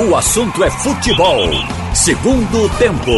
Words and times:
O 0.00 0.14
assunto 0.14 0.62
é 0.62 0.70
futebol. 0.70 1.40
Segundo 1.92 2.68
tempo. 2.78 3.10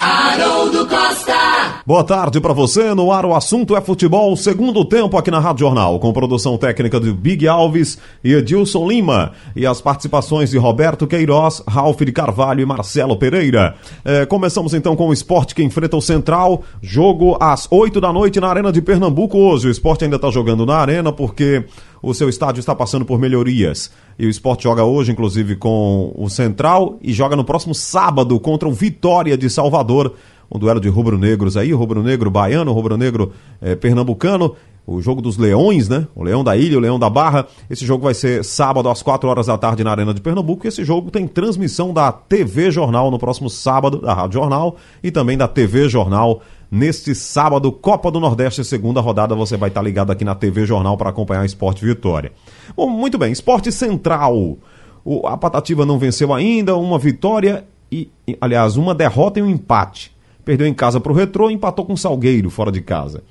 Haroldo 0.00 0.88
Costa. 0.88 1.82
Boa 1.86 2.02
tarde 2.02 2.40
para 2.40 2.52
você. 2.52 2.92
No 2.92 3.12
ar 3.12 3.24
o 3.24 3.32
assunto 3.32 3.76
é 3.76 3.80
futebol. 3.80 4.36
Segundo 4.36 4.84
tempo 4.84 5.16
aqui 5.16 5.30
na 5.30 5.38
Rádio 5.38 5.66
Jornal, 5.66 6.00
com 6.00 6.12
produção 6.12 6.58
técnica 6.58 6.98
de 6.98 7.12
Big 7.12 7.46
Alves 7.46 7.96
e 8.24 8.34
Edilson 8.34 8.88
Lima. 8.88 9.30
E 9.54 9.64
as 9.64 9.80
participações 9.80 10.50
de 10.50 10.58
Roberto 10.58 11.06
Queiroz, 11.06 11.62
Ralf 11.68 12.00
de 12.00 12.10
Carvalho 12.10 12.60
e 12.60 12.66
Marcelo 12.66 13.16
Pereira. 13.16 13.76
É, 14.04 14.26
começamos 14.26 14.74
então 14.74 14.96
com 14.96 15.06
o 15.06 15.12
esporte 15.12 15.54
que 15.54 15.62
enfrenta 15.62 15.96
o 15.96 16.02
Central. 16.02 16.64
Jogo 16.82 17.36
às 17.40 17.68
8 17.70 18.00
da 18.00 18.12
noite 18.12 18.40
na 18.40 18.48
Arena 18.48 18.72
de 18.72 18.82
Pernambuco 18.82 19.38
hoje. 19.38 19.68
O 19.68 19.70
esporte 19.70 20.02
ainda 20.02 20.16
está 20.16 20.28
jogando 20.28 20.66
na 20.66 20.78
Arena 20.78 21.12
porque 21.12 21.64
o 22.02 22.12
seu 22.12 22.28
estádio 22.28 22.60
está 22.60 22.74
passando 22.74 23.04
por 23.04 23.18
melhorias. 23.18 23.92
E 24.18 24.26
o 24.26 24.28
esporte 24.28 24.64
joga 24.64 24.84
hoje, 24.84 25.12
inclusive, 25.12 25.54
com 25.54 26.12
o 26.16 26.28
Central 26.28 26.98
e 27.00 27.12
joga 27.12 27.36
no 27.36 27.44
próximo 27.44 27.74
sábado 27.74 28.38
contra 28.40 28.68
o 28.68 28.72
Vitória 28.72 29.38
de 29.38 29.48
Salvador. 29.48 30.14
Um 30.50 30.58
duelo 30.58 30.80
de 30.80 30.88
rubro-negros 30.88 31.56
aí, 31.56 31.72
rubro-negro 31.72 32.30
baiano, 32.30 32.72
rubro-negro 32.72 33.32
eh, 33.60 33.76
pernambucano. 33.76 34.54
O 34.84 35.00
jogo 35.00 35.22
dos 35.22 35.38
leões, 35.38 35.88
né? 35.88 36.08
O 36.12 36.24
leão 36.24 36.42
da 36.42 36.56
ilha, 36.56 36.76
o 36.76 36.80
leão 36.80 36.98
da 36.98 37.08
barra. 37.08 37.46
Esse 37.70 37.86
jogo 37.86 38.02
vai 38.02 38.14
ser 38.14 38.44
sábado 38.44 38.88
às 38.88 39.00
4 39.00 39.28
horas 39.28 39.46
da 39.46 39.56
tarde 39.56 39.84
na 39.84 39.92
Arena 39.92 40.12
de 40.12 40.20
Pernambuco. 40.20 40.66
E 40.66 40.68
esse 40.68 40.84
jogo 40.84 41.08
tem 41.08 41.28
transmissão 41.28 41.94
da 41.94 42.10
TV 42.10 42.70
Jornal 42.72 43.08
no 43.08 43.18
próximo 43.18 43.48
sábado, 43.48 44.00
da 44.00 44.12
Rádio 44.12 44.40
Jornal, 44.40 44.76
e 45.00 45.12
também 45.12 45.38
da 45.38 45.46
TV 45.46 45.88
Jornal 45.88 46.42
neste 46.72 47.14
sábado, 47.14 47.70
Copa 47.70 48.10
do 48.10 48.18
Nordeste, 48.18 48.64
segunda 48.64 48.98
rodada, 48.98 49.34
você 49.34 49.58
vai 49.58 49.68
estar 49.68 49.82
ligado 49.82 50.10
aqui 50.10 50.24
na 50.24 50.34
TV 50.34 50.64
Jornal 50.64 50.96
para 50.96 51.10
acompanhar 51.10 51.42
o 51.42 51.44
Esporte 51.44 51.84
Vitória. 51.84 52.32
Bom, 52.74 52.88
muito 52.88 53.18
bem, 53.18 53.30
Esporte 53.30 53.70
Central. 53.70 54.56
O, 55.04 55.26
a 55.26 55.36
Patativa 55.36 55.84
não 55.84 55.98
venceu 55.98 56.32
ainda, 56.32 56.74
uma 56.74 56.98
vitória 56.98 57.66
e, 57.90 58.08
aliás, 58.40 58.78
uma 58.78 58.94
derrota 58.94 59.38
e 59.38 59.42
um 59.42 59.50
empate. 59.50 60.16
Perdeu 60.46 60.66
em 60.66 60.72
casa 60.72 60.98
para 60.98 61.12
o 61.12 61.14
Retrô 61.14 61.50
e 61.50 61.54
empatou 61.54 61.84
com 61.84 61.92
o 61.92 61.98
Salgueiro 61.98 62.48
fora 62.48 62.72
de 62.72 62.80
casa. 62.80 63.22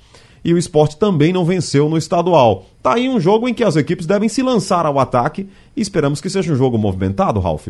E 0.44 0.54
o 0.54 0.58
esporte 0.58 0.96
também 0.96 1.32
não 1.32 1.44
venceu 1.44 1.88
no 1.88 1.98
estadual. 1.98 2.66
Tá 2.80 2.94
aí 2.94 3.08
um 3.08 3.18
jogo 3.18 3.48
em 3.48 3.54
que 3.54 3.64
as 3.64 3.74
equipes 3.74 4.06
devem 4.06 4.28
se 4.28 4.40
lançar 4.40 4.86
ao 4.86 5.00
ataque 5.00 5.48
e 5.76 5.80
esperamos 5.80 6.20
que 6.20 6.30
seja 6.30 6.52
um 6.52 6.56
jogo 6.56 6.78
movimentado, 6.78 7.40
Ralf. 7.40 7.68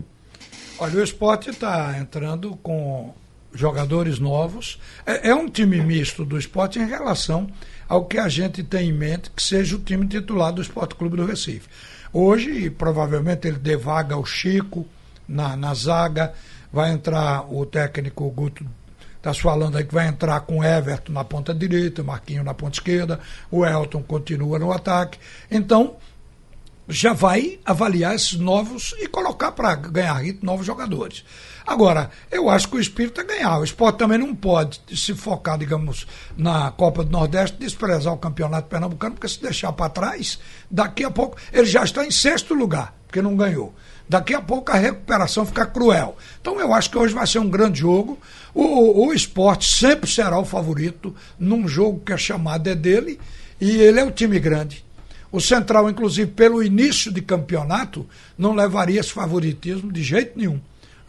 Olha, 0.78 0.98
o 0.98 1.02
esporte 1.02 1.48
está 1.48 1.98
entrando 1.98 2.58
com 2.62 3.14
jogadores 3.55 4.19
novos. 4.19 4.81
É, 5.05 5.31
é, 5.31 5.34
um 5.34 5.48
time 5.48 5.81
misto 5.81 6.25
do 6.25 6.39
esporte 6.39 6.78
em 6.78 6.86
relação 6.86 7.48
ao 7.89 8.05
que 8.06 8.19
a 8.19 8.28
gente 8.28 8.62
tem 8.62 8.89
em 8.89 8.92
mente 8.92 9.31
que 9.31 9.42
seja 9.42 9.77
o 9.77 9.78
time 9.78 10.06
titular 10.06 10.53
do 10.53 10.62
Esporte 10.62 10.94
Clube 10.94 11.17
do 11.17 11.27
Recife. 11.27 11.69
Hoje, 12.12 12.70
provavelmente, 12.70 13.48
ele 13.48 13.59
devaga 13.59 14.17
o 14.17 14.25
Chico 14.25 14.86
na, 15.27 15.56
na 15.56 15.75
zaga, 15.75 16.33
vai 16.72 16.92
entrar 16.92 17.53
o 17.53 17.64
técnico 17.67 18.31
Guto 18.31 18.64
está 19.22 19.33
falando 19.33 19.78
aí 19.78 19.84
que 19.84 19.94
vai 19.94 20.09
entrar 20.09 20.41
com 20.41 20.64
Everton 20.64 21.12
na 21.12 21.22
ponta 21.22 21.55
direita, 21.55 22.03
Marquinho 22.03 22.42
na 22.42 22.53
ponta 22.53 22.78
esquerda, 22.78 23.20
o 23.50 23.64
Elton 23.64 24.03
continua 24.03 24.59
no 24.59 24.72
ataque. 24.72 25.16
Então, 25.48 25.97
já 26.89 27.12
vai 27.12 27.61
avaliar 27.64 28.14
esses 28.14 28.34
novos 28.34 28.94
e 28.98 29.06
colocar 29.06 29.53
para 29.53 29.77
ganhar 29.77 30.14
ritmo 30.14 30.44
novos 30.44 30.66
jogadores. 30.66 31.25
Agora, 31.66 32.10
eu 32.30 32.50
acho 32.50 32.68
que 32.68 32.77
o 32.77 32.80
espírito 32.80 33.20
é 33.20 33.24
ganhar. 33.24 33.58
O 33.58 33.64
esporte 33.64 33.98
também 33.98 34.18
não 34.18 34.34
pode 34.34 34.80
se 34.94 35.14
focar, 35.14 35.58
digamos, 35.58 36.06
na 36.36 36.70
Copa 36.70 37.04
do 37.04 37.10
Nordeste, 37.10 37.56
desprezar 37.58 38.12
o 38.12 38.19
campeonato 38.19 38.69
pernambucano, 38.69 39.14
porque 39.14 39.28
se 39.28 39.41
deixar 39.41 39.72
para 39.72 39.91
trás, 39.91 40.38
daqui 40.70 41.04
a 41.04 41.10
pouco 41.10 41.36
ele 41.52 41.66
já 41.66 41.84
está 41.84 42.04
em 42.04 42.10
sexto 42.10 42.54
lugar, 42.54 42.94
porque 43.06 43.22
não 43.22 43.36
ganhou. 43.36 43.72
Daqui 44.08 44.34
a 44.34 44.42
pouco 44.42 44.70
a 44.72 44.77
recuperação 44.77 45.46
fica 45.46 45.64
cruel. 45.64 46.16
Então 46.41 46.60
eu 46.60 46.74
acho 46.74 46.91
que 46.91 46.98
hoje 46.98 47.14
vai 47.14 47.27
ser 47.27 47.38
um 47.38 47.48
grande 47.48 47.80
jogo. 47.80 48.19
O, 48.52 49.06
o 49.06 49.14
esporte 49.14 49.72
sempre 49.72 50.10
será 50.10 50.38
o 50.38 50.44
favorito 50.44 51.14
num 51.38 51.66
jogo 51.66 52.03
que 52.04 52.12
a 52.12 52.19
chamada 52.19 52.70
é 52.70 52.75
dele 52.75 53.19
e 53.60 53.70
ele 53.70 54.00
é 54.00 54.04
o 54.04 54.10
time 54.10 54.38
grande. 54.38 54.84
O 55.31 55.41
Central, 55.41 55.88
inclusive, 55.88 56.31
pelo 56.31 56.62
início 56.62 57.10
de 57.10 57.22
campeonato, 57.22 58.06
não 58.37 58.54
levaria 58.54 59.00
esse 59.00 59.12
favoritismo 59.12 59.91
de 59.91 60.03
jeito 60.03 60.38
nenhum. 60.38 60.60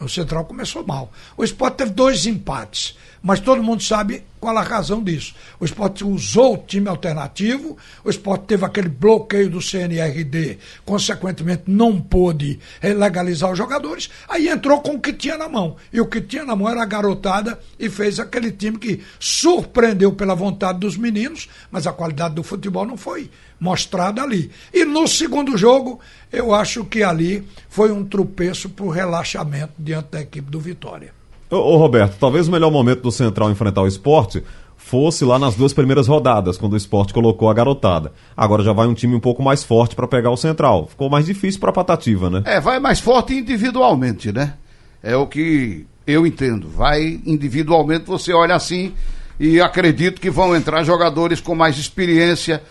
O 0.04 0.08
Central 0.08 0.44
começou 0.44 0.86
mal. 0.86 1.10
O 1.34 1.42
Sport 1.44 1.76
teve 1.76 1.90
dois 1.92 2.26
empates, 2.26 2.96
mas 3.22 3.40
todo 3.40 3.62
mundo 3.62 3.82
sabe 3.82 4.22
qual 4.38 4.56
a 4.58 4.62
razão 4.62 5.02
disso. 5.02 5.34
O 5.58 5.64
Sport 5.64 6.02
usou 6.02 6.54
o 6.54 6.58
time 6.58 6.88
alternativo, 6.88 7.78
o 8.04 8.10
Sport 8.10 8.42
teve 8.42 8.66
aquele 8.66 8.88
bloqueio 8.88 9.48
do 9.48 9.62
CNRD, 9.62 10.58
consequentemente 10.84 11.62
não 11.66 11.98
pôde 11.98 12.58
legalizar 12.82 13.50
os 13.50 13.56
jogadores, 13.56 14.10
aí 14.28 14.48
entrou 14.48 14.82
com 14.82 14.96
o 14.96 15.00
que 15.00 15.14
tinha 15.14 15.38
na 15.38 15.48
mão. 15.48 15.76
E 15.90 15.98
o 16.00 16.06
que 16.06 16.20
tinha 16.20 16.44
na 16.44 16.54
mão 16.54 16.68
era 16.68 16.82
a 16.82 16.86
garotada 16.86 17.58
e 17.78 17.88
fez 17.88 18.20
aquele 18.20 18.52
time 18.52 18.76
que 18.76 19.02
surpreendeu 19.18 20.12
pela 20.12 20.34
vontade 20.34 20.80
dos 20.80 20.98
meninos, 20.98 21.48
mas 21.70 21.86
a 21.86 21.92
qualidade 21.92 22.34
do 22.34 22.42
futebol 22.42 22.84
não 22.84 22.98
foi 22.98 23.30
mostrada 23.58 24.22
ali. 24.22 24.50
E 24.72 24.84
no 24.84 25.06
segundo 25.06 25.56
jogo, 25.56 26.00
eu 26.32 26.54
acho 26.54 26.84
que 26.84 27.02
ali 27.02 27.46
foi 27.68 27.90
um 27.90 28.04
tropeço 28.04 28.68
para 28.68 28.84
o 28.84 28.90
relaxamento 28.90 29.72
diante 29.78 30.08
da 30.12 30.20
equipe 30.20 30.50
do 30.50 30.60
Vitória. 30.60 31.12
Ô, 31.50 31.56
ô, 31.56 31.76
Roberto, 31.76 32.16
talvez 32.18 32.48
o 32.48 32.52
melhor 32.52 32.70
momento 32.70 33.02
do 33.02 33.12
Central 33.12 33.50
enfrentar 33.50 33.82
o 33.82 33.86
esporte 33.86 34.42
fosse 34.76 35.24
lá 35.24 35.38
nas 35.38 35.54
duas 35.54 35.72
primeiras 35.72 36.06
rodadas, 36.06 36.58
quando 36.58 36.74
o 36.74 36.76
esporte 36.76 37.14
colocou 37.14 37.48
a 37.48 37.54
garotada. 37.54 38.12
Agora 38.36 38.62
já 38.62 38.72
vai 38.72 38.86
um 38.86 38.92
time 38.92 39.14
um 39.14 39.20
pouco 39.20 39.42
mais 39.42 39.64
forte 39.64 39.96
para 39.96 40.06
pegar 40.06 40.30
o 40.30 40.36
Central. 40.36 40.86
Ficou 40.88 41.08
mais 41.08 41.24
difícil 41.24 41.58
para 41.58 41.70
a 41.70 41.72
Patativa, 41.72 42.28
né? 42.28 42.42
É, 42.44 42.60
vai 42.60 42.78
mais 42.78 43.00
forte 43.00 43.34
individualmente, 43.34 44.30
né? 44.30 44.54
É 45.02 45.16
o 45.16 45.26
que 45.26 45.86
eu 46.06 46.26
entendo. 46.26 46.68
Vai 46.68 47.20
individualmente, 47.24 48.04
você 48.04 48.32
olha 48.32 48.54
assim 48.54 48.92
e 49.38 49.60
acredito 49.60 50.20
que 50.20 50.30
vão 50.30 50.54
entrar 50.54 50.84
jogadores 50.84 51.40
com 51.40 51.54
mais 51.54 51.78
experiência 51.78 52.62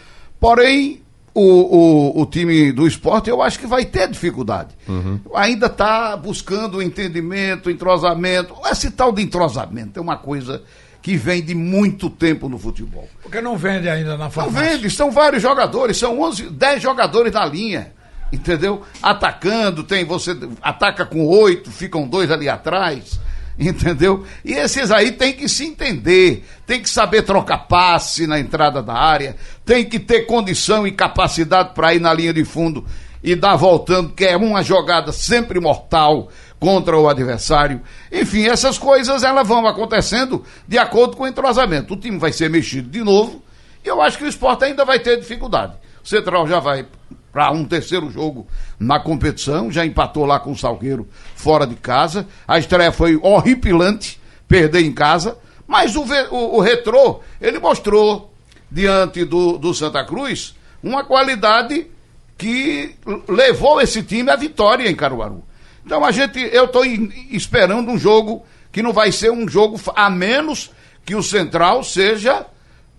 Porém, 0.43 1.01
o, 1.33 1.41
o, 1.41 2.21
o, 2.21 2.25
time 2.25 2.73
do 2.73 2.85
esporte 2.85 3.29
eu 3.29 3.41
acho 3.41 3.57
que 3.57 3.65
vai 3.65 3.85
ter 3.85 4.09
dificuldade. 4.09 4.75
Uhum. 4.89 5.17
Ainda 5.33 5.67
está 5.67 6.17
buscando 6.17 6.81
entendimento, 6.81 7.71
entrosamento. 7.71 8.53
Esse 8.69 8.91
tal 8.91 9.13
de 9.13 9.21
entrosamento 9.21 9.97
é 9.97 10.01
uma 10.01 10.17
coisa 10.17 10.61
que 11.01 11.15
vem 11.15 11.41
de 11.41 11.55
muito 11.55 12.09
tempo 12.09 12.49
no 12.49 12.59
futebol. 12.59 13.07
Porque 13.21 13.39
não 13.39 13.55
vende 13.55 13.87
ainda 13.87 14.17
na 14.17 14.29
farmácia. 14.29 14.61
Não 14.61 14.69
vende, 14.69 14.89
são 14.89 15.11
vários 15.11 15.41
jogadores, 15.41 15.95
são 15.95 16.19
11, 16.19 16.49
10 16.49 16.83
jogadores 16.83 17.31
na 17.31 17.45
linha. 17.45 17.93
Entendeu? 18.29 18.81
Atacando, 19.01 19.81
tem 19.81 20.03
você 20.03 20.37
ataca 20.61 21.05
com 21.05 21.25
oito, 21.25 21.71
ficam 21.71 22.05
dois 22.05 22.29
ali 22.29 22.49
atrás 22.49 23.17
entendeu? 23.59 24.25
E 24.43 24.53
esses 24.53 24.91
aí 24.91 25.11
tem 25.11 25.33
que 25.33 25.47
se 25.47 25.65
entender, 25.65 26.45
tem 26.65 26.81
que 26.81 26.89
saber 26.89 27.23
trocar 27.23 27.59
passe 27.67 28.25
na 28.27 28.39
entrada 28.39 28.81
da 28.81 28.93
área, 28.93 29.35
tem 29.65 29.85
que 29.85 29.99
ter 29.99 30.25
condição 30.25 30.87
e 30.87 30.91
capacidade 30.91 31.73
para 31.73 31.93
ir 31.93 31.99
na 31.99 32.13
linha 32.13 32.33
de 32.33 32.43
fundo 32.43 32.85
e 33.23 33.35
dar 33.35 33.55
voltando, 33.55 34.11
que 34.13 34.25
é 34.25 34.35
uma 34.35 34.61
jogada 34.61 35.11
sempre 35.11 35.59
mortal 35.59 36.29
contra 36.59 36.97
o 36.97 37.07
adversário. 37.07 37.81
Enfim, 38.11 38.47
essas 38.47 38.77
coisas 38.77 39.23
elas 39.23 39.47
vão 39.47 39.65
acontecendo 39.65 40.43
de 40.67 40.77
acordo 40.77 41.15
com 41.15 41.23
o 41.23 41.27
entrosamento. 41.27 41.93
O 41.93 41.97
time 41.97 42.17
vai 42.17 42.33
ser 42.33 42.49
mexido 42.49 42.89
de 42.89 43.03
novo 43.03 43.41
e 43.83 43.87
eu 43.87 44.01
acho 44.01 44.17
que 44.17 44.23
o 44.23 44.27
esporte 44.27 44.65
ainda 44.65 44.83
vai 44.83 44.99
ter 44.99 45.19
dificuldade. 45.19 45.73
O 46.03 46.07
Central 46.07 46.47
já 46.47 46.59
vai 46.59 46.85
para 47.33 47.51
um 47.51 47.65
terceiro 47.65 48.11
jogo 48.11 48.45
na 48.79 48.99
competição, 48.99 49.71
já 49.71 49.83
empatou 49.83 50.23
lá 50.23 50.39
com 50.39 50.51
o 50.51 50.57
Salgueiro 50.57 51.07
fora 51.35 51.65
de 51.65 51.73
casa. 51.73 52.27
A 52.47 52.59
estreia 52.59 52.91
foi 52.91 53.17
horripilante, 53.17 54.21
perder 54.47 54.85
em 54.85 54.93
casa, 54.93 55.35
mas 55.67 55.95
o, 55.95 56.05
o, 56.29 56.57
o 56.57 56.61
Retrô, 56.61 57.21
ele 57.41 57.57
mostrou 57.57 58.31
diante 58.69 59.25
do, 59.25 59.57
do 59.57 59.73
Santa 59.73 60.05
Cruz 60.05 60.55
uma 60.83 61.03
qualidade 61.03 61.87
que 62.37 62.95
levou 63.27 63.81
esse 63.81 64.03
time 64.03 64.29
à 64.29 64.35
vitória 64.35 64.87
em 64.87 64.95
Caruaru. 64.95 65.43
Então 65.83 66.05
a 66.05 66.11
gente, 66.11 66.39
eu 66.39 66.65
estou 66.65 66.85
esperando 66.85 67.89
um 67.89 67.97
jogo 67.97 68.45
que 68.71 68.83
não 68.83 68.93
vai 68.93 69.11
ser 69.11 69.31
um 69.31 69.47
jogo 69.47 69.79
a 69.95 70.09
menos 70.09 70.69
que 71.03 71.15
o 71.15 71.23
Central 71.23 71.83
seja 71.83 72.45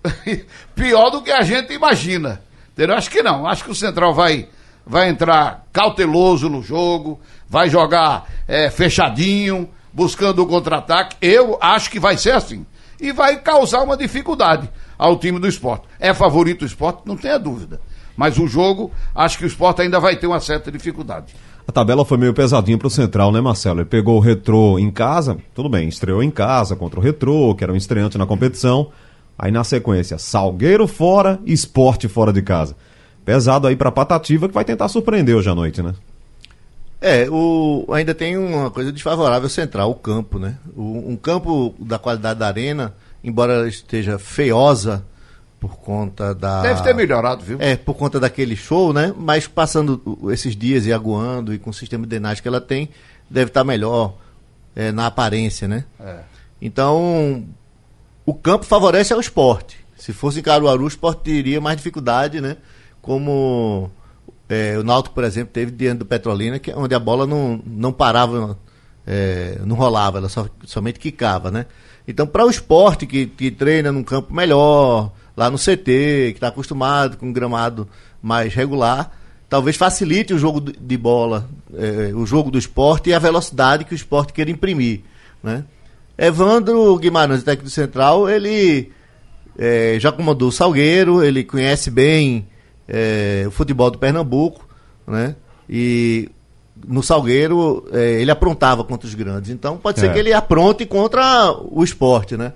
pior 0.75 1.11
do 1.11 1.23
que 1.23 1.31
a 1.31 1.43
gente 1.43 1.73
imagina. 1.73 2.44
Entendeu? 2.75 2.97
Acho 2.97 3.11
que 3.11 3.23
não. 3.23 3.47
Acho 3.47 3.65
que 3.65 3.71
o 3.71 3.75
Central 3.75 4.13
vai, 4.13 4.49
vai 4.85 5.09
entrar 5.09 5.65
cauteloso 5.73 6.49
no 6.49 6.61
jogo, 6.61 7.21
vai 7.49 7.71
jogar 7.71 8.29
é, 8.49 8.69
fechadinho, 8.69 9.69
buscando 9.93 10.43
o 10.43 10.47
contra-ataque. 10.47 11.17
Eu 11.23 11.57
acho 11.61 11.89
que 11.89 12.01
vai 12.01 12.19
ser 12.19 12.33
assim. 12.33 12.67
E 13.01 13.13
vai 13.13 13.37
causar 13.41 13.83
uma 13.83 13.97
dificuldade 13.97 14.69
ao 14.99 15.17
time 15.17 15.39
do 15.39 15.47
esporte. 15.47 15.87
É 16.01 16.13
favorito 16.13 16.63
o 16.63 16.67
esporte? 16.67 17.03
Não 17.07 17.17
tenha 17.17 17.39
dúvida. 17.39 17.81
Mas 18.17 18.39
o 18.39 18.47
jogo, 18.47 18.91
acho 19.15 19.39
que 19.39 19.45
o 19.45 19.47
esporte 19.47 19.83
ainda 19.83 20.01
vai 20.01 20.17
ter 20.17 20.27
uma 20.27 20.41
certa 20.41 20.71
dificuldade. 20.71 21.35
A 21.67 21.73
tabela 21.73 22.05
foi 22.05 22.19
meio 22.19 22.35
pesadinha 22.35 22.77
pro 22.77 22.91
Central, 22.91 23.33
né, 23.33 23.41
Marcelo? 23.41 23.81
Ele 23.81 23.89
pegou 23.89 24.17
o 24.17 24.21
Retrô 24.21 24.79
em 24.79 24.91
casa, 24.91 25.39
tudo 25.55 25.69
bem, 25.69 25.89
estreou 25.89 26.23
em 26.23 26.31
casa 26.31 26.77
contra 26.77 27.01
o 27.01 27.03
Retrô, 27.03 27.55
que 27.55 27.65
era 27.65 27.73
um 27.73 27.77
estreante 27.77 28.19
na 28.19 28.27
competição. 28.27 28.91
Aí 29.39 29.51
na 29.51 29.65
sequência, 29.65 30.19
Salgueiro 30.19 30.87
fora, 30.87 31.41
esporte 31.45 32.09
fora 32.09 32.33
de 32.33 32.43
casa. 32.43 32.77
Pesado 33.25 33.67
aí 33.67 33.75
pra 33.75 33.91
Patativa 33.91 34.49
que 34.49 34.55
vai 34.55 34.65
tentar 34.65 34.89
surpreender 34.89 35.35
hoje 35.35 35.49
à 35.49 35.55
noite, 35.55 35.83
né? 35.83 35.95
É, 37.01 37.29
o, 37.29 37.87
ainda 37.93 38.15
tem 38.15 38.37
uma 38.37 38.71
coisa 38.71 38.91
desfavorável 38.91 39.49
central, 39.49 39.91
o 39.91 39.95
campo, 39.95 40.39
né? 40.39 40.57
O, 40.75 41.11
um 41.11 41.17
campo 41.17 41.75
da 41.79 41.99
qualidade 41.99 42.39
da 42.39 42.47
arena, 42.47 42.95
embora 43.23 43.69
esteja 43.69 44.19
feiosa 44.19 45.05
por 45.61 45.77
conta 45.77 46.35
da. 46.35 46.63
Deve 46.63 46.83
ter 46.83 46.95
melhorado, 46.95 47.43
viu? 47.43 47.59
É, 47.61 47.77
por 47.77 47.95
conta 47.95 48.21
daquele 48.21 48.57
show, 48.57 48.93
né? 48.93 49.13
Mas 49.17 49.47
passando 49.47 50.19
esses 50.31 50.55
dias 50.55 50.87
e 50.87 50.93
aguando 50.93 51.53
e 51.53 51.59
com 51.59 51.71
o 51.71 51.75
sistema 51.75 52.05
de 52.05 52.11
drenagem 52.11 52.43
que 52.43 52.49
ela 52.49 52.61
tem, 52.61 52.89
deve 53.29 53.49
estar 53.49 53.65
melhor 53.65 54.15
é, 54.77 54.93
na 54.93 55.07
aparência, 55.07 55.67
né? 55.67 55.85
É. 56.01 56.21
Então, 56.61 57.45
o 58.27 58.35
campo 58.35 58.65
favorece 58.65 59.13
ao 59.13 59.21
esporte. 59.21 59.85
Se 59.97 60.13
fosse 60.13 60.41
em 60.41 60.43
Caruaru, 60.43 60.85
o 60.85 60.89
esporte 60.89 61.23
teria 61.23 61.61
mais 61.61 61.77
dificuldade, 61.77 62.41
né? 62.41 62.57
Como 63.01 63.91
é, 64.49 64.77
o 64.79 64.83
Náutico, 64.83 65.15
por 65.15 65.25
exemplo, 65.25 65.53
teve 65.53 65.71
diante 65.71 65.99
do 65.99 66.07
Petrolina, 66.07 66.59
que, 66.59 66.71
é 66.71 66.77
onde 66.77 66.95
a 66.95 66.99
bola 66.99 67.27
não, 67.27 67.63
não 67.67 67.93
parava, 67.93 68.59
é, 69.07 69.59
não 69.65 69.77
rolava, 69.77 70.19
ela 70.19 70.29
só, 70.29 70.47
somente 70.65 70.99
quicava, 70.99 71.51
né? 71.51 71.67
Então, 72.07 72.27
para 72.27 72.45
o 72.45 72.51
esporte 72.51 73.07
que, 73.07 73.27
que 73.27 73.51
treina 73.51 73.91
num 73.91 74.03
campo 74.03 74.33
melhor, 74.35 75.13
lá 75.37 75.51
no 75.51 75.59
CT, 75.59 75.85
que 75.85 76.33
está 76.35 76.49
acostumado 76.49 77.17
com 77.17 77.27
um 77.27 77.33
gramado 77.33 77.89
mais 78.23 78.53
regular, 78.55 79.11
talvez 79.49 79.77
facilite 79.77 80.35
o 80.35 80.39
jogo 80.39 80.61
de 80.61 80.97
bola, 80.97 81.49
é, 81.75 82.13
o 82.15 82.27
jogo 82.27 82.51
do 82.51 82.59
esporte 82.59 83.11
e 83.11 83.15
a 83.15 83.19
velocidade 83.19 83.85
que 83.85 83.95
o 83.95 83.97
esporte 83.97 84.33
queira 84.33 84.51
imprimir, 84.51 85.03
né? 85.43 85.65
Evandro 86.17 86.97
Guimarães, 86.99 87.43
técnico 87.43 87.71
central, 87.71 88.29
ele 88.29 88.93
é, 89.59 89.97
já 89.99 90.13
comandou 90.13 90.49
o 90.49 90.53
Salgueiro, 90.53 91.23
ele 91.23 91.45
conhece 91.45 91.91
bem 91.91 92.47
é, 92.89 93.45
o 93.47 93.51
futebol 93.51 93.91
do 93.91 93.99
Pernambuco, 93.99 94.67
né? 95.07 95.35
E 95.69 96.29
no 96.87 97.03
Salgueiro 97.03 97.87
é, 97.93 98.21
ele 98.21 98.31
aprontava 98.31 98.85
contra 98.85 99.07
os 99.07 99.15
grandes. 99.15 99.51
Então 99.51 99.77
pode 99.77 100.01
ser 100.01 100.07
é. 100.07 100.13
que 100.13 100.19
ele 100.19 100.33
apronte 100.33 100.85
contra 100.87 101.53
o 101.71 101.83
esporte, 101.83 102.37
né? 102.37 102.53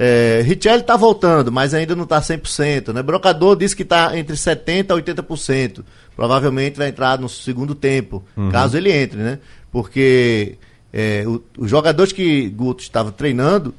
É, 0.00 0.42
Richelli 0.44 0.82
está 0.82 0.96
voltando, 0.96 1.50
mas 1.50 1.74
ainda 1.74 1.96
não 1.96 2.04
está 2.04 2.20
100%. 2.20 2.92
Né? 2.92 3.02
Brocador 3.02 3.56
disse 3.56 3.74
que 3.74 3.82
está 3.82 4.16
entre 4.16 4.36
70% 4.36 4.92
a 4.92 4.94
80%. 4.94 5.82
Provavelmente 6.14 6.78
vai 6.78 6.88
entrar 6.88 7.18
no 7.18 7.28
segundo 7.28 7.74
tempo, 7.74 8.22
uhum. 8.36 8.48
caso 8.48 8.76
ele 8.76 8.92
entre, 8.92 9.18
né? 9.18 9.40
Porque 9.72 10.56
é, 10.92 11.24
o, 11.26 11.42
os 11.58 11.70
jogadores 11.70 12.12
que 12.12 12.48
Guto 12.48 12.82
estava 12.82 13.12
treinando 13.12 13.74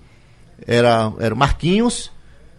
eram 0.67 1.15
era 1.19 1.35
Marquinhos 1.35 2.11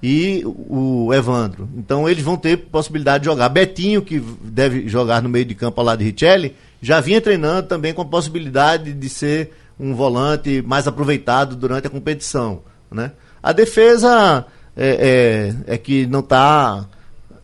e 0.02 0.42
o 0.44 1.12
Evandro. 1.12 1.68
Então 1.76 2.08
eles 2.08 2.24
vão 2.24 2.36
ter 2.36 2.56
possibilidade 2.56 3.24
de 3.24 3.30
jogar. 3.30 3.48
Betinho, 3.48 4.02
que 4.02 4.18
deve 4.42 4.88
jogar 4.88 5.22
no 5.22 5.28
meio 5.28 5.44
de 5.44 5.54
campo 5.54 5.80
ao 5.80 5.86
lado 5.86 5.98
de 5.98 6.10
Richelli, 6.10 6.56
já 6.80 7.00
vinha 7.00 7.20
treinando 7.20 7.68
também 7.68 7.92
com 7.92 8.02
a 8.02 8.06
possibilidade 8.06 8.92
de 8.92 9.08
ser 9.08 9.52
um 9.78 9.94
volante 9.94 10.62
mais 10.62 10.86
aproveitado 10.86 11.54
durante 11.54 11.86
a 11.86 11.90
competição. 11.90 12.62
Né? 12.90 13.12
A 13.42 13.52
defesa 13.52 14.46
é, 14.76 15.54
é, 15.66 15.74
é 15.74 15.78
que 15.78 16.06
não 16.06 16.20
está 16.20 16.86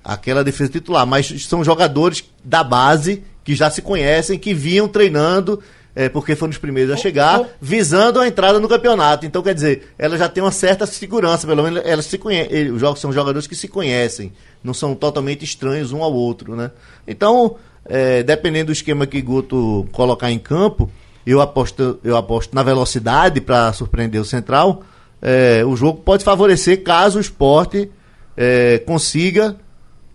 aquela 0.02 0.44
defesa 0.44 0.70
titular, 0.70 1.06
mas 1.06 1.44
são 1.44 1.64
jogadores 1.64 2.24
da 2.44 2.62
base 2.62 3.22
que 3.44 3.54
já 3.54 3.70
se 3.70 3.82
conhecem, 3.82 4.38
que 4.38 4.54
vinham 4.54 4.88
treinando 4.88 5.62
é, 5.96 6.10
porque 6.10 6.36
foram 6.36 6.50
os 6.50 6.58
primeiros 6.58 6.92
a 6.92 6.96
chegar, 6.98 7.42
visando 7.58 8.20
a 8.20 8.28
entrada 8.28 8.60
no 8.60 8.68
campeonato. 8.68 9.24
Então, 9.24 9.42
quer 9.42 9.54
dizer, 9.54 9.94
ela 9.98 10.18
já 10.18 10.28
tem 10.28 10.44
uma 10.44 10.52
certa 10.52 10.84
segurança, 10.84 11.46
pelo 11.46 11.62
menos 11.62 11.82
elas 11.86 12.04
se 12.04 12.18
conhecem. 12.18 12.70
Os 12.70 12.78
jogos 12.78 13.00
são 13.00 13.10
jogadores 13.10 13.46
que 13.46 13.56
se 13.56 13.66
conhecem, 13.66 14.30
não 14.62 14.74
são 14.74 14.94
totalmente 14.94 15.42
estranhos 15.42 15.92
um 15.92 16.02
ao 16.02 16.12
outro, 16.12 16.54
né? 16.54 16.70
Então, 17.08 17.56
é, 17.86 18.22
dependendo 18.22 18.66
do 18.66 18.72
esquema 18.72 19.06
que 19.06 19.22
Guto 19.22 19.88
colocar 19.90 20.30
em 20.30 20.38
campo, 20.38 20.90
eu 21.26 21.40
aposto, 21.40 21.98
eu 22.04 22.14
aposto 22.14 22.54
na 22.54 22.62
velocidade 22.62 23.40
para 23.40 23.72
surpreender 23.72 24.20
o 24.20 24.24
Central. 24.24 24.82
É, 25.22 25.64
o 25.64 25.74
jogo 25.76 26.02
pode 26.02 26.22
favorecer 26.22 26.84
caso 26.84 27.16
o 27.16 27.22
esporte 27.22 27.90
é, 28.36 28.78
consiga 28.86 29.56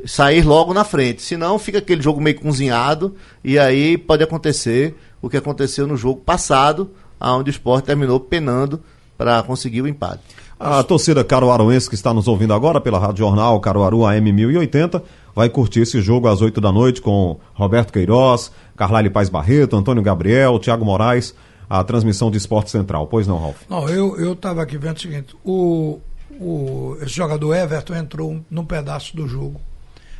sair 0.05 0.45
logo 0.45 0.75
na 0.75 0.83
frente. 0.83 1.23
Senão 1.23 1.57
fica 1.57 1.79
aquele 1.79 2.03
jogo 2.03 2.21
meio 2.21 2.39
cozinhado 2.39 3.15
e 3.43 3.57
aí 3.57 3.97
pode 3.97 4.23
acontecer 4.23 4.95
o 5.21 5.29
que 5.29 5.37
aconteceu 5.37 5.85
no 5.85 5.95
jogo 5.95 6.21
passado, 6.21 6.91
onde 7.19 7.49
o 7.49 7.51
esporte 7.51 7.85
terminou 7.85 8.19
penando 8.19 8.81
para 9.17 9.43
conseguir 9.43 9.81
o 9.81 9.87
empate. 9.87 10.23
A 10.59 10.83
torcida 10.83 11.23
caruaruense 11.23 11.89
que 11.89 11.95
está 11.95 12.13
nos 12.13 12.27
ouvindo 12.27 12.53
agora 12.53 12.79
pela 12.79 12.99
Rádio 12.99 13.25
Jornal 13.25 13.59
Caruaru 13.59 14.05
AM 14.05 14.31
1080 14.31 15.03
vai 15.35 15.49
curtir 15.49 15.81
esse 15.81 16.01
jogo 16.01 16.27
às 16.27 16.41
8 16.41 16.59
da 16.61 16.71
noite 16.71 17.01
com 17.01 17.39
Roberto 17.53 17.91
Queiroz, 17.91 18.51
Carlyle 18.75 19.09
Paz 19.09 19.29
Barreto, 19.29 19.75
Antônio 19.75 20.03
Gabriel, 20.03 20.59
Thiago 20.59 20.85
Moraes, 20.85 21.33
a 21.69 21.83
transmissão 21.83 22.29
de 22.29 22.37
Esporte 22.37 22.69
Central. 22.69 23.07
Pois 23.07 23.27
não, 23.27 23.39
Ralf? 23.39 23.61
Não, 23.69 23.89
eu 23.89 24.33
estava 24.33 24.61
aqui 24.61 24.77
vendo 24.77 24.97
o 24.97 25.01
seguinte: 25.01 25.35
o, 25.43 25.99
o, 26.39 26.97
esse 27.01 27.15
jogador 27.15 27.55
Everton 27.55 27.95
entrou 27.95 28.41
num 28.49 28.65
pedaço 28.65 29.15
do 29.15 29.27
jogo, 29.27 29.59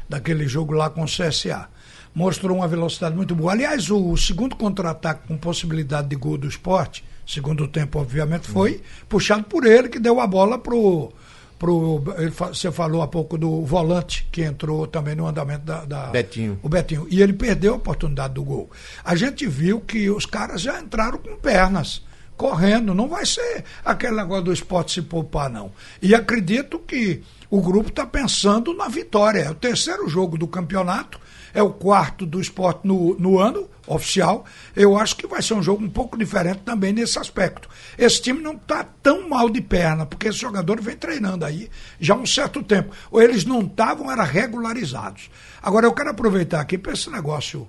daquele 0.09 0.47
jogo 0.47 0.74
lá 0.74 0.89
com 0.89 1.04
o 1.04 1.06
CSA 1.06 1.68
mostrou 2.13 2.58
uma 2.58 2.68
velocidade 2.68 3.16
muito 3.16 3.36
boa. 3.36 3.52
Aliás, 3.52 3.90
o 3.90 4.16
segundo 4.18 4.56
contra-ataque 4.56 5.28
com 5.28 5.38
possibilidade 5.38 6.10
de 6.10 6.16
gol 6.16 6.38
do 6.38 6.48
esporte, 6.48 7.04
segundo 7.25 7.68
tempo, 7.68 8.00
obviamente, 8.00 8.48
foi 8.48 8.74
uhum. 8.74 8.80
puxado 9.10 9.44
por 9.44 9.66
ele, 9.66 9.90
que 9.90 10.00
deu 10.00 10.19
a 10.19 10.28
bola 10.28 10.58
pro. 10.58 11.12
Pro, 11.58 12.04
você 12.52 12.72
falou 12.72 13.04
há 13.04 13.08
pouco 13.08 13.38
do 13.38 13.63
volante 13.63 14.28
que 14.31 14.42
entrou 14.42 14.88
também 14.88 15.13
no 15.13 15.28
andamento 15.28 15.63
da, 15.63 15.86
da, 15.86 16.08
Betinho. 16.08 16.60
O 16.63 16.68
Betinho. 16.68 17.06
E 17.08 17.22
ele 17.22 17.34
perdeu 17.34 17.74
a 17.74 17.78
oportunidade 17.78 18.34
do 18.34 18.44
gol. 18.44 18.72
A 19.06 19.14
gente 19.14 19.46
viu 19.46 19.80
que 19.80 20.10
os 20.10 20.25
caras 20.25 20.60
já 20.60 20.81
entraram 20.81 21.19
com 21.19 21.36
pernas 21.38 22.02
correndo. 22.36 22.96
Não 22.96 23.07
vai 23.07 23.28
ser 23.28 23.64
aquele 23.86 24.16
negócio 24.16 24.46
do 24.46 24.54
esporte 24.54 24.94
se 24.94 25.02
poupar, 25.04 25.52
não. 25.52 25.72
E 26.02 26.16
acredito 26.16 26.80
que 26.80 27.22
o 27.48 27.62
grupo 27.62 27.90
está 27.90 28.07
pensando 28.07 28.74
na 28.74 28.88
vitória. 28.88 29.42
É 29.42 29.52
o 29.52 29.54
terceiro 29.54 30.10
jogo 30.10 30.40
do 30.40 30.48
campeonato 30.48 31.19
é 31.53 31.62
o 31.62 31.71
quarto 31.71 32.25
do 32.25 32.39
esporte 32.39 32.88
no, 32.88 33.15
no 33.19 33.39
ano 33.39 33.69
oficial. 33.88 34.45
Eu 34.75 34.98
acho 34.98 35.15
que 35.15 35.27
vai 35.27 35.42
ser 35.42 35.53
um 35.53 35.63
jogo 35.63 35.83
um 35.83 35.89
pouco 35.89 36.18
diferente 36.18 36.59
também 36.59 36.94
nesse 36.94 37.19
aspecto. 37.19 37.69
Esse 37.98 38.21
time 38.21 38.42
não 38.42 38.53
está 38.53 38.83
tão 38.83 39.27
mal 39.30 39.50
de 39.50 39.62
perna, 39.62 40.06
porque 40.06 40.27
esse 40.27 40.39
jogador 40.39 40.81
vem 40.81 40.95
treinando 40.95 41.45
aí 41.45 41.69
já 42.00 42.13
há 42.13 42.18
um 42.18 42.25
certo 42.25 42.63
tempo. 42.63 42.94
Ou 43.09 43.21
eles 43.21 43.45
não 43.45 43.62
estavam, 43.62 44.12
eram 44.12 44.24
regularizados. 44.24 45.30
Agora 45.62 45.86
eu 45.86 45.94
quero 45.94 46.09
aproveitar 46.09 46.62
aqui 46.62 46.77
para 46.77 46.94
esse 46.94 47.09
negócio 47.09 47.68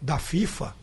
da 0.00 0.18
FIFA, 0.18 0.74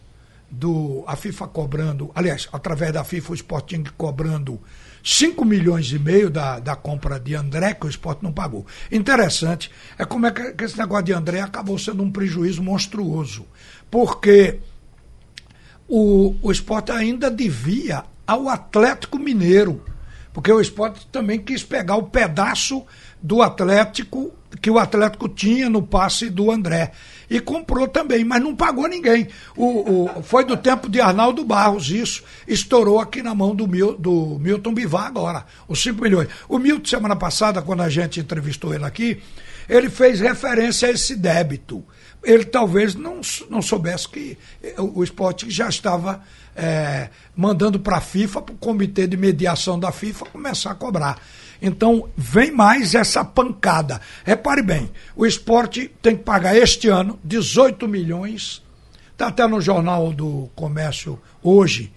do 0.54 1.04
a 1.08 1.16
FIFA 1.16 1.48
cobrando, 1.48 2.12
aliás, 2.14 2.48
através 2.54 2.94
da 2.94 3.04
FIFA 3.04 3.32
o 3.32 3.36
Sporting 3.36 3.84
cobrando 3.98 4.62
5 5.04 5.44
milhões 5.44 5.92
e 5.92 5.98
meio 5.98 6.30
da, 6.30 6.60
da 6.60 6.76
compra 6.76 7.20
de 7.20 7.34
André, 7.34 7.74
que 7.74 7.88
o 7.88 7.90
esporte 7.90 8.24
não 8.24 8.32
pagou. 8.32 8.66
Interessante 8.92 9.72
é 9.98 10.06
como 10.06 10.28
é 10.28 10.32
que, 10.32 10.54
que 10.54 10.64
esse 10.64 10.78
negócio 10.78 11.06
de 11.06 11.14
André 11.14 11.42
acabou 11.42 11.78
sendo 11.80 12.04
um 12.04 12.12
prejuízo 12.12 12.62
monstruoso. 12.62 13.48
Porque 13.90 14.60
o, 15.88 16.36
o 16.42 16.52
esporte 16.52 16.92
ainda 16.92 17.32
devia 17.32 18.04
ao 18.26 18.48
Atlético 18.48 19.18
Mineiro. 19.18 19.84
Porque 20.32 20.52
o 20.52 20.62
esporte 20.62 21.08
também 21.12 21.40
quis 21.40 21.64
pegar 21.64 21.96
o 21.96 22.04
pedaço 22.04 22.86
do 23.22 23.42
Atlético 23.42 24.32
que 24.62 24.70
o 24.70 24.80
Atlético 24.80 25.28
tinha 25.28 25.70
no 25.70 25.82
passe 25.82 26.30
do 26.30 26.52
André. 26.52 26.92
E 27.34 27.40
comprou 27.40 27.88
também, 27.88 28.24
mas 28.24 28.44
não 28.44 28.56
pagou 28.56 28.88
ninguém. 28.88 29.28
O, 29.58 30.20
o, 30.20 30.22
foi 30.22 30.46
do 30.46 30.56
tempo 30.56 30.88
de 30.88 31.02
Arnaldo 31.02 31.44
Barros 31.44 31.90
isso. 31.90 32.24
Estourou 32.48 33.00
aqui 33.00 33.24
na 33.24 33.34
mão 33.34 33.56
do, 33.56 33.68
Mil, 33.68 33.98
do 33.98 34.38
Milton 34.40 34.72
Bivar 34.72 35.08
agora, 35.08 35.44
os 35.68 35.82
5 35.82 36.00
milhões. 36.00 36.28
O 36.48 36.60
Milton, 36.60 36.88
semana 36.88 37.16
passada, 37.16 37.60
quando 37.60 37.82
a 37.82 37.90
gente 37.90 38.20
entrevistou 38.20 38.72
ele 38.72 38.86
aqui, 38.86 39.20
ele 39.68 39.90
fez 39.90 40.20
referência 40.20 40.88
a 40.88 40.92
esse 40.92 41.16
débito. 41.16 41.84
Ele 42.24 42.46
talvez 42.46 42.94
não, 42.94 43.20
não 43.50 43.64
soubesse 43.64 44.08
que 44.08 44.38
o 44.78 45.04
esporte 45.04 45.50
já 45.50 45.68
estava 45.68 46.22
é, 46.56 47.10
mandando 47.36 47.80
para 47.80 47.98
a 47.98 48.02
FIFA, 48.02 48.44
para 48.44 48.54
o 48.54 48.58
comitê 48.60 49.08
de 49.08 49.18
mediação 49.18 49.80
da 49.80 49.92
FIFA, 49.92 50.26
começar 50.28 50.70
a 50.70 50.76
cobrar. 50.76 51.20
Então, 51.66 52.10
vem 52.18 52.52
mais 52.52 52.94
essa 52.94 53.24
pancada. 53.24 54.02
Repare 54.26 54.62
bem, 54.62 54.92
o 55.16 55.26
esporte 55.26 55.90
tem 56.02 56.18
que 56.18 56.22
pagar 56.22 56.58
este 56.58 56.90
ano 56.90 57.18
18 57.24 57.88
milhões. 57.88 58.62
Está 59.14 59.28
até 59.28 59.48
no 59.48 59.62
Jornal 59.62 60.12
do 60.12 60.50
Comércio 60.54 61.18
hoje, 61.42 61.90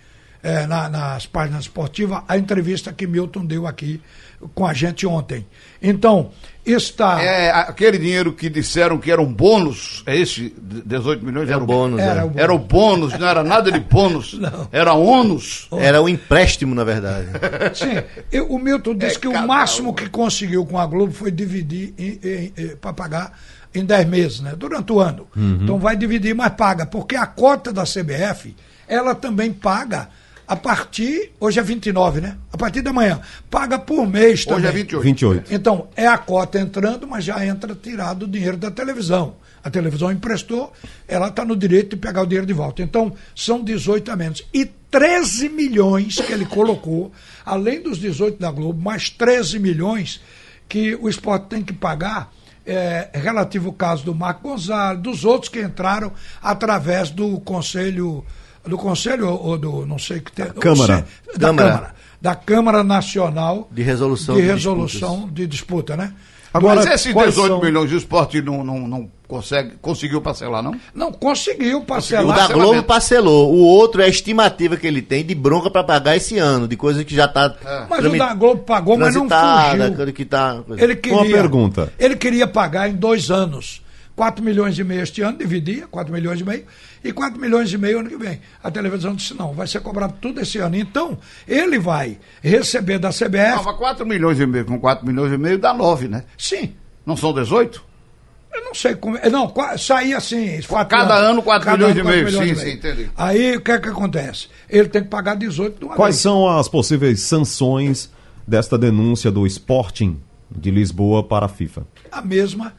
é, 0.46 0.64
na, 0.64 0.88
nas 0.88 1.26
páginas 1.26 1.62
esportivas, 1.62 2.22
a 2.28 2.38
entrevista 2.38 2.92
que 2.92 3.04
Milton 3.04 3.44
deu 3.44 3.66
aqui 3.66 4.00
com 4.54 4.64
a 4.64 4.72
gente 4.72 5.04
ontem. 5.04 5.44
Então, 5.82 6.30
está. 6.64 7.20
É 7.20 7.50
aquele 7.50 7.98
dinheiro 7.98 8.32
que 8.32 8.48
disseram 8.48 8.96
que 8.96 9.10
era 9.10 9.20
um 9.20 9.32
bônus, 9.32 10.04
é 10.06 10.16
esse? 10.16 10.54
18 10.56 11.26
milhões? 11.26 11.50
Era, 11.50 11.60
o 11.60 11.66
bônus. 11.66 12.00
Era, 12.00 12.20
é. 12.20 12.24
o 12.24 12.28
bônus. 12.28 12.42
era 12.42 12.54
o 12.54 12.58
bônus, 12.60 13.18
não 13.18 13.26
era 13.26 13.42
nada 13.42 13.72
de 13.72 13.80
bônus. 13.80 14.34
não. 14.38 14.68
Era 14.70 14.92
ônus. 14.92 15.68
Era 15.72 16.00
o 16.00 16.08
empréstimo, 16.08 16.76
na 16.76 16.84
verdade. 16.84 17.26
Sim. 17.74 18.22
Eu, 18.30 18.46
o 18.46 18.56
Milton 18.56 18.94
disse 18.94 19.16
é 19.16 19.20
que 19.20 19.28
o 19.28 19.46
máximo 19.48 19.90
um. 19.90 19.94
que 19.94 20.08
conseguiu 20.08 20.64
com 20.64 20.78
a 20.78 20.86
Globo 20.86 21.12
foi 21.12 21.32
dividir 21.32 21.92
para 22.80 22.92
pagar 22.92 23.36
em 23.74 23.84
10 23.84 24.06
meses, 24.06 24.40
né? 24.40 24.54
Durante 24.56 24.92
o 24.92 25.00
ano. 25.00 25.26
Uhum. 25.34 25.58
Então 25.60 25.78
vai 25.80 25.96
dividir, 25.96 26.36
mas 26.36 26.52
paga, 26.54 26.86
porque 26.86 27.16
a 27.16 27.26
cota 27.26 27.72
da 27.72 27.82
CBF, 27.82 28.54
ela 28.86 29.12
também 29.12 29.52
paga 29.52 30.08
a 30.46 30.54
partir, 30.54 31.32
hoje 31.40 31.58
é 31.58 31.62
29, 31.62 32.20
né? 32.20 32.36
A 32.52 32.56
partir 32.56 32.80
da 32.80 32.92
manhã, 32.92 33.20
paga 33.50 33.78
por 33.78 34.06
mês 34.06 34.44
também. 34.44 34.60
Hoje 34.60 34.66
é 34.68 34.72
28. 34.72 35.02
28. 35.02 35.54
Então, 35.54 35.88
é 35.96 36.06
a 36.06 36.16
cota 36.16 36.60
entrando, 36.60 37.06
mas 37.06 37.24
já 37.24 37.44
entra 37.44 37.74
tirado 37.74 38.24
o 38.24 38.28
dinheiro 38.28 38.56
da 38.56 38.70
televisão. 38.70 39.36
A 39.64 39.70
televisão 39.70 40.12
emprestou, 40.12 40.72
ela 41.08 41.28
está 41.28 41.44
no 41.44 41.56
direito 41.56 41.90
de 41.90 41.96
pegar 41.96 42.22
o 42.22 42.26
dinheiro 42.26 42.46
de 42.46 42.52
volta. 42.52 42.82
Então, 42.82 43.12
são 43.34 43.64
18 43.64 44.12
a 44.12 44.16
menos. 44.16 44.46
E 44.54 44.64
13 44.64 45.48
milhões 45.48 46.16
que 46.16 46.32
ele 46.32 46.46
colocou, 46.46 47.10
além 47.44 47.82
dos 47.82 47.98
18 47.98 48.38
da 48.38 48.50
Globo, 48.52 48.80
mais 48.80 49.10
13 49.10 49.58
milhões 49.58 50.20
que 50.68 50.94
o 50.94 51.08
esporte 51.08 51.48
tem 51.48 51.62
que 51.62 51.72
pagar 51.72 52.32
é, 52.64 53.10
relativo 53.12 53.68
ao 53.68 53.72
caso 53.72 54.04
do 54.04 54.14
Marco 54.14 54.48
Gonzalez, 54.48 55.00
dos 55.00 55.24
outros 55.24 55.48
que 55.48 55.60
entraram 55.60 56.12
através 56.42 57.10
do 57.10 57.40
Conselho, 57.40 58.24
do 58.68 58.76
Conselho 58.78 59.28
ou 59.28 59.56
do, 59.58 59.86
não 59.86 59.98
sei 59.98 60.18
o 60.18 60.22
que 60.22 60.32
tem. 60.32 60.46
Câmara. 60.46 61.06
Da 61.36 61.48
Câmara. 61.48 61.68
Câmara. 61.72 61.94
Da 62.20 62.34
Câmara 62.34 62.82
Nacional 62.84 63.68
De 63.70 63.82
resolução 63.82 64.34
de 64.36 64.42
de 64.42 64.46
resolução 64.48 65.28
de 65.32 65.46
disputa, 65.46 65.96
né? 65.96 66.12
Agora, 66.52 66.76
Mas 66.76 66.86
esses 66.86 67.12
quais 67.12 67.34
18 67.34 67.48
são- 67.52 67.60
milhões 67.60 67.90
de 67.90 67.96
esporte 67.98 68.40
não, 68.40 68.64
não, 68.64 68.88
não 68.88 69.10
consegue, 69.28 69.72
conseguiu 69.82 70.22
parcelar, 70.22 70.62
não? 70.62 70.74
Não 70.94 71.12
conseguiu 71.12 71.78
O 71.80 71.84
parcelar. 71.84 72.24
da 72.26 72.32
Parcelamento. 72.34 72.70
Globo 72.72 72.82
parcelou. 72.86 73.52
O 73.52 73.58
outro 73.58 74.00
é 74.00 74.06
a 74.06 74.08
estimativa 74.08 74.74
que 74.78 74.86
ele 74.86 75.02
tem 75.02 75.22
de 75.22 75.34
bronca 75.34 75.70
para 75.70 75.84
pagar 75.84 76.16
esse 76.16 76.38
ano, 76.38 76.66
de 76.66 76.74
coisa 76.74 77.04
que 77.04 77.14
já 77.14 77.26
está. 77.26 77.54
Mas 77.90 78.02
o 78.06 78.16
da 78.16 78.32
Globo 78.32 78.62
pagou, 78.62 78.96
mas 78.96 79.14
não 79.14 79.28
fugiu. 79.28 80.12
Que 80.14 80.24
tá, 80.24 80.62
coisa. 80.66 80.82
Ele 80.82 80.96
queria, 80.96 81.18
Uma 81.18 81.26
pergunta. 81.26 81.92
Ele 81.98 82.16
queria 82.16 82.46
pagar 82.46 82.88
em 82.88 82.94
dois 82.94 83.30
anos. 83.30 83.82
4 84.16 84.42
milhões 84.42 84.78
e 84.78 84.82
meio 84.82 85.02
este 85.02 85.20
ano, 85.20 85.36
dividia, 85.36 85.86
4 85.88 86.12
milhões 86.12 86.40
e 86.40 86.44
meio, 86.44 86.64
e 87.04 87.12
4 87.12 87.38
milhões 87.38 87.70
e 87.72 87.76
meio 87.76 88.00
ano 88.00 88.08
que 88.08 88.16
vem. 88.16 88.40
A 88.64 88.70
televisão 88.70 89.14
disse, 89.14 89.34
não, 89.34 89.52
vai 89.52 89.66
ser 89.66 89.80
cobrado 89.80 90.14
tudo 90.20 90.40
esse 90.40 90.56
ano. 90.58 90.74
Então, 90.74 91.18
ele 91.46 91.78
vai 91.78 92.18
receber 92.42 92.98
da 92.98 93.10
CBF. 93.10 93.56
Não, 93.56 93.64
mas 93.64 93.76
4 93.76 94.06
milhões 94.06 94.40
e 94.40 94.46
meio 94.46 94.64
com 94.64 94.80
4 94.80 95.06
milhões 95.06 95.30
e 95.32 95.36
meio 95.36 95.58
dá 95.58 95.74
9, 95.74 96.08
né? 96.08 96.24
Sim, 96.38 96.72
Não 97.04 97.16
são 97.16 97.32
18? 97.32 97.84
eu 98.54 98.64
não 98.64 98.74
sei 98.74 98.94
como. 98.94 99.18
é, 99.18 99.28
Não, 99.28 99.52
saía 99.76 100.16
assim. 100.16 100.58
Cada 100.88 101.14
ano, 101.14 101.42
quatro 101.42 101.66
Cada 101.66 101.76
milhões 101.76 101.98
ano, 101.98 102.08
e 102.08 102.10
meio. 102.10 102.24
quatro 102.24 102.40
milhões 102.40 102.58
Sim, 102.58 102.66
e 102.68 102.70
sim, 102.70 102.76
entendi. 102.78 103.10
Aí 103.14 103.56
o 103.56 103.60
que 103.60 103.70
é 103.70 103.78
que 103.78 103.88
acontece? 103.90 104.48
Ele 104.66 104.88
tem 104.88 105.02
que 105.02 105.08
pagar 105.10 105.36
18 105.36 105.78
de 105.78 105.84
uma 105.84 105.94
Quais 105.94 106.14
vez. 106.14 106.22
são 106.22 106.48
as 106.48 106.66
possíveis 106.66 107.20
sanções 107.20 108.10
desta 108.48 108.78
denúncia 108.78 109.30
do 109.30 109.46
Sporting 109.46 110.18
de 110.50 110.70
Lisboa 110.70 111.22
para 111.22 111.44
a 111.44 111.48
FIFA? 111.50 111.86
a 112.10 112.22
mesma 112.22 112.72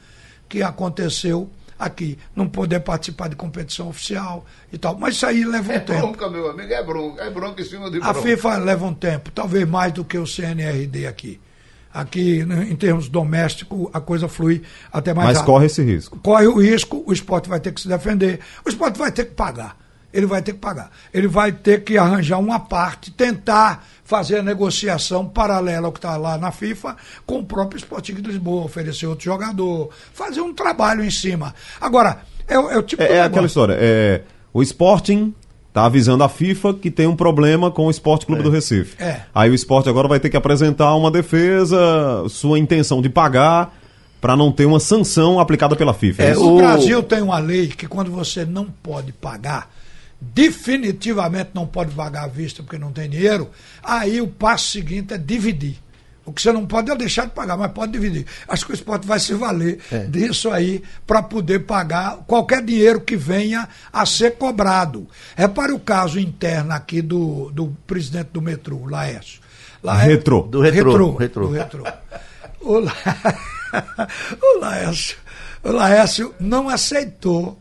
que 0.48 0.62
aconteceu 0.64 1.50
aqui. 1.78 2.18
Não 2.36 2.48
poder 2.48 2.80
participar 2.80 3.28
de 3.30 3.36
competição 3.36 3.90
oficial 3.90 4.46
e 4.72 4.78
tal. 4.78 4.98
Mas 4.98 5.16
isso 5.16 5.26
aí 5.26 5.44
leva 5.46 5.72
um 5.72 5.76
É 5.76 5.80
tempo. 5.80 6.00
bronca, 6.00 6.30
meu 6.30 6.50
amigo, 6.50 6.74
é 6.74 6.84
bronca. 6.84 7.22
É 7.24 7.30
bronca 7.30 7.62
em 7.62 7.66
cima 7.66 7.90
de 7.92 7.98
A 7.98 8.12
bronca. 8.14 8.22
FIFA 8.22 8.58
leva 8.58 8.86
um 8.86 8.94
tempo, 8.94 9.32
talvez 9.32 9.68
mais 9.68 9.94
do 9.94 10.04
que 10.04 10.18
o 10.18 10.26
CNRD 10.26 11.06
aqui. 11.08 11.40
Aqui, 11.94 12.46
né, 12.46 12.68
em 12.70 12.76
termos 12.76 13.08
domésticos, 13.10 13.90
a 13.94 14.00
coisa 14.00 14.28
flui 14.28 14.62
até 14.92 15.14
mais 15.14 15.30
Mas 15.30 15.38
rápido. 15.38 15.52
corre 15.54 15.66
esse 15.66 15.82
risco. 15.82 16.20
corre 16.20 16.46
o 16.46 16.60
risco, 16.60 17.04
o 17.08 17.14
esporte 17.14 17.50
vai 17.50 17.60
ter 17.60 17.72
que 17.72 17.82
se 17.82 17.88
defender, 17.88 18.40
o 18.64 18.70
esporte 18.70 19.00
vai 19.00 19.12
ter 19.12 19.26
que 19.26 19.32
pagar. 19.32 19.76
Ele 20.14 20.26
vai 20.26 20.42
ter 20.42 20.54
que 20.54 20.60
pagar. 20.60 20.90
Ele 21.14 21.28
vai 21.28 21.52
ter 21.52 21.84
que 21.84 21.98
arranjar 21.98 22.40
uma 22.40 22.60
parte, 22.60 23.12
tentar 23.12 23.86
fazer 24.04 24.38
a 24.40 24.44
negociação 24.44 25.26
paralela 25.28 25.88
ao 25.88 25.92
que 25.92 26.00
está 26.00 26.16
lá 26.16 26.38
na 26.38 26.52
FIFA 26.52 26.96
com 27.26 27.40
o 27.40 27.44
próprio 27.46 27.78
Sporting 27.78 28.14
de 28.16 28.22
Lisboa, 28.22 28.64
oferecer 28.66 29.06
outro 29.06 29.26
jogador, 29.26 29.90
fazer 30.14 30.42
um 30.42 30.54
trabalho 30.54 31.04
em 31.04 31.12
cima. 31.12 31.54
Agora, 31.80 32.20
é, 32.48 32.58
o- 32.58 32.70
é 32.72 32.78
o 32.78 32.84
tipo 32.84 33.04
É, 33.04 33.08
de 33.08 33.14
é 33.14 33.22
aquela 33.22 33.46
história. 33.46 33.76
É, 33.80 34.22
o 34.54 34.64
Sporting 34.64 35.34
tá 35.74 35.86
avisando 35.86 36.24
a 36.24 36.30
FIFA 36.30 36.74
que 36.74 36.90
tem 36.90 37.06
um 37.06 37.16
problema 37.16 37.70
com 37.70 37.86
o 37.86 37.92
Esporte 37.92 38.26
Clube 38.26 38.42
do 38.42 38.50
Recife. 38.50 38.96
É. 39.04 39.22
Aí 39.36 39.50
o 39.52 39.54
esporte 39.54 39.88
agora 39.90 40.08
vai 40.08 40.20
ter 40.20 40.30
que 40.30 40.38
apresentar 40.38 40.96
uma 40.96 41.12
defesa, 41.12 41.78
sua 42.30 42.58
intenção 42.58 43.02
de 43.02 43.10
pagar, 43.10 43.78
para 44.20 44.36
não 44.36 44.52
ter 44.52 44.66
uma 44.66 44.80
sanção 44.80 45.40
aplicada 45.40 45.76
pela 45.76 45.94
FIFA. 45.94 46.24
É? 46.24 46.36
O 46.38 46.56
o- 46.56 46.58
Brasil 46.58 47.04
tem 47.04 47.22
uma 47.22 47.38
lei 47.38 47.68
que 47.68 47.86
quando 47.88 48.10
você 48.10 48.44
não 48.46 48.66
pode 48.66 49.12
pagar, 49.12 49.70
definitivamente 50.20 51.52
não 51.54 51.66
pode 51.68 51.92
pagar 51.94 52.24
à 52.26 52.28
vista 52.28 52.64
porque 52.64 52.78
não 52.78 52.92
tem 52.92 53.10
dinheiro, 53.10 53.50
aí 53.84 54.20
o 54.22 54.28
passo 54.28 54.72
seguinte 54.72 55.14
é 55.14 55.18
dividir. 55.18 55.78
O 56.26 56.34
que 56.34 56.42
você 56.42 56.52
não 56.52 56.66
pode 56.66 56.92
é 56.92 56.96
deixar 56.96 57.24
de 57.26 57.32
pagar, 57.32 57.56
mas 57.56 57.72
pode 57.72 57.94
dividir. 57.94 58.26
Acho 58.50 58.66
que 58.66 58.74
o 58.74 58.76
esporte 58.76 59.08
vai 59.08 59.18
se 59.18 59.34
valer 59.34 59.80
disso 60.10 60.52
aí 60.52 60.84
para 61.06 61.24
poder 61.24 61.60
pagar 61.60 62.18
qualquer 62.28 62.62
dinheiro 62.62 63.00
que 63.00 63.16
venha 63.16 63.66
a 63.94 64.06
ser 64.06 64.32
cobrado. 64.38 65.08
Repare 65.38 65.72
o 65.72 65.80
caso 65.80 66.20
interno 66.20 66.74
aqui 66.74 67.02
do, 67.02 67.50
do 67.54 67.68
presidente 67.88 68.28
do 68.34 68.42
metrô, 68.42 68.76
o 68.76 68.90
Laércio. 68.90 69.40
Laércio- 69.82 70.10
Retrô. 70.18 70.42
Do 70.42 70.60
Retrô, 70.60 70.92
Retrô. 70.92 71.16
Retrô. 71.16 71.48
do 71.48 71.54
Retrô. 71.54 71.84
O, 72.60 72.80
La... 72.80 72.94
o 74.42 74.60
Laércio, 74.60 75.18
o 75.64 75.72
Laércio 75.72 76.36
não 76.42 76.68
aceitou, 76.68 77.58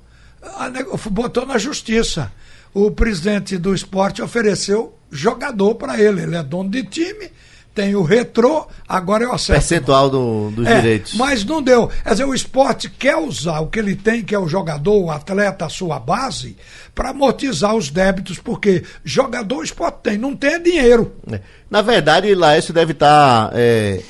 botou 1.11 1.47
na 1.47 1.59
justiça. 1.59 2.33
O 2.75 2.91
presidente 2.91 3.57
do 3.57 3.75
esporte 3.75 4.21
ofereceu 4.23 4.95
jogador 5.11 5.75
para 5.77 5.99
ele. 6.01 6.23
Ele 6.23 6.37
é 6.37 6.43
dono 6.43 6.69
de 6.69 6.83
time, 6.83 7.31
tem 7.75 7.95
o 7.95 8.03
retrô, 8.03 8.67
agora 8.87 9.25
eu 9.25 9.33
aceito. 9.33 9.59
Percentual 9.61 10.11
do- 10.11 10.51
dos 10.51 10.67
É, 10.67 10.77
direitos. 10.81 11.15
Mas 11.15 11.45
não 11.45 11.63
deu. 11.63 11.89
Quer 11.89 12.11
dizer, 12.11 12.25
o 12.27 12.35
esporte 12.35 12.91
quer 12.91 13.17
usar 13.17 13.61
o 13.61 13.69
que 13.69 13.79
ele 13.79 13.97
tem, 13.97 14.23
que 14.23 14.35
é 14.35 14.39
o 14.39 14.49
jogador, 14.49 14.95
o 15.05 15.11
atleta, 15.11 15.65
a 15.65 15.69
sua 15.71 15.99
base, 15.99 16.57
para 16.95 17.11
amortizar 17.11 17.75
os 17.75 17.89
débitos, 17.91 18.39
porque 18.39 18.83
jogador 19.05 19.59
o 19.59 19.65
esporte 19.65 19.99
tem, 20.03 20.19
não 20.19 20.37
tem 20.37 20.55
é 20.55 20.59
dinheiro. 20.59 21.15
É. 21.31 21.41
Na 21.71 21.81
verdade, 21.83 22.35
Laércio 22.35 22.75
deve 22.75 22.93
estar 22.93 23.51
é, 23.55 24.03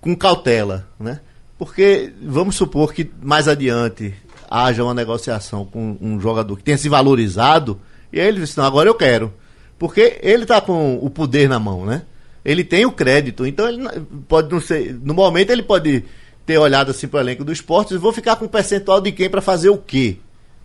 com 0.00 0.14
cautela, 0.14 0.88
né? 0.98 1.20
Porque 1.58 2.12
vamos 2.22 2.54
supor 2.56 2.92
que 2.92 3.08
mais 3.22 3.46
adiante 3.48 4.12
haja 4.52 4.84
uma 4.84 4.94
negociação 4.94 5.64
com 5.64 5.96
um 6.00 6.20
jogador 6.20 6.56
que 6.56 6.62
tenha 6.62 6.76
se 6.78 6.88
valorizado, 6.88 7.80
e 8.12 8.20
aí 8.20 8.28
ele 8.28 8.40
disse, 8.40 8.58
não, 8.58 8.64
agora 8.64 8.88
eu 8.88 8.94
quero. 8.94 9.32
Porque 9.78 10.18
ele 10.22 10.42
está 10.42 10.60
com 10.60 10.98
o 11.00 11.08
poder 11.10 11.48
na 11.48 11.58
mão, 11.58 11.84
né? 11.86 12.02
Ele 12.44 12.62
tem 12.62 12.84
o 12.84 12.92
crédito, 12.92 13.46
então 13.46 13.68
ele 13.68 13.82
pode 14.28 14.52
não 14.52 14.60
ser. 14.60 14.94
No 15.02 15.14
momento 15.14 15.50
ele 15.50 15.62
pode 15.62 16.04
ter 16.44 16.58
olhado 16.58 16.90
assim 16.90 17.06
para 17.08 17.18
o 17.18 17.20
elenco 17.20 17.44
do 17.44 17.52
esporte 17.52 17.94
e 17.94 17.98
vou 17.98 18.12
ficar 18.12 18.36
com 18.36 18.44
um 18.44 18.48
percentual 18.48 19.00
de 19.00 19.10
quem 19.12 19.30
para 19.30 19.40
fazer 19.40 19.70
o 19.70 19.78
quê? 19.78 20.16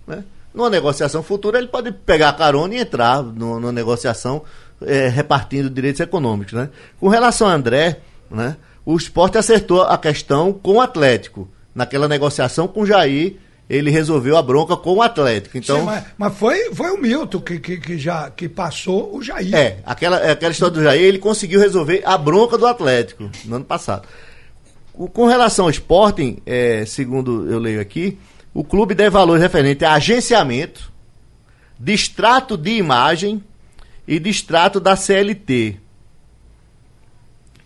Né? 0.07 0.23
Numa 0.53 0.69
negociação 0.69 1.21
futura, 1.23 1.57
ele 1.59 1.67
pode 1.67 1.91
pegar 1.91 2.29
a 2.29 2.33
carona 2.33 2.73
e 2.73 2.79
entrar 2.79 3.21
no- 3.21 3.59
numa 3.59 3.71
negociação 3.71 4.41
eh, 4.81 5.07
repartindo 5.07 5.69
direitos 5.69 6.01
econômicos. 6.01 6.53
Né? 6.53 6.69
Com 6.99 7.07
relação 7.09 7.47
a 7.47 7.53
André, 7.53 7.99
né, 8.29 8.57
o 8.85 8.95
esporte 8.97 9.37
acertou 9.37 9.83
a 9.83 9.97
questão 9.97 10.51
com 10.51 10.73
o 10.75 10.81
Atlético. 10.81 11.47
Naquela 11.75 12.07
negociação 12.07 12.67
com 12.67 12.81
o 12.81 12.85
Jair, 12.87 13.35
ele 13.69 13.89
resolveu 13.89 14.37
a 14.37 14.41
bronca 14.41 14.77
com 14.77 14.93
o 14.95 15.01
Atlético. 15.01 15.57
Então, 15.57 15.79
Sim, 15.79 15.85
mas, 15.85 16.03
mas 16.17 16.37
foi, 16.37 16.73
foi 16.73 16.91
o 16.91 16.97
Milton 17.01 17.39
que, 17.41 17.59
que, 17.59 17.77
que 17.77 17.97
já 17.97 18.29
que 18.31 18.47
passou 18.47 19.15
o 19.15 19.21
Jair. 19.21 19.53
é, 19.53 19.77
aquela, 19.85 20.17
aquela 20.31 20.51
história 20.51 20.73
do 20.73 20.83
Jair, 20.83 21.01
ele 21.03 21.19
conseguiu 21.19 21.59
resolver 21.59 22.01
a 22.05 22.17
bronca 22.17 22.57
do 22.57 22.65
Atlético 22.65 23.29
no 23.45 23.57
ano 23.57 23.65
passado. 23.65 24.07
O- 24.93 25.09
com 25.09 25.25
relação 25.27 25.65
ao 25.65 25.71
Sporting, 25.71 26.37
é, 26.45 26.85
segundo 26.85 27.49
eu 27.51 27.59
leio 27.59 27.81
aqui, 27.81 28.17
o 28.53 28.63
clube 28.63 28.95
deve 28.95 29.09
valor 29.11 29.37
referente 29.37 29.83
a 29.85 29.93
agenciamento, 29.93 30.91
distrato 31.79 32.57
de 32.57 32.71
imagem 32.71 33.43
e 34.07 34.17
distrato 34.19 34.79
da 34.79 34.95
CLT. 34.95 35.77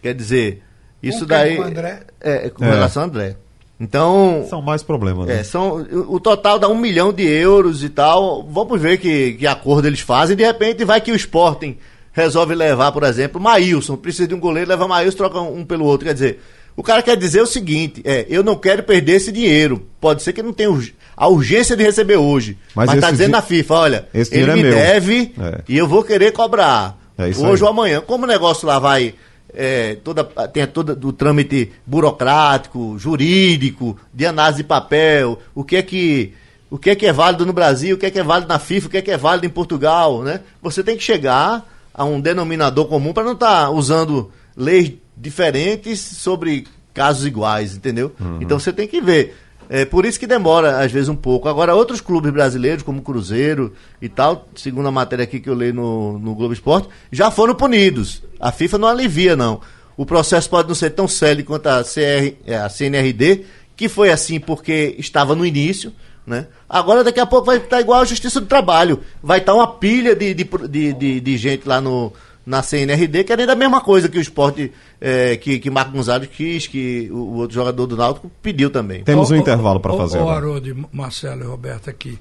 Quer 0.01 0.15
dizer, 0.15 0.63
isso 1.01 1.19
quem? 1.19 1.27
daí. 1.27 1.55
Com 1.57 1.61
o 1.61 1.65
André? 1.65 1.99
É, 2.19 2.49
com 2.49 2.65
É. 2.65 2.69
relação 2.71 3.03
ao 3.03 3.09
André. 3.09 3.35
Então, 3.81 4.45
São 4.47 4.61
mais 4.61 4.83
problemas. 4.83 5.25
né? 5.27 5.39
é, 5.39 5.43
são, 5.43 5.85
o 6.07 6.19
total 6.19 6.59
dá 6.59 6.67
um 6.67 6.77
milhão 6.77 7.11
de 7.11 7.23
euros 7.27 7.83
e 7.83 7.89
tal. 7.89 8.43
Vamos 8.47 8.79
ver 8.79 8.99
que, 8.99 9.33
que 9.33 9.47
acordo 9.47 9.87
eles 9.87 9.99
fazem. 10.01 10.37
De 10.37 10.43
repente 10.43 10.85
vai 10.85 11.01
que 11.01 11.11
o 11.11 11.15
Sporting 11.15 11.75
resolve 12.13 12.53
levar, 12.53 12.91
por 12.91 13.03
exemplo, 13.03 13.41
Maílson. 13.41 13.95
Precisa 13.95 14.27
de 14.27 14.35
um 14.35 14.39
goleiro, 14.39 14.69
leva 14.69 14.87
Maílson, 14.87 15.17
troca 15.17 15.41
um 15.41 15.65
pelo 15.65 15.85
outro. 15.85 16.05
Quer 16.05 16.13
dizer, 16.13 16.39
o 16.75 16.83
cara 16.83 17.01
quer 17.01 17.17
dizer 17.17 17.41
o 17.41 17.47
seguinte: 17.47 18.01
é, 18.05 18.25
eu 18.29 18.43
não 18.43 18.55
quero 18.55 18.83
perder 18.83 19.13
esse 19.13 19.31
dinheiro. 19.31 19.83
Pode 19.99 20.21
ser 20.21 20.31
que 20.33 20.43
não 20.43 20.53
tenha 20.53 20.69
a 21.17 21.27
urgência 21.27 21.75
de 21.75 21.83
receber 21.83 22.17
hoje. 22.17 22.57
Mas 22.75 22.87
Mas, 22.87 22.99
tá 23.01 23.09
dizendo 23.09 23.27
di- 23.27 23.31
na 23.33 23.41
FIFA: 23.41 23.73
olha, 23.73 24.07
ele 24.13 24.25
dinheiro 24.25 24.53
me 24.53 24.59
é 24.59 24.63
meu. 24.63 24.71
deve 24.75 25.33
É. 25.39 25.61
e 25.67 25.75
eu 25.77 25.87
vou 25.87 26.03
querer 26.03 26.31
cobrar. 26.31 26.99
É 27.17 27.23
hoje 27.25 27.43
aí. 27.45 27.61
ou 27.63 27.67
amanhã. 27.67 27.99
Como 28.01 28.25
o 28.25 28.27
negócio 28.27 28.67
lá 28.67 28.77
vai. 28.79 29.15
É, 29.53 29.95
toda, 29.95 30.23
tem 30.23 30.65
todo 30.67 31.07
o 31.07 31.13
trâmite 31.13 31.71
burocrático, 31.85 32.97
jurídico, 32.97 33.97
de 34.13 34.25
análise 34.25 34.61
de 34.61 34.67
papel, 34.67 35.39
o 35.53 35.63
que 35.63 35.75
é 35.75 35.81
que 35.81 36.33
o 36.69 36.77
que 36.77 36.89
é 36.89 36.95
que 36.95 37.05
é 37.05 37.11
válido 37.11 37.45
no 37.45 37.51
Brasil, 37.51 37.95
o 37.95 37.99
que 37.99 38.05
é 38.05 38.11
que 38.11 38.19
é 38.19 38.23
válido 38.23 38.47
na 38.47 38.57
FIFA, 38.57 38.87
o 38.87 38.89
que 38.89 38.97
é 38.97 39.01
que 39.01 39.11
é 39.11 39.17
válido 39.17 39.45
em 39.45 39.49
Portugal, 39.49 40.23
né? 40.23 40.39
Você 40.61 40.81
tem 40.81 40.95
que 40.95 41.03
chegar 41.03 41.69
a 41.93 42.05
um 42.05 42.21
denominador 42.21 42.85
comum 42.85 43.11
para 43.11 43.25
não 43.25 43.33
estar 43.33 43.69
usando 43.71 44.31
leis 44.55 44.93
diferentes 45.17 45.99
sobre 45.99 46.65
casos 46.93 47.25
iguais, 47.25 47.75
entendeu? 47.75 48.13
Uhum. 48.17 48.39
Então 48.41 48.57
você 48.57 48.71
tem 48.71 48.87
que 48.87 49.01
ver. 49.01 49.37
É 49.73 49.85
por 49.85 50.05
isso 50.05 50.19
que 50.19 50.27
demora, 50.27 50.83
às 50.83 50.91
vezes, 50.91 51.07
um 51.07 51.15
pouco. 51.15 51.47
Agora, 51.47 51.73
outros 51.73 52.01
clubes 52.01 52.29
brasileiros, 52.33 52.83
como 52.83 53.01
Cruzeiro 53.01 53.71
e 54.01 54.09
tal, 54.09 54.49
segundo 54.53 54.89
a 54.89 54.91
matéria 54.91 55.23
aqui 55.23 55.39
que 55.39 55.49
eu 55.49 55.53
leio 55.53 55.73
no, 55.73 56.19
no 56.19 56.35
Globo 56.35 56.51
Esporte, 56.51 56.89
já 57.09 57.31
foram 57.31 57.55
punidos. 57.55 58.21
A 58.37 58.51
FIFA 58.51 58.77
não 58.77 58.89
alivia, 58.89 59.33
não. 59.33 59.61
O 59.95 60.05
processo 60.05 60.49
pode 60.49 60.67
não 60.67 60.75
ser 60.75 60.89
tão 60.89 61.07
sério 61.07 61.45
quanto 61.45 61.67
a, 61.67 61.85
CR, 61.85 62.35
é, 62.45 62.57
a 62.57 62.67
CNRD, 62.67 63.45
que 63.73 63.87
foi 63.87 64.11
assim 64.11 64.41
porque 64.41 64.93
estava 64.99 65.35
no 65.35 65.45
início, 65.45 65.93
né? 66.27 66.47
Agora, 66.67 67.01
daqui 67.01 67.21
a 67.21 67.25
pouco, 67.25 67.45
vai 67.45 67.55
estar 67.55 67.79
igual 67.79 68.01
a 68.01 68.05
Justiça 68.05 68.41
do 68.41 68.47
Trabalho. 68.47 68.99
Vai 69.23 69.39
estar 69.39 69.53
uma 69.53 69.67
pilha 69.67 70.13
de, 70.13 70.33
de, 70.33 70.43
de, 70.43 70.93
de, 70.93 71.19
de 71.21 71.37
gente 71.37 71.65
lá 71.65 71.79
no, 71.79 72.11
na 72.45 72.63
CNRD, 72.63 73.23
querendo 73.23 73.51
a 73.51 73.55
mesma 73.55 73.81
coisa 73.81 74.09
que 74.09 74.17
o 74.17 74.21
esporte, 74.21 74.71
é, 74.99 75.37
que, 75.37 75.59
que 75.59 75.69
Marco 75.69 75.91
Gonzalez 75.91 76.29
quis, 76.29 76.67
que 76.67 77.09
o, 77.11 77.15
o, 77.15 77.33
outro 77.35 77.55
jogador 77.55 77.85
do 77.85 77.95
Náutico 77.95 78.31
pediu 78.41 78.69
também. 78.69 79.03
Temos 79.03 79.29
um 79.31 79.35
intervalo 79.35 79.79
para 79.79 79.93
fazer. 79.93 80.19
O 80.19 80.29
Haroldo, 80.29 80.89
Marcelo 80.91 81.43
e 81.43 81.47
Roberto 81.47 81.89
aqui. 81.89 82.19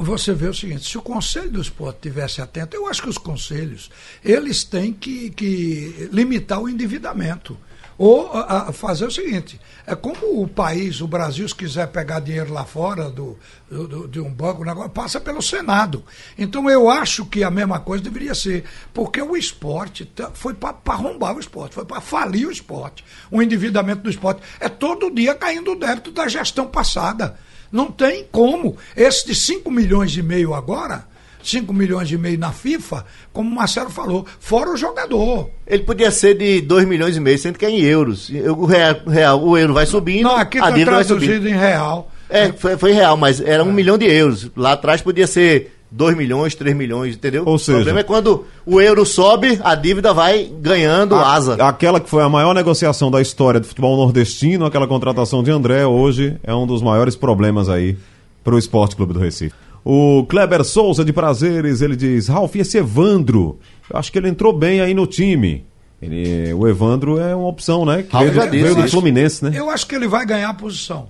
Você 0.00 0.34
vê 0.34 0.48
o 0.48 0.54
seguinte, 0.54 0.86
se 0.86 0.98
o 0.98 1.02
Conselho 1.02 1.50
do 1.50 1.60
Esporte 1.60 2.00
tivesse 2.02 2.42
atento, 2.42 2.76
eu 2.76 2.86
acho 2.86 3.02
que 3.02 3.08
os 3.08 3.16
conselhos, 3.16 3.90
eles 4.22 4.64
têm 4.64 4.92
que, 4.92 5.30
que 5.30 6.10
limitar 6.12 6.60
o 6.60 6.68
endividamento. 6.68 7.56
Ou 7.98 8.32
a, 8.32 8.68
a 8.68 8.72
fazer 8.72 9.06
o 9.06 9.10
seguinte: 9.10 9.60
é 9.86 9.94
como 9.94 10.42
o 10.42 10.48
país, 10.48 11.00
o 11.00 11.06
Brasil, 11.06 11.46
se 11.48 11.54
quiser 11.54 11.88
pegar 11.88 12.20
dinheiro 12.20 12.52
lá 12.52 12.64
fora 12.64 13.10
do, 13.10 13.38
do 13.70 14.08
de 14.08 14.20
um 14.20 14.30
banco, 14.30 14.64
passa 14.90 15.20
pelo 15.20 15.42
Senado. 15.42 16.04
Então 16.36 16.68
eu 16.68 16.88
acho 16.88 17.24
que 17.26 17.44
a 17.44 17.50
mesma 17.50 17.80
coisa 17.80 18.04
deveria 18.04 18.34
ser, 18.34 18.64
porque 18.92 19.20
o 19.20 19.36
esporte 19.36 20.04
tá, 20.04 20.30
foi 20.32 20.54
para 20.54 20.76
arrombar 20.86 21.36
o 21.36 21.40
esporte, 21.40 21.74
foi 21.74 21.84
para 21.84 22.00
falir 22.00 22.46
o 22.46 22.52
esporte. 22.52 23.04
O 23.30 23.42
endividamento 23.42 24.02
do 24.02 24.10
esporte 24.10 24.42
é 24.58 24.68
todo 24.68 25.10
dia 25.10 25.34
caindo 25.34 25.72
o 25.72 25.78
débito 25.78 26.10
da 26.10 26.28
gestão 26.28 26.66
passada. 26.66 27.38
Não 27.70 27.90
tem 27.90 28.28
como. 28.30 28.76
Esse 28.94 29.26
de 29.26 29.34
5 29.34 29.70
milhões 29.70 30.14
e 30.16 30.22
meio 30.22 30.52
agora 30.52 31.10
5 31.42 31.72
milhões 31.72 32.10
e 32.10 32.16
meio 32.16 32.38
na 32.38 32.52
FIFA, 32.52 33.04
como 33.32 33.50
o 33.50 33.54
Marcelo 33.54 33.90
falou, 33.90 34.26
fora 34.40 34.70
o 34.70 34.76
jogador. 34.76 35.50
Ele 35.66 35.82
podia 35.82 36.10
ser 36.10 36.36
de 36.36 36.60
2 36.60 36.86
milhões 36.86 37.16
e 37.16 37.20
meio, 37.20 37.38
sendo 37.38 37.58
que 37.58 37.66
é 37.66 37.70
em 37.70 37.80
euros. 37.80 38.30
O 38.56 38.64
real, 38.64 38.96
real 39.06 39.42
o 39.42 39.56
euro 39.56 39.74
vai 39.74 39.86
subindo, 39.86 40.24
Não, 40.24 40.36
aqui 40.36 40.58
está 40.58 40.72
traduzido 40.72 41.48
em 41.48 41.54
real. 41.54 42.10
É, 42.28 42.50
foi, 42.52 42.78
foi 42.78 42.92
real, 42.92 43.16
mas 43.16 43.40
era 43.40 43.62
um 43.62 43.70
é. 43.70 43.72
milhão 43.72 43.98
de 43.98 44.06
euros. 44.06 44.50
Lá 44.56 44.72
atrás 44.72 45.02
podia 45.02 45.26
ser 45.26 45.72
2 45.92 46.16
milhões, 46.16 46.54
3 46.54 46.74
milhões, 46.74 47.14
entendeu? 47.14 47.42
Ou 47.46 47.58
seja, 47.58 47.72
o 47.72 47.76
problema 47.76 48.00
é 48.00 48.02
quando 48.02 48.46
o 48.64 48.80
euro 48.80 49.04
sobe, 49.04 49.60
a 49.62 49.74
dívida 49.74 50.14
vai 50.14 50.50
ganhando 50.60 51.14
a, 51.14 51.34
asa. 51.34 51.54
Aquela 51.54 52.00
que 52.00 52.08
foi 52.08 52.22
a 52.22 52.28
maior 52.28 52.54
negociação 52.54 53.10
da 53.10 53.20
história 53.20 53.60
do 53.60 53.66
futebol 53.66 53.96
nordestino, 53.96 54.64
aquela 54.64 54.86
contratação 54.86 55.42
de 55.42 55.50
André, 55.50 55.84
hoje 55.86 56.36
é 56.42 56.54
um 56.54 56.66
dos 56.66 56.80
maiores 56.80 57.14
problemas 57.14 57.68
aí 57.68 57.96
para 58.42 58.54
o 58.54 58.58
Esporte 58.58 58.96
Clube 58.96 59.12
do 59.12 59.20
Recife. 59.20 59.54
O 59.84 60.24
Kleber 60.28 60.64
Souza 60.64 61.04
de 61.04 61.12
Prazeres, 61.12 61.80
ele 61.80 61.96
diz: 61.96 62.28
Ralf, 62.28 62.54
esse 62.56 62.78
Evandro, 62.78 63.58
eu 63.90 63.98
acho 63.98 64.12
que 64.12 64.18
ele 64.18 64.28
entrou 64.28 64.52
bem 64.52 64.80
aí 64.80 64.94
no 64.94 65.06
time. 65.06 65.64
Ele, 66.00 66.52
o 66.54 66.66
Evandro 66.66 67.18
é 67.18 67.34
uma 67.34 67.46
opção, 67.46 67.84
né? 67.84 68.02
Que 68.02 68.16
veio, 68.16 68.50
veio 68.50 68.74
do 68.74 68.88
Fluminense, 68.88 69.44
né? 69.44 69.52
Eu 69.54 69.70
acho 69.70 69.86
que 69.86 69.94
ele 69.94 70.08
vai 70.08 70.26
ganhar 70.26 70.48
a 70.48 70.54
posição. 70.54 71.08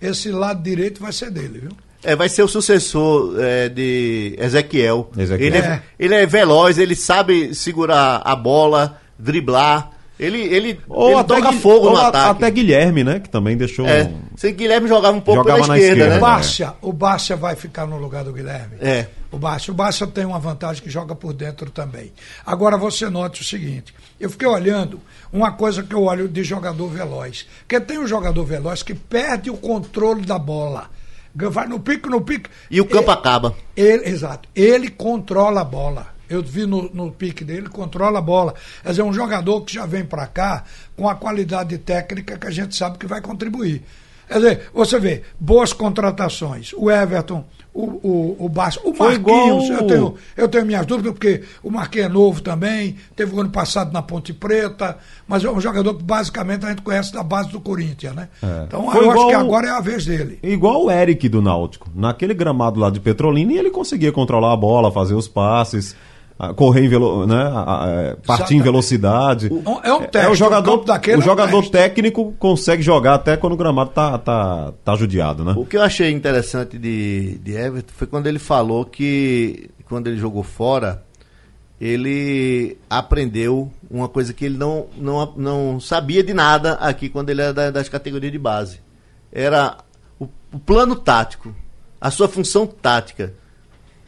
Esse 0.00 0.30
lado 0.30 0.62
direito 0.62 1.00
vai 1.00 1.12
ser 1.12 1.30
dele, 1.30 1.60
viu? 1.60 1.70
É, 2.02 2.16
vai 2.16 2.28
ser 2.28 2.42
o 2.42 2.48
sucessor 2.48 3.36
é, 3.38 3.68
de 3.68 4.34
Ezequiel. 4.38 5.10
Ezequiel. 5.16 5.46
Ele, 5.46 5.58
é, 5.58 5.60
é. 5.60 5.82
ele 5.98 6.14
é 6.14 6.26
veloz, 6.26 6.78
ele 6.78 6.96
sabe 6.96 7.54
segurar 7.54 8.22
a 8.24 8.34
bola, 8.34 9.00
driblar. 9.18 9.90
Ele, 10.22 10.40
ele, 10.40 10.80
ou 10.88 11.10
ele 11.10 11.20
até 11.20 11.34
toca 11.34 11.52
fogo 11.54 11.90
no 11.90 11.96
ataque. 11.96 12.30
Até 12.30 12.50
Guilherme, 12.50 13.02
né? 13.02 13.18
Que 13.18 13.28
também 13.28 13.56
deixou. 13.56 13.86
É. 13.86 14.08
Se 14.36 14.52
Guilherme 14.52 14.86
jogava 14.86 15.16
um 15.16 15.20
pouco 15.20 15.40
jogava 15.40 15.62
pela 15.62 15.76
esquerda, 15.76 16.02
esquerda, 16.02 16.14
né? 16.14 16.16
O 16.16 16.20
Bárcia, 16.20 16.74
o 16.80 16.92
Bárcia 16.92 17.36
vai 17.36 17.56
ficar 17.56 17.86
no 17.86 17.98
lugar 17.98 18.22
do 18.22 18.32
Guilherme. 18.32 18.76
É. 18.80 19.08
O 19.32 19.36
Bárcia. 19.38 19.72
O 19.72 19.74
Bárcia 19.74 20.06
tem 20.06 20.24
uma 20.24 20.38
vantagem 20.38 20.80
que 20.80 20.88
joga 20.88 21.14
por 21.14 21.32
dentro 21.32 21.70
também. 21.70 22.12
Agora 22.46 22.76
você 22.76 23.10
note 23.10 23.40
o 23.40 23.44
seguinte: 23.44 23.92
eu 24.20 24.30
fiquei 24.30 24.46
olhando 24.46 25.00
uma 25.32 25.50
coisa 25.50 25.82
que 25.82 25.94
eu 25.94 26.04
olho 26.04 26.28
de 26.28 26.44
jogador 26.44 26.86
veloz. 26.86 27.46
Porque 27.60 27.80
tem 27.80 27.98
um 27.98 28.06
jogador 28.06 28.44
veloz 28.44 28.82
que 28.84 28.94
perde 28.94 29.50
o 29.50 29.56
controle 29.56 30.22
da 30.22 30.38
bola. 30.38 30.88
Vai 31.34 31.66
no 31.66 31.80
pico, 31.80 32.08
no 32.08 32.20
pico. 32.20 32.48
E 32.70 32.80
o 32.80 32.84
campo 32.84 33.10
ele, 33.10 33.18
acaba. 33.18 33.56
Ele, 33.76 34.08
exato. 34.08 34.48
Ele 34.54 34.88
controla 34.88 35.62
a 35.62 35.64
bola 35.64 36.11
eu 36.32 36.42
vi 36.42 36.66
no, 36.66 36.90
no 36.92 37.10
pique 37.10 37.44
dele, 37.44 37.68
controla 37.68 38.18
a 38.18 38.22
bola. 38.22 38.54
Quer 38.82 38.90
dizer, 38.90 39.02
é 39.02 39.04
um 39.04 39.12
jogador 39.12 39.60
que 39.62 39.74
já 39.74 39.86
vem 39.86 40.04
para 40.04 40.26
cá 40.26 40.64
com 40.96 41.08
a 41.08 41.14
qualidade 41.14 41.76
técnica 41.78 42.38
que 42.38 42.46
a 42.46 42.50
gente 42.50 42.74
sabe 42.74 42.98
que 42.98 43.06
vai 43.06 43.20
contribuir. 43.20 43.82
Quer 44.32 44.34
dizer, 44.34 44.70
você 44.72 44.98
vê, 44.98 45.22
boas 45.38 45.72
contratações. 45.74 46.72
O 46.74 46.90
Everton, 46.90 47.44
o, 47.74 47.82
o, 47.84 48.36
o 48.46 48.48
Baixo, 48.48 48.80
o 48.82 48.96
Marquinhos, 48.96 49.68
eu, 49.68 49.86
tenho, 49.86 50.14
eu 50.36 50.48
tenho 50.48 50.64
minhas 50.64 50.86
dúvidas, 50.86 51.12
porque 51.12 51.42
o 51.62 51.70
Marquinhos 51.70 52.06
é 52.06 52.08
novo 52.08 52.40
também, 52.40 52.96
teve 53.14 53.34
o 53.34 53.40
ano 53.40 53.50
passado 53.50 53.92
na 53.92 54.00
Ponte 54.00 54.32
Preta, 54.32 54.96
mas 55.26 55.44
é 55.44 55.50
um 55.50 55.60
jogador 55.60 55.94
que 55.94 56.02
basicamente 56.02 56.64
a 56.64 56.70
gente 56.70 56.82
conhece 56.82 57.12
da 57.12 57.22
base 57.22 57.50
do 57.50 57.60
Corinthians, 57.60 58.14
né? 58.14 58.28
É. 58.42 58.64
Então 58.66 58.90
Foi 58.90 59.04
eu 59.04 59.10
acho 59.10 59.26
que 59.26 59.34
agora 59.34 59.66
é 59.66 59.70
a 59.70 59.80
vez 59.80 60.06
dele. 60.06 60.38
Igual 60.42 60.84
o 60.84 60.90
Eric 60.90 61.28
do 61.28 61.42
Náutico. 61.42 61.90
Naquele 61.94 62.32
gramado 62.32 62.80
lá 62.80 62.88
de 62.88 63.00
Petrolina, 63.00 63.52
ele 63.52 63.70
conseguia 63.70 64.12
controlar 64.12 64.52
a 64.52 64.56
bola, 64.56 64.90
fazer 64.90 65.14
os 65.14 65.28
passes 65.28 65.94
correr 66.56 66.84
em 66.84 66.88
velo, 66.88 67.26
né, 67.26 67.52
é, 67.86 68.16
partir 68.26 68.54
em 68.54 68.62
velocidade. 68.62 69.46
É 69.82 69.92
um 69.92 70.00
técnico, 70.00 70.16
é 70.16 70.28
o 70.28 70.34
jogador, 70.34 70.84
daquele 70.84 71.18
o 71.18 71.20
jogador 71.22 71.56
é 71.56 71.60
um 71.60 71.70
técnico 71.70 72.32
consegue 72.38 72.82
jogar 72.82 73.14
até 73.14 73.36
quando 73.36 73.52
o 73.52 73.56
gramado 73.56 73.90
tá, 73.90 74.18
tá, 74.18 74.72
tá 74.84 74.96
judiado, 74.96 75.44
né? 75.44 75.54
O 75.56 75.64
que 75.64 75.76
eu 75.76 75.82
achei 75.82 76.10
interessante 76.10 76.78
de, 76.78 77.38
de 77.38 77.52
Everton 77.52 77.92
foi 77.96 78.06
quando 78.06 78.26
ele 78.26 78.38
falou 78.38 78.84
que 78.84 79.70
quando 79.88 80.06
ele 80.06 80.16
jogou 80.16 80.42
fora, 80.42 81.04
ele 81.78 82.78
aprendeu 82.88 83.70
uma 83.90 84.08
coisa 84.08 84.32
que 84.32 84.44
ele 84.44 84.56
não, 84.56 84.86
não, 84.96 85.34
não 85.36 85.80
sabia 85.80 86.22
de 86.22 86.32
nada 86.32 86.74
aqui 86.74 87.08
quando 87.08 87.30
ele 87.30 87.42
era 87.42 87.70
das 87.70 87.88
categorias 87.88 88.32
de 88.32 88.38
base. 88.38 88.80
Era 89.30 89.78
o, 90.18 90.28
o 90.52 90.58
plano 90.58 90.96
tático, 90.96 91.54
a 92.00 92.10
sua 92.10 92.28
função 92.28 92.66
tática. 92.66 93.34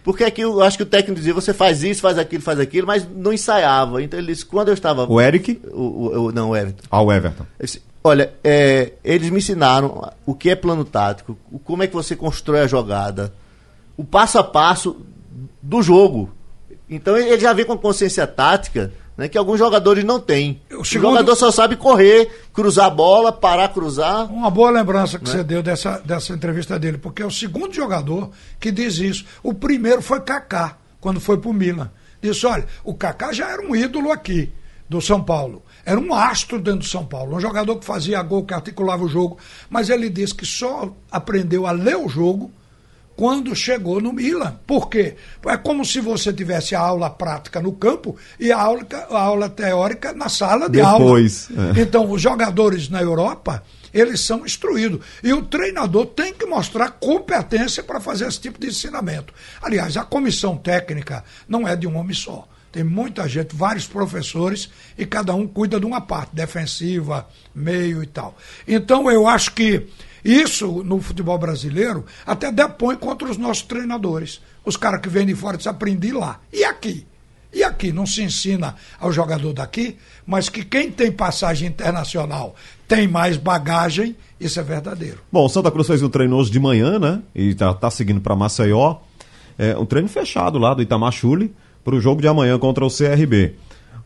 Porque 0.05 0.23
aqui 0.23 0.43
eu 0.43 0.63
acho 0.63 0.77
que 0.77 0.83
o 0.83 0.87
técnico 0.87 1.19
dizia, 1.19 1.35
você 1.35 1.53
faz 1.53 1.83
isso, 1.83 2.03
faz 2.03 2.19
aquilo, 2.19 2.43
faz 2.43 2.61
aquilo, 2.61 2.87
mas 2.87 3.09
não 3.17 3.33
ensaiava. 3.33 4.03
Então 4.03 4.21
ele 4.21 4.33
disse, 4.33 4.45
quando 4.45 4.69
eu 4.69 4.75
estava. 4.75 5.11
O 5.11 5.21
Eric? 5.21 5.61
O, 5.73 5.81
o, 5.81 6.27
o 6.27 6.33
não, 6.33 6.51
o 6.51 6.57
Everton. 6.57 6.85
Ah, 6.91 7.01
o 7.01 7.11
Everton. 7.11 7.47
Disse, 7.59 7.81
Olha, 8.07 8.35
é, 8.45 8.93
eles 9.03 9.31
me 9.31 9.39
ensinaram 9.39 10.13
o 10.27 10.35
que 10.35 10.51
é 10.51 10.55
plano 10.55 10.85
tático, 10.85 11.39
como 11.65 11.83
é 11.83 11.87
que 11.87 11.95
você 11.95 12.15
constrói 12.15 12.61
a 12.61 12.67
jogada, 12.67 13.33
o 13.97 14.05
passo 14.05 14.39
a 14.39 14.45
passo 14.45 15.01
do 15.63 15.81
jogo. 15.81 16.31
Então 16.89 17.17
ele 17.17 17.41
já 17.41 17.55
vem 17.55 17.65
com 17.65 17.79
consciência 17.79 18.27
tática 18.27 18.93
né, 19.17 19.29
que 19.29 19.39
alguns 19.39 19.59
jogadores 19.59 20.05
não 20.05 20.19
têm. 20.19 20.61
O, 20.71 20.85
segundo... 20.85 21.09
o, 21.09 21.11
jogador 21.13 21.37
só 21.37 21.51
sabe 21.51 21.77
correr, 21.77 22.31
cruzar 22.53 22.87
a 22.87 22.91
bola, 22.91 23.33
parar, 23.33 23.69
cruzar. 23.69 24.31
Uma 24.33 24.51
boa 24.51 24.71
lembrança 24.71 25.19
que 25.19 25.25
né? 25.27 25.33
você 25.33 25.45
deu 25.45 25.63
dessa, 25.63 25.99
dessa 26.05 26.33
entrevista 26.33 26.79
dele, 26.79 26.99
porque 26.99 27.23
é 27.23 27.27
o 27.27 27.31
segundo 27.31 27.73
jogador 27.73 28.31
que 28.59 28.71
diz 28.71 28.99
isso. 28.99 29.25
O 29.43 29.55
primeiro 29.55 30.03
foi 30.03 30.21
Kaká, 30.21 30.77
quando 31.01 31.21
foi 31.21 31.39
para 31.39 31.51
o 31.51 31.55
Milan. 31.55 31.91
Disse: 32.21 32.47
olha, 32.47 32.67
o 32.83 32.95
Kaká 32.95 33.33
já 33.33 33.51
era 33.51 33.63
um 33.63 33.75
ídolo 33.75 34.11
aqui, 34.11 34.53
do 34.89 35.01
São 35.01 35.23
Paulo. 35.23 35.63
Era 35.85 36.01
um 36.01 36.15
astro 36.15 36.59
dentro 36.59 36.81
do 36.81 36.87
São 36.87 37.05
Paulo, 37.05 37.37
um 37.37 37.41
jogador 37.41 37.77
que 37.77 37.85
fazia 37.85 38.23
gol, 38.23 38.45
que 38.45 38.55
articulava 38.55 39.05
o 39.05 39.09
jogo, 39.09 39.39
mas 39.69 39.91
ele 39.91 40.09
disse 40.09 40.35
que 40.35 40.47
só 40.47 40.91
aprendeu 41.11 41.67
a 41.67 41.73
ler 41.73 41.97
o 41.97 42.09
jogo 42.09 42.51
quando 43.17 43.55
chegou 43.55 44.01
no 44.01 44.13
Milan. 44.13 44.59
Por 44.67 44.89
quê? 44.89 45.17
É 45.47 45.57
como 45.57 45.85
se 45.85 46.01
você 46.01 46.33
tivesse 46.33 46.75
a 46.75 46.81
aula 46.81 47.11
prática 47.11 47.61
no 47.61 47.73
campo 47.73 48.17
e 48.39 48.51
a 48.51 48.61
aula, 48.61 48.87
a 49.11 49.21
aula 49.21 49.49
teórica 49.49 50.13
na 50.13 50.29
sala 50.29 50.69
de 50.69 50.81
Depois, 50.81 51.49
aula. 51.57 51.79
É. 51.79 51.83
Então, 51.83 52.11
os 52.11 52.21
jogadores 52.21 52.89
na 52.89 53.01
Europa, 53.01 53.63
eles 53.93 54.21
são 54.21 54.45
instruídos. 54.45 55.01
E 55.23 55.33
o 55.33 55.43
treinador 55.43 56.07
tem 56.07 56.35
que 56.35 56.47
mostrar 56.47 56.91
competência 56.91 57.83
para 57.83 58.01
fazer 58.01 58.27
esse 58.27 58.41
tipo 58.41 58.59
de 58.61 58.67
ensinamento. 58.69 59.33
Aliás, 59.63 59.97
a 59.97 60.05
comissão 60.05 60.57
técnica 60.57 61.23
não 61.49 61.67
é 61.67 61.77
de 61.77 61.87
um 61.87 61.97
homem 61.97 62.15
só. 62.15 62.49
Tem 62.73 62.83
muita 62.83 63.29
gente, 63.29 63.55
vários 63.55 63.87
professores, 63.87 64.69
e 64.99 65.07
cada 65.07 65.33
um 65.33 65.47
cuida 65.47 65.79
de 65.79 65.87
uma 65.87 66.01
parte, 66.01 66.35
defensiva, 66.35 67.29
meio 67.55 68.03
e 68.03 68.07
tal. 68.07 68.37
Então, 68.67 69.09
eu 69.09 69.29
acho 69.29 69.53
que 69.53 69.87
isso, 70.25 70.83
no 70.83 71.01
futebol 71.01 71.37
brasileiro, 71.37 72.05
até 72.25 72.51
depõe 72.51 72.97
contra 72.97 73.29
os 73.29 73.37
nossos 73.37 73.63
treinadores. 73.65 74.41
Os 74.65 74.77
caras 74.77 75.01
que 75.01 75.09
vêm 75.09 75.27
de 75.27 75.35
fora 75.35 75.61
se 75.61 75.69
aprendi 75.69 76.13
lá. 76.13 76.41
E 76.53 76.65
aqui? 76.65 77.07
E 77.53 77.63
aqui 77.63 77.93
não 77.93 78.05
se 78.05 78.23
ensina 78.23 78.75
ao 78.99 79.13
jogador 79.13 79.53
daqui, 79.53 79.97
mas 80.27 80.49
que 80.49 80.65
quem 80.65 80.91
tem 80.91 81.13
passagem 81.13 81.69
internacional 81.69 82.57
tem 82.89 83.07
mais 83.07 83.37
bagagem, 83.37 84.17
isso 84.41 84.59
é 84.59 84.63
verdadeiro. 84.63 85.21
Bom, 85.31 85.45
o 85.45 85.49
Santa 85.49 85.71
Cruz 85.71 85.87
fez 85.87 86.03
o 86.03 86.09
treino 86.09 86.37
hoje 86.37 86.51
de 86.51 86.59
manhã, 86.59 86.99
né? 86.99 87.23
E 87.35 87.55
tá, 87.55 87.73
tá 87.73 87.91
seguindo 87.91 88.21
para 88.21 88.35
Maceió. 88.35 88.97
É 89.57 89.77
um 89.79 89.87
treino 89.87 90.09
fechado 90.09 90.59
lá 90.59 90.75
do 90.75 90.83
Itamachule 90.83 91.55
para 91.85 91.95
o 91.95 92.01
jogo 92.01 92.21
de 92.21 92.27
amanhã 92.27 92.59
contra 92.59 92.85
o 92.85 92.91
CRB. 92.91 93.55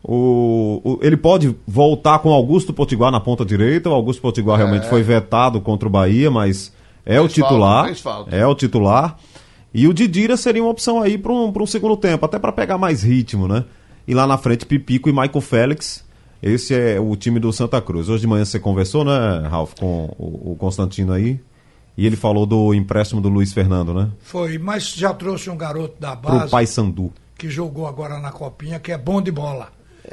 O, 0.03 0.81
o, 0.83 0.99
ele 1.01 1.17
pode 1.17 1.55
voltar 1.67 2.19
com 2.19 2.31
Augusto 2.31 2.73
Potiguar 2.73 3.11
na 3.11 3.19
ponta 3.19 3.45
direita. 3.45 3.89
O 3.89 3.93
Augusto 3.93 4.21
Potiguar 4.21 4.59
é. 4.59 4.63
realmente 4.63 4.87
foi 4.87 5.03
vetado 5.03 5.59
contra 5.59 5.87
o 5.87 5.91
Bahia, 5.91 6.31
mas 6.31 6.73
é 7.05 7.19
o 7.19 7.27
titular. 7.27 7.85
fez 7.85 7.99
falta. 7.99 8.35
É 8.35 8.45
o 8.45 8.55
titular. 8.55 9.17
E 9.73 9.87
o 9.87 9.93
Didira 9.93 10.35
seria 10.35 10.63
uma 10.63 10.71
opção 10.71 11.01
aí 11.01 11.17
para 11.17 11.31
um, 11.31 11.51
pra 11.51 11.61
um 11.61 11.67
segundo 11.67 11.95
tempo, 11.95 12.25
até 12.25 12.39
para 12.39 12.51
pegar 12.51 12.77
mais 12.77 13.03
ritmo, 13.03 13.47
né? 13.47 13.65
E 14.07 14.13
lá 14.13 14.25
na 14.25 14.37
frente, 14.37 14.65
Pipico 14.65 15.09
e 15.09 15.11
Michael 15.11 15.41
Félix. 15.41 16.03
Esse 16.41 16.73
é 16.73 16.99
o 16.99 17.15
time 17.15 17.39
do 17.39 17.51
Santa 17.51 17.81
Cruz. 17.81 18.07
Hoje 18.09 18.21
de 18.21 18.27
manhã 18.27 18.45
você 18.45 18.59
conversou, 18.59 19.03
né, 19.03 19.47
Ralf, 19.49 19.73
com 19.77 20.05
o, 20.17 20.51
o 20.51 20.55
Constantino 20.55 21.11
aí? 21.11 21.39
E 21.97 22.05
ele 22.05 22.15
falou 22.15 22.45
do 22.45 22.73
empréstimo 22.73 23.19
do 23.19 23.27
Luiz 23.27 23.51
Fernando, 23.51 23.93
né? 23.93 24.09
Foi, 24.21 24.57
mas 24.57 24.93
já 24.93 25.13
trouxe 25.13 25.49
um 25.49 25.57
garoto 25.57 25.99
da 25.99 26.15
Pro 26.15 26.31
base 26.31 26.51
Paysandu. 26.51 27.11
que 27.37 27.49
jogou 27.49 27.85
agora 27.85 28.19
na 28.19 28.31
Copinha, 28.31 28.79
que 28.79 28.91
é 28.91 28.97
bom 28.97 29.21
de 29.21 29.31
bola. 29.31 29.67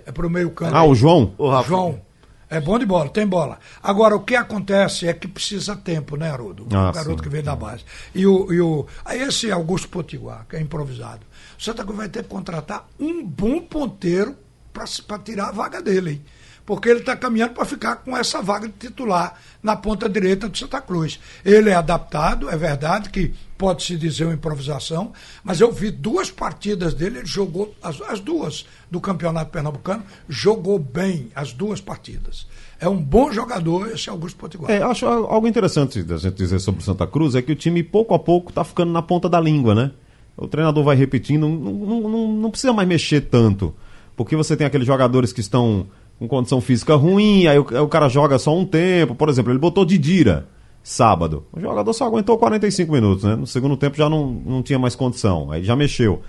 É 0.05 0.13
pro 0.13 0.29
meio 0.29 0.51
campo. 0.51 0.75
Ah, 0.75 0.85
o 0.85 0.95
João? 0.95 1.35
Rafa, 1.39 1.69
João. 1.69 2.01
É 2.49 2.61
bom 2.61 2.79
de 2.79 2.87
bola, 2.87 3.09
tem 3.09 3.27
bola. 3.27 3.59
Agora, 3.83 4.15
o 4.15 4.21
que 4.21 4.37
acontece 4.37 5.09
é 5.09 5.13
que 5.13 5.27
precisa 5.27 5.75
tempo, 5.75 6.17
né, 6.17 6.31
Haroldo? 6.31 6.67
Ah, 6.73 6.91
o 6.91 6.93
garoto 6.93 7.17
sim. 7.17 7.23
que 7.23 7.29
vem 7.29 7.43
da 7.43 7.57
base. 7.57 7.85
E 8.15 8.25
o, 8.25 8.53
e 8.53 8.61
o. 8.61 8.87
Aí 9.05 9.21
esse 9.21 9.51
Augusto 9.51 9.89
Potiguar, 9.89 10.47
que 10.49 10.57
é 10.57 10.61
improvisado. 10.61 11.27
O 11.59 11.63
Santa 11.63 11.83
Cruz 11.83 11.97
vai 11.97 12.09
ter 12.09 12.23
que 12.23 12.29
contratar 12.29 12.87
um 13.01 13.25
bom 13.25 13.61
ponteiro 13.61 14.37
para 14.73 15.19
tirar 15.19 15.49
a 15.49 15.53
vaga 15.53 15.83
dele, 15.83 16.11
hein? 16.11 16.25
Porque 16.65 16.89
ele 16.89 17.01
está 17.01 17.17
caminhando 17.17 17.55
para 17.55 17.65
ficar 17.65 17.97
com 17.97 18.17
essa 18.17 18.43
vaga 18.43 18.67
de 18.67 18.75
titular 18.75 19.39
na 19.63 19.77
ponta 19.77 20.09
direita 20.09 20.49
do 20.49 20.59
Santa 20.59 20.81
Cruz. 20.81 21.19
Ele 21.45 21.71
é 21.71 21.75
adaptado, 21.75 22.51
é 22.51 22.57
verdade 22.57 23.09
que 23.09 23.35
pode-se 23.57 23.97
dizer 23.97 24.25
uma 24.25 24.35
improvisação, 24.35 25.13
mas 25.43 25.61
eu 25.61 25.73
vi 25.73 25.91
duas 25.91 26.31
partidas 26.31 26.95
dele, 26.95 27.19
ele 27.19 27.27
jogou 27.27 27.75
as, 27.83 28.01
as 28.03 28.21
duas 28.21 28.67
do 28.91 29.01
Campeonato 29.01 29.51
Pernambucano, 29.51 30.03
jogou 30.29 30.79
bem 30.79 31.31
as 31.35 31.53
duas 31.53 31.81
partidas. 31.81 32.47
É 32.79 32.89
um 32.89 33.03
bom 33.03 33.33
jogador 33.33 33.91
esse 33.91 34.11
Augusto 34.11 34.37
Potiguar. 34.37 34.71
É, 34.71 34.83
acho 34.83 35.07
algo 35.07 35.49
interessante 35.49 36.03
da 36.03 36.17
gente 36.17 36.35
dizer 36.35 36.59
sobre 36.59 36.83
o 36.83 36.85
Santa 36.85 37.07
Cruz 37.07 37.35
é 37.35 37.43
que 37.43 37.53
o 37.53 37.57
time 37.57 37.83
pouco 37.83 38.15
a 38.15 38.19
pouco 38.19 38.53
tá 38.53 38.63
ficando 38.63 38.93
na 38.93 39.01
ponta 39.01 39.29
da 39.29 39.41
língua, 39.41 39.75
né? 39.75 39.93
O 40.37 40.47
treinador 40.47 40.85
vai 40.85 40.95
repetindo, 40.95 41.49
não, 41.49 41.57
não, 41.57 42.09
não, 42.09 42.33
não 42.33 42.51
precisa 42.51 42.73
mais 42.73 42.87
mexer 42.87 43.23
tanto. 43.23 43.75
Porque 44.15 44.37
você 44.37 44.55
tem 44.57 44.67
aqueles 44.67 44.87
jogadores 44.87 45.33
que 45.33 45.41
estão 45.41 45.87
com 46.19 46.29
condição 46.29 46.61
física 46.61 46.95
ruim, 46.95 47.47
aí 47.47 47.59
o, 47.59 47.67
aí 47.71 47.79
o 47.79 47.89
cara 47.89 48.09
joga 48.09 48.39
só 48.39 48.55
um 48.57 48.65
tempo. 48.65 49.15
Por 49.15 49.31
exemplo, 49.31 49.51
ele 49.51 49.59
botou 49.59 49.85
Didira 49.85 50.47
sábado. 50.91 51.45
O 51.53 51.61
jogador 51.61 51.93
só 51.93 52.07
aguentou 52.07 52.39
45 52.39 52.93
minutos, 52.93 53.25
né? 53.25 53.35
No 53.35 53.47
segundo 53.47 53.77
tempo 53.77 53.97
já 53.97 54.09
não, 54.09 54.27
não 54.47 54.63
tinha 54.63 54.79
mais 54.79 54.95
condição, 54.95 55.51
aí 55.51 55.65
já 55.65 55.75
mexeu. 55.75 56.23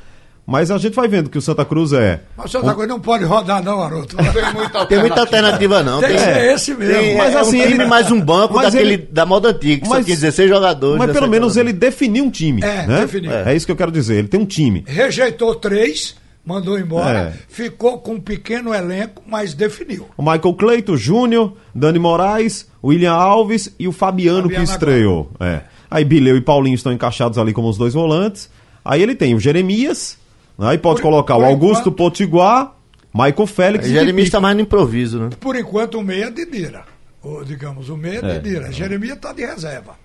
Mas 0.50 0.72
a 0.72 0.78
gente 0.78 0.96
vai 0.96 1.08
vendo 1.10 1.30
que 1.30 1.38
o 1.38 1.42
Santa 1.42 1.64
Cruz 1.66 1.92
é. 1.94 2.22
Mas 2.36 2.46
o 2.48 2.50
Santa 2.54 2.74
Cruz 2.74 2.88
não 2.88 3.00
pode 3.00 3.24
rodar, 3.26 3.62
não, 3.62 3.82
Haroldo. 3.84 4.16
Não 4.16 4.34
tem 4.34 4.54
muita 4.54 4.86
Tem 4.88 5.00
muita 5.00 5.20
alternativa, 5.20 5.84
não. 5.84 6.00
Tem 6.00 6.14
que 6.14 6.20
ser 6.20 6.54
esse 6.54 6.74
mesmo. 6.74 6.94
tem- 6.96 7.18
Mas 7.18 7.36
é 7.36 7.40
assim, 7.40 7.58
um 7.60 7.62
time 7.68 7.74
ele- 7.74 7.86
mais 7.86 8.10
um 8.12 8.20
banco 8.22 8.54
mas 8.56 8.74
daquele, 8.74 8.94
ele- 8.94 9.08
da 9.12 9.26
moda 9.26 9.50
antiga, 9.50 9.82
que 9.82 9.88
só 9.88 9.96
Mas- 9.96 10.06
tinha 10.06 10.16
16 10.16 10.50
jogadores. 10.50 10.98
Mas 10.98 11.12
pelo 11.12 11.28
menos 11.28 11.56
ele 11.58 11.72
definiu 11.74 12.24
um 12.24 12.30
time. 12.32 12.64
É, 12.64 12.88
né? 12.88 13.02
definiu. 13.02 13.32
É 13.32 13.54
isso 13.56 13.66
que 13.66 13.72
eu 13.72 13.76
quero 13.76 13.92
dizer. 13.92 14.16
Ele 14.16 14.28
tem 14.30 14.40
um 14.40 14.46
time. 14.46 14.84
Rejeitou 14.88 15.54
três, 15.54 16.16
mandou 16.48 16.80
embora, 16.80 17.20
É. 17.20 17.34
ficou 17.50 17.98
com 18.00 18.14
um 18.14 18.20
pequeno 18.22 18.74
elenco, 18.74 19.22
mas 19.28 19.54
definiu. 19.54 20.08
O 20.16 20.22
Michael 20.24 20.54
Cleito, 20.54 20.96
Júnior, 20.96 21.54
Dani 21.76 22.00
Moraes, 22.00 22.68
William 22.82 23.12
Alves 23.12 23.74
e 23.78 23.86
o 23.88 23.92
Fabiano, 23.92 24.44
Fabiano 24.44 24.66
que 24.66 24.72
estreou. 24.72 25.30
É. 25.42 25.62
Aí 25.92 26.06
Bileu 26.06 26.38
e 26.38 26.42
Paulinho 26.42 26.76
estão 26.76 26.94
encaixados 26.94 27.38
ali 27.38 27.52
como 27.52 27.68
os 27.68 27.78
dois 27.78 27.94
volantes. 27.94 28.50
Aí 28.86 29.02
ele 29.04 29.14
tem 29.14 29.36
o 29.36 29.40
Jeremias, 29.40 30.18
né? 30.58 30.70
aí 30.70 30.78
pode 30.78 31.02
Por- 31.02 31.10
colocar 31.10 31.36
o 31.36 31.40
por 31.40 31.46
Augusto 31.48 31.82
enquanto- 31.90 31.96
Potiguar, 31.98 32.76
Michael 33.14 33.48
Félix 33.48 33.86
e 33.88 33.92
Jeremias 33.92 34.28
está 34.28 34.40
mais 34.40 34.56
no 34.56 34.62
improviso, 34.62 35.20
né? 35.20 35.30
Por 35.40 35.56
enquanto, 35.58 35.98
o 36.00 36.04
meia 36.04 36.26
é 36.26 36.32
Didira. 36.32 36.84
Ou, 37.22 37.44
digamos, 37.44 37.90
o 37.90 37.98
meia 37.98 38.22
é 38.24 38.30
É. 38.36 38.40
Didira. 38.40 38.72
Jeremias 38.72 39.18
está 39.18 39.34
de 39.34 39.46
reserva. 39.46 39.96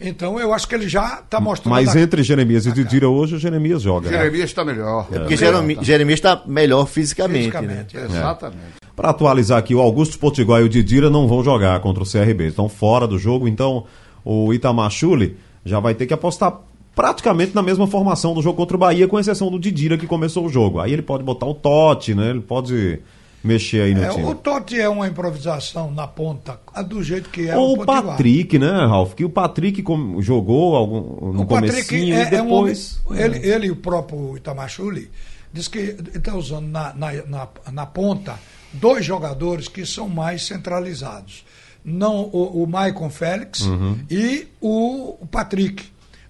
Então, 0.00 0.38
eu 0.40 0.52
acho 0.52 0.66
que 0.68 0.74
ele 0.74 0.88
já 0.88 1.20
está 1.24 1.40
mostrando. 1.40 1.70
Mas 1.72 1.94
a- 1.94 2.00
entre 2.00 2.22
Jeremias 2.22 2.66
e 2.66 2.72
Didira 2.72 3.08
hoje, 3.08 3.36
o 3.36 3.38
Jeremias 3.38 3.82
joga. 3.82 4.10
né? 4.10 4.16
Jeremias 4.18 4.44
está 4.50 4.64
melhor. 4.64 5.06
Porque 5.06 5.36
Jeremi- 5.36 5.78
Jeremias 5.80 6.18
está 6.18 6.42
melhor 6.46 6.86
fisicamente, 6.86 7.48
né? 7.54 7.60
fisicamente. 7.60 7.96
é. 7.96 8.04
Exatamente. 8.04 8.82
Para 8.96 9.10
atualizar 9.10 9.58
aqui, 9.58 9.74
o 9.74 9.80
Augusto 9.80 10.18
Potiguar 10.18 10.60
e 10.60 10.64
o 10.64 10.68
Didira 10.68 11.08
não 11.08 11.26
vão 11.28 11.42
jogar 11.42 11.80
contra 11.80 12.02
o 12.02 12.06
CRB. 12.06 12.48
Estão 12.48 12.68
fora 12.68 13.06
do 13.06 13.18
jogo, 13.18 13.46
então 13.48 13.84
o 14.24 14.52
Itamar 14.52 14.90
Chuli 14.90 15.36
já 15.64 15.78
vai 15.80 15.94
ter 15.94 16.06
que 16.06 16.12
apostar 16.14 16.58
praticamente 16.94 17.54
na 17.54 17.62
mesma 17.62 17.86
formação 17.86 18.34
do 18.34 18.42
jogo 18.42 18.56
contra 18.56 18.76
o 18.76 18.80
Bahia, 18.80 19.08
com 19.08 19.18
exceção 19.18 19.50
do 19.50 19.58
Didira 19.58 19.96
que 19.96 20.06
começou 20.06 20.44
o 20.44 20.48
jogo. 20.48 20.78
Aí 20.80 20.92
ele 20.92 21.00
pode 21.02 21.24
botar 21.24 21.46
o 21.46 21.54
Totti, 21.54 22.14
né? 22.14 22.30
Ele 22.30 22.40
pode 22.40 22.98
mexer 23.42 23.82
aí 23.82 23.94
no 23.94 24.02
É, 24.04 24.08
time. 24.10 24.24
o 24.24 24.34
Totti 24.34 24.78
é 24.80 24.88
uma 24.88 25.06
improvisação 25.08 25.90
na 25.90 26.06
ponta, 26.06 26.60
do 26.86 27.02
jeito 27.02 27.28
que 27.30 27.48
é 27.48 27.56
Ou 27.56 27.80
o. 27.80 27.84
Patrick, 27.86 28.58
né, 28.58 28.70
Ralf? 28.86 29.14
Que 29.14 29.24
o 29.24 29.30
Patrick 29.30 29.82
jogou 30.20 30.76
algum, 30.76 31.32
no 31.32 31.42
O 31.42 31.46
Patrick 31.46 31.94
é, 31.94 31.98
e 31.98 32.34
é 32.34 32.42
um 32.42 32.52
homem- 32.52 32.72
depois... 32.74 33.00
ele, 33.10 33.38
ele 33.46 33.66
e 33.66 33.70
o 33.70 33.76
próprio 33.76 34.36
Itamachuli 34.36 35.10
diz 35.52 35.68
que 35.68 35.78
ele 35.78 36.10
está 36.14 36.34
usando 36.34 36.66
na, 36.68 36.92
na, 36.94 37.12
na, 37.26 37.48
na 37.72 37.86
ponta 37.86 38.38
dois 38.72 39.04
jogadores 39.04 39.68
que 39.68 39.84
são 39.84 40.08
mais 40.08 40.46
centralizados. 40.46 41.44
Não 41.84 42.30
o, 42.32 42.62
o 42.62 42.66
Maicon 42.66 43.10
Félix 43.10 43.62
Uhum. 43.62 43.98
e 44.10 44.46
o, 44.60 45.16
o 45.20 45.26
Patrick. 45.26 45.84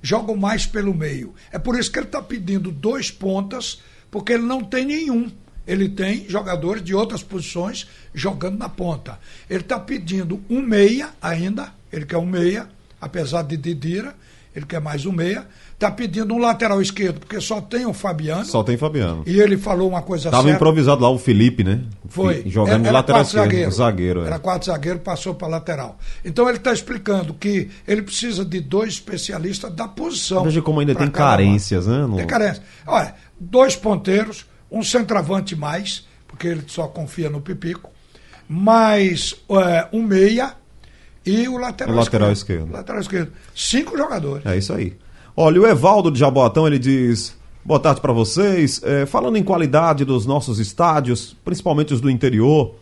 Jogam 0.05 0.35
mais 0.35 0.67
pelo 0.67 0.93
meio. 0.93 1.33
É 1.53 1.59
por 1.61 1.79
isso 1.79 1.93
que 1.93 1.99
ele 1.99 2.07
está 2.07 2.21
pedindo 2.21 2.73
dois 2.73 3.11
pontas, 3.13 3.81
porque 4.11 4.33
ele 4.33 4.43
não 4.43 4.65
tem 4.65 4.85
nenhum. 4.85 5.31
Ele 5.67 5.89
tem 5.89 6.29
jogadores 6.29 6.83
de 6.83 6.95
outras 6.95 7.23
posições 7.23 7.87
jogando 8.15 8.59
na 8.59 8.69
ponta. 8.69 9.19
Ele 9.49 9.61
está 9.61 9.79
pedindo 9.79 10.41
um 10.51 10.61
meia 10.61 11.11
ainda, 11.21 11.73
ele 11.93 12.05
quer 12.05 12.19
um 12.19 12.27
meia, 12.27 12.69
apesar 13.01 13.43
de 13.43 13.57
Didira, 13.57 14.15
ele 14.55 14.67
quer 14.67 14.81
mais 14.81 15.07
um 15.07 15.13
meia. 15.13 15.47
Está 15.73 15.91
pedindo 15.91 16.33
um 16.35 16.39
lateral 16.39 16.81
esquerdo, 16.81 17.19
porque 17.21 17.41
só 17.41 17.61
tem 17.61 17.85
o 17.87 17.93
Fabiano. 17.93 18.45
Só 18.45 18.63
tem 18.63 18.77
Fabiano. 18.77 19.25
E 19.27 19.41
ele 19.41 19.57
falou 19.57 19.89
uma 19.89 20.03
coisa 20.03 20.31
Tava 20.31 20.45
certa. 20.45 20.57
improvisado 20.57 21.03
lá 21.03 21.09
o 21.11 21.19
Felipe, 21.19 21.65
né? 21.65 21.81
Foi. 22.09 22.45
Jogando 22.47 22.83
de 22.83 22.89
Era 22.89 22.99
lateral 22.99 23.23
esquerdo. 23.23 23.45
zagueiro. 23.45 23.71
Zagueiro, 23.73 24.23
é. 24.23 24.27
Era 24.27 24.39
quatro 24.39 24.67
zagueiro, 24.67 24.99
passou 25.01 25.35
para 25.35 25.49
lateral. 25.49 25.99
Então 26.25 26.49
ele 26.49 26.59
está 26.59 26.73
explicando 26.73 27.35
que 27.35 27.69
ele 27.89 28.03
precisa 28.03 28.45
de 28.45 28.61
dois 28.61 28.93
especialistas 28.95 29.73
da 29.73 29.89
posição. 29.89 30.45
Veja 30.45 30.63
como 30.63 30.79
ainda 30.79 30.95
tem 30.95 31.11
carências, 31.11 31.87
né, 31.89 32.07
no- 32.07 32.17
Tem 32.17 32.27
carência. 32.29 32.63
Olha, 32.87 33.15
dois 33.41 33.75
ponteiros, 33.75 34.45
um 34.73 34.83
centroavante 34.83 35.55
mais, 35.55 36.07
porque 36.27 36.49
ele 36.49 36.65
só 36.67 36.89
confia 36.89 37.29
no 37.31 37.41
Pipico, 37.41 37.91
mais 38.49 39.35
é, 39.51 39.89
um 39.93 40.03
meia 40.03 40.55
e 41.25 41.47
o 41.49 41.57
lateral 41.59 41.95
O 41.95 41.99
lateral 41.99 42.33
esquerdo. 42.33 42.73
Lateral 42.73 43.01
esquerdo. 43.01 43.33
Cinco 43.55 43.97
jogadores. 43.97 44.45
É 44.45 44.57
isso 44.57 44.73
aí. 44.73 44.97
Olha, 45.37 45.61
o 45.61 45.67
Evaldo 45.67 46.11
de 46.11 46.19
Jaboatão, 46.19 46.67
ele 46.67 46.79
diz: 46.79 47.37
Boa 47.65 47.79
tarde 47.81 48.01
para 48.01 48.13
vocês. 48.13 48.81
É, 48.83 49.07
falando 49.07 49.37
em 49.37 49.43
qualidade 49.43 50.05
dos 50.05 50.27
nossos 50.27 50.59
estádios, 50.59 51.37
principalmente 51.45 51.95
os 51.95 52.01
do 52.01 52.11
interior, 52.11 52.75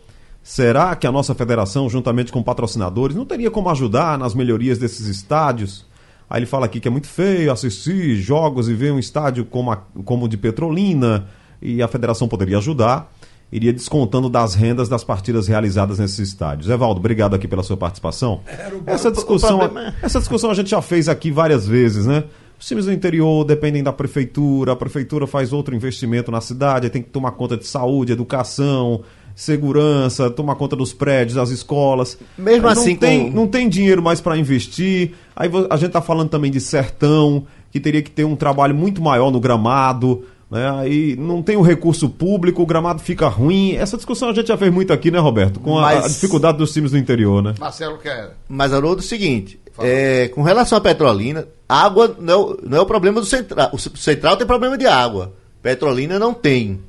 será 0.43 0.95
que 0.95 1.05
a 1.05 1.11
nossa 1.11 1.35
federação, 1.35 1.89
juntamente 1.89 2.31
com 2.31 2.41
patrocinadores, 2.43 3.15
não 3.15 3.25
teria 3.25 3.51
como 3.51 3.69
ajudar 3.69 4.17
nas 4.17 4.33
melhorias 4.33 4.77
desses 4.79 5.05
estádios? 5.07 5.85
Aí 6.29 6.39
ele 6.39 6.45
fala 6.45 6.65
aqui 6.65 6.79
que 6.79 6.87
é 6.87 6.91
muito 6.91 7.07
feio 7.07 7.51
assistir 7.51 8.15
jogos 8.15 8.67
e 8.69 8.73
ver 8.73 8.91
um 8.91 8.99
estádio 8.99 9.45
como, 9.45 9.71
a- 9.71 9.83
como 10.05 10.25
o 10.25 10.29
de 10.29 10.37
Petrolina, 10.37 11.27
e 11.61 11.81
a 11.81 11.87
federação 11.87 12.27
poderia 12.27 12.57
ajudar. 12.57 13.11
Iria 13.51 13.73
descontando 13.73 14.29
das 14.29 14.55
rendas 14.55 14.87
das 14.87 15.03
partidas 15.03 15.45
realizadas 15.47 15.99
nesses 15.99 16.19
estádios. 16.19 16.69
Evaldo, 16.69 16.99
obrigado 17.01 17.33
aqui 17.35 17.47
pela 17.49 17.61
sua 17.63 17.75
participação. 17.75 18.39
Essa 18.85 19.11
discussão, 19.11 19.61
é- 19.61 19.93
essa 20.01 20.19
discussão 20.19 20.49
a 20.49 20.53
gente 20.53 20.69
já 20.69 20.81
fez 20.81 21.09
aqui 21.09 21.29
várias 21.31 21.67
vezes, 21.67 22.05
né? 22.05 22.23
Os 22.57 22.65
times 22.65 22.85
do 22.85 22.93
interior 22.93 23.43
dependem 23.43 23.83
da 23.83 23.91
prefeitura, 23.91 24.71
a 24.71 24.75
prefeitura 24.75 25.27
faz 25.27 25.51
outro 25.51 25.75
investimento 25.75 26.31
na 26.31 26.39
cidade, 26.39 26.89
tem 26.89 27.01
que 27.01 27.09
tomar 27.09 27.31
conta 27.31 27.57
de 27.57 27.65
saúde, 27.67 28.13
educação, 28.13 29.01
segurança, 29.35 30.29
tomar 30.29 30.55
conta 30.55 30.75
dos 30.75 30.93
prédios, 30.93 31.35
das 31.35 31.49
escolas. 31.49 32.17
Mesmo 32.37 32.67
Aí 32.67 32.73
assim, 32.73 32.91
não 32.91 32.97
tem, 32.97 33.29
com- 33.31 33.35
não 33.35 33.47
tem 33.47 33.67
dinheiro 33.67 34.01
mais 34.01 34.21
para 34.21 34.37
investir. 34.37 35.11
Aí 35.35 35.49
a 35.69 35.75
gente 35.75 35.91
tá 35.91 36.01
falando 36.01 36.29
também 36.29 36.51
de 36.51 36.61
sertão, 36.61 37.45
que 37.71 37.79
teria 37.79 38.01
que 38.01 38.11
ter 38.11 38.23
um 38.23 38.35
trabalho 38.35 38.73
muito 38.75 39.01
maior 39.01 39.29
no 39.31 39.39
gramado. 39.39 40.23
Né? 40.51 40.69
Aí 40.79 41.15
não 41.15 41.41
tem 41.41 41.55
o 41.55 41.61
recurso 41.61 42.09
público, 42.09 42.61
o 42.61 42.65
gramado 42.65 43.01
fica 43.01 43.29
ruim. 43.29 43.73
Essa 43.75 43.95
discussão 43.95 44.29
a 44.29 44.33
gente 44.33 44.47
já 44.49 44.57
fez 44.57 44.71
muito 44.71 44.91
aqui, 44.91 45.09
né, 45.09 45.17
Roberto? 45.17 45.61
Com 45.61 45.77
a- 45.77 45.81
Mas- 45.83 46.05
a 46.05 46.07
dificuldade 46.09 46.57
dos 46.57 46.73
times 46.73 46.91
do 46.91 46.97
interior, 46.97 47.41
né? 47.41 47.53
Marcelo 47.57 47.97
quer. 47.97 48.31
Mas, 48.49 48.73
Haroldo, 48.73 49.01
é 49.01 49.05
o 49.05 49.07
seguinte, 49.07 49.57
é, 49.79 50.27
com 50.27 50.41
relação 50.43 50.77
à 50.77 50.81
Petrolina, 50.81 51.47
água 51.69 52.13
não 52.19 52.33
é, 52.33 52.37
o- 52.37 52.57
não 52.67 52.77
é 52.79 52.81
o 52.81 52.85
problema 52.85 53.21
do 53.21 53.25
Central. 53.25 53.69
O 53.71 53.77
Central 53.77 54.35
tem 54.35 54.45
problema 54.45 54.77
de 54.77 54.85
água. 54.85 55.31
Petrolina 55.63 56.19
não 56.19 56.33
tem. 56.33 56.81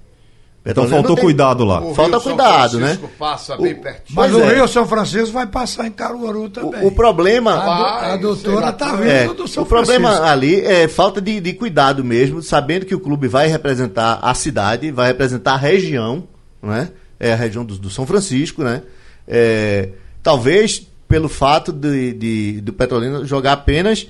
Então 0.65 0.85
Petrolina 0.85 0.97
faltou 0.97 1.17
tem- 1.17 1.25
cuidado 1.25 1.65
lá. 1.65 1.81
O 1.81 1.93
Falta 1.95 2.13
Rio 2.13 2.21
São 2.21 2.37
cuidado, 2.37 2.79
né? 2.79 2.87
Francisco 2.95 3.11
Passa 3.19 3.57
bem 3.57 3.73
O- 3.73 3.83
pertinho. 3.83 4.05
Mas 4.17 4.31
Pois 4.33 4.45
o 4.45 4.49
é. 4.49 4.55
Rio 4.55 4.69
São 4.69 4.87
Francisco 4.87 5.33
vai 5.33 5.47
passar 5.47 5.87
em 5.89 5.91
Caruaru 5.91 6.49
também. 6.51 6.83
O, 6.85 6.87
o 6.87 6.93
problema. 6.93 7.53
A, 7.55 7.65
do- 7.65 7.85
a 8.13 8.17
doutora 8.17 8.69
está 8.69 8.87
lá, 8.93 8.97
vindo 8.97 9.09
É, 9.11 9.27
do 9.35 9.49
São 9.49 9.65
o 9.65 9.67
problema 9.67 10.09
Francisco. 10.11 10.31
ali 10.31 10.61
é 10.61 10.87
falta 10.87 11.21
de, 11.21 11.41
de 11.41 11.53
cuidado 11.53 12.05
mesmo, 12.05 12.41
sabendo 12.43 12.87
que 12.87 12.95
o 12.95 13.01
clube 13.01 13.27
vai 13.27 13.49
representar 13.49 14.21
a 14.23 14.33
cidade, 14.35 14.93
vai 14.93 15.09
representar 15.09 15.55
a 15.55 15.57
região, 15.57 16.29
né? 16.63 16.91
É 17.19 17.33
a 17.33 17.37
região 17.37 17.65
do, 17.65 17.77
do 17.77 17.91
São 17.91 18.07
Francisco, 18.07 18.63
né? 18.63 18.83
É, 19.27 19.89
talvez 20.23 20.87
pelo 21.09 21.29
fato 21.29 21.73
de, 21.73 22.13
de, 22.13 22.61
do 22.61 22.73
Petrolina 22.73 23.25
jogar 23.25 23.53
apenas 23.53 24.07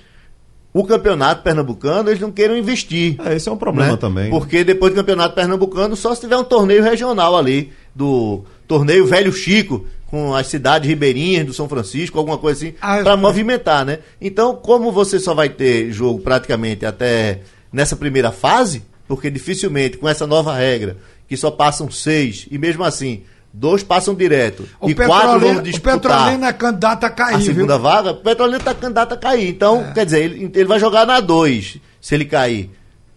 o 0.74 0.84
campeonato 0.84 1.42
pernambucano, 1.42 2.08
eles 2.08 2.20
não 2.20 2.30
queiram 2.32 2.56
investir. 2.56 3.16
É, 3.24 3.34
esse 3.36 3.48
é 3.48 3.52
um 3.52 3.56
problema 3.56 3.92
né? 3.92 3.96
também. 3.98 4.30
Porque 4.30 4.64
depois 4.64 4.92
do 4.92 4.96
campeonato 4.96 5.34
pernambucano, 5.34 5.94
só 5.96 6.14
se 6.14 6.20
tiver 6.22 6.36
um 6.36 6.44
torneio 6.44 6.82
regional 6.82 7.36
ali, 7.36 7.72
do 7.94 8.42
torneio 8.66 9.06
Velho 9.06 9.32
Chico, 9.32 9.84
com 10.06 10.34
as 10.34 10.46
cidades 10.46 10.88
ribeirinhas 10.88 11.46
do 11.46 11.52
São 11.52 11.68
Francisco, 11.68 12.18
alguma 12.18 12.38
coisa 12.38 12.64
assim, 12.66 12.74
Ah, 12.80 12.98
para 13.02 13.12
eu- 13.12 13.16
movimentar, 13.18 13.84
né? 13.84 13.98
Então, 14.20 14.54
como 14.56 14.90
você 14.92 15.18
só 15.18 15.34
vai 15.34 15.48
ter 15.48 15.90
jogo 15.92 16.20
praticamente 16.20 16.84
até 16.86 17.40
nessa 17.72 17.96
primeira 17.96 18.30
fase, 18.30 18.82
porque 19.08 19.30
dificilmente 19.30 19.96
com 19.98 20.08
essa 20.08 20.26
nova 20.26 20.54
regra, 20.54 20.96
que 21.28 21.36
só 21.36 21.50
passam 21.50 21.90
seis, 21.90 22.46
e 22.50 22.58
mesmo 22.58 22.84
assim, 22.84 23.22
dois 23.52 23.82
passam 23.82 24.14
direto, 24.14 24.66
O 24.80 24.88
e 24.90 24.94
quatro 24.94 25.38
vão 25.40 25.56
o 25.56 25.62
disputar 25.62 25.94
Petrolina 26.00 26.48
é 26.48 26.52
candidato 26.52 27.04
a 27.04 27.10
cair, 27.10 27.34
a 27.36 27.40
segunda 27.40 27.74
viu? 27.74 27.82
vaga, 27.82 28.10
o 28.12 28.16
Petrolina 28.16 28.56
está 28.58 28.74
candidato 28.74 29.12
a 29.12 29.16
cair. 29.16 29.48
Então, 29.48 29.86
É. 29.90 29.92
quer 29.92 30.04
dizer, 30.06 30.20
ele, 30.24 30.50
ele 30.54 30.64
vai 30.64 30.78
jogar 30.78 31.06
na 31.06 31.20
2, 31.20 31.78
se 32.00 32.14
ele 32.14 32.24
cair. 32.24 32.70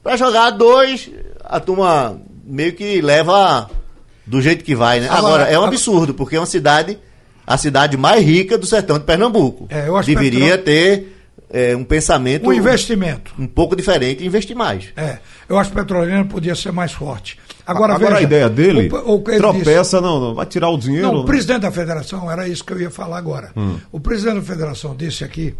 Para 0.04 0.17
jogar 0.17 0.48
a 0.48 0.50
2, 0.52 1.10
a 1.43 1.60
turma 1.60 2.19
meio 2.45 2.74
que 2.74 3.02
leva 3.02 3.69
do 4.26 4.41
jeito 4.41 4.63
que 4.63 4.76
vai, 4.76 5.00
né? 5.00 5.08
Agora, 5.08 5.36
Agora, 5.36 5.43
é 5.52 5.58
um 5.60 5.63
absurdo, 5.63 6.13
porque 6.13 6.36
é 6.36 6.39
uma 6.39 6.45
cidade, 6.45 7.00
a 7.48 7.58
cidade 7.58 7.95
mais 7.98 8.24
rica 8.24 8.58
do 8.58 8.65
sertão 8.65 8.98
de 9.00 9.06
Pernambuco. 9.06 9.67
É, 9.69 9.88
eu 9.88 9.95
acho 9.98 10.08
Deveria 10.08 10.58
Petro- 10.58 10.65
ter 10.65 11.15
é, 11.50 11.76
um 11.76 11.84
pensamento 11.84 12.48
Um 12.50 12.54
investimento. 12.54 13.34
um 13.39 13.48
pouco 13.48 13.76
diferente 13.76 14.24
e 14.24 14.28
investir 14.28 14.56
mais. 14.56 14.86
É, 14.98 15.17
eu 15.48 15.58
acho 15.58 15.71
que 15.71 15.80
o 15.80 15.82
Petrolina 15.82 16.26
podia 16.26 16.54
ser 16.56 16.71
mais 16.71 16.91
forte. 16.91 17.39
Agora, 17.65 17.95
Agora 17.95 18.15
veja, 18.15 18.19
a 18.19 18.21
ideia 18.21 18.49
dele 18.49 18.89
o- 18.89 19.15
o 19.15 19.19
tropeça, 19.19 19.99
não, 19.99 20.19
não, 20.19 20.36
vai 20.36 20.45
tirar 20.45 20.69
o 20.69 20.78
dinheiro. 20.78 21.08
Não, 21.08 21.21
o 21.21 21.25
presidente 21.25 21.62
da 21.62 21.71
federação, 21.71 22.30
era 22.32 22.47
isso 22.47 22.63
que 22.63 22.71
eu 22.73 22.80
ia 22.82 22.91
falar 22.91 23.17
agora. 23.17 23.51
O 23.91 23.99
presidente 23.99 24.36
da 24.36 24.41
federação 24.43 24.95
disse 24.95 25.23
aqui 25.23 25.56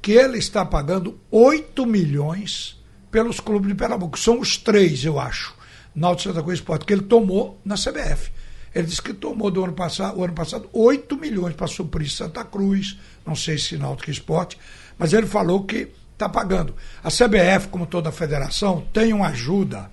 que 0.00 0.12
ele 0.12 0.38
está 0.38 0.64
pagando 0.64 1.18
8 1.30 1.84
milhões 1.86 2.80
pelos 3.10 3.38
clubes 3.40 3.68
de 3.68 3.74
Pernambuco. 3.74 4.18
São 4.18 4.40
os 4.40 4.56
três, 4.56 5.04
eu 5.04 5.20
acho, 5.20 5.54
Náutico 5.94 6.30
Santa 6.30 6.42
Cruz 6.42 6.58
Esporte, 6.58 6.84
que 6.86 6.92
ele 6.92 7.02
tomou 7.02 7.60
na 7.64 7.74
CBF. 7.76 8.30
Ele 8.74 8.86
disse 8.86 9.02
que 9.02 9.12
tomou 9.12 9.50
do 9.50 9.62
ano 9.62 9.74
passado, 9.74 10.18
o 10.18 10.24
ano 10.24 10.32
passado 10.32 10.66
8 10.72 11.14
milhões 11.18 11.54
para 11.54 11.66
suprir 11.66 12.10
Santa 12.10 12.42
Cruz, 12.42 12.96
não 13.26 13.36
sei 13.36 13.58
se 13.58 13.76
Náutico 13.76 14.10
Esporte, 14.10 14.58
mas 14.98 15.12
ele 15.12 15.26
falou 15.26 15.64
que 15.64 15.88
está 16.14 16.26
pagando. 16.28 16.74
A 17.04 17.10
CBF, 17.10 17.68
como 17.68 17.84
toda 17.84 18.08
a 18.08 18.12
federação, 18.12 18.82
tem 18.92 19.12
uma 19.12 19.26
ajuda 19.28 19.90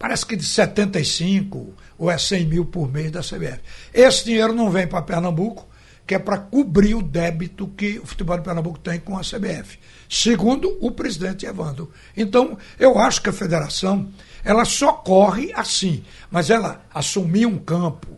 parece 0.00 0.24
que 0.24 0.34
de 0.34 0.44
75 0.44 1.74
ou 1.98 2.10
é 2.10 2.16
100 2.16 2.46
mil 2.46 2.64
por 2.64 2.90
mês 2.90 3.12
da 3.12 3.20
CBF. 3.20 3.60
Esse 3.92 4.24
dinheiro 4.24 4.54
não 4.54 4.70
vem 4.70 4.86
para 4.86 5.02
Pernambuco, 5.02 5.68
que 6.06 6.14
é 6.14 6.18
para 6.18 6.38
cobrir 6.38 6.94
o 6.94 7.02
débito 7.02 7.68
que 7.68 8.00
o 8.02 8.06
futebol 8.06 8.38
de 8.38 8.42
Pernambuco 8.42 8.78
tem 8.78 8.98
com 8.98 9.16
a 9.16 9.20
CBF. 9.20 9.78
Segundo 10.08 10.74
o 10.80 10.90
presidente 10.90 11.44
Evandro. 11.44 11.90
Então, 12.16 12.56
eu 12.78 12.98
acho 12.98 13.20
que 13.20 13.28
a 13.28 13.32
federação, 13.32 14.08
ela 14.42 14.64
só 14.64 14.94
corre 14.94 15.52
assim, 15.54 16.02
mas 16.30 16.48
ela 16.48 16.82
assumir 16.92 17.44
um 17.44 17.58
campo, 17.58 18.08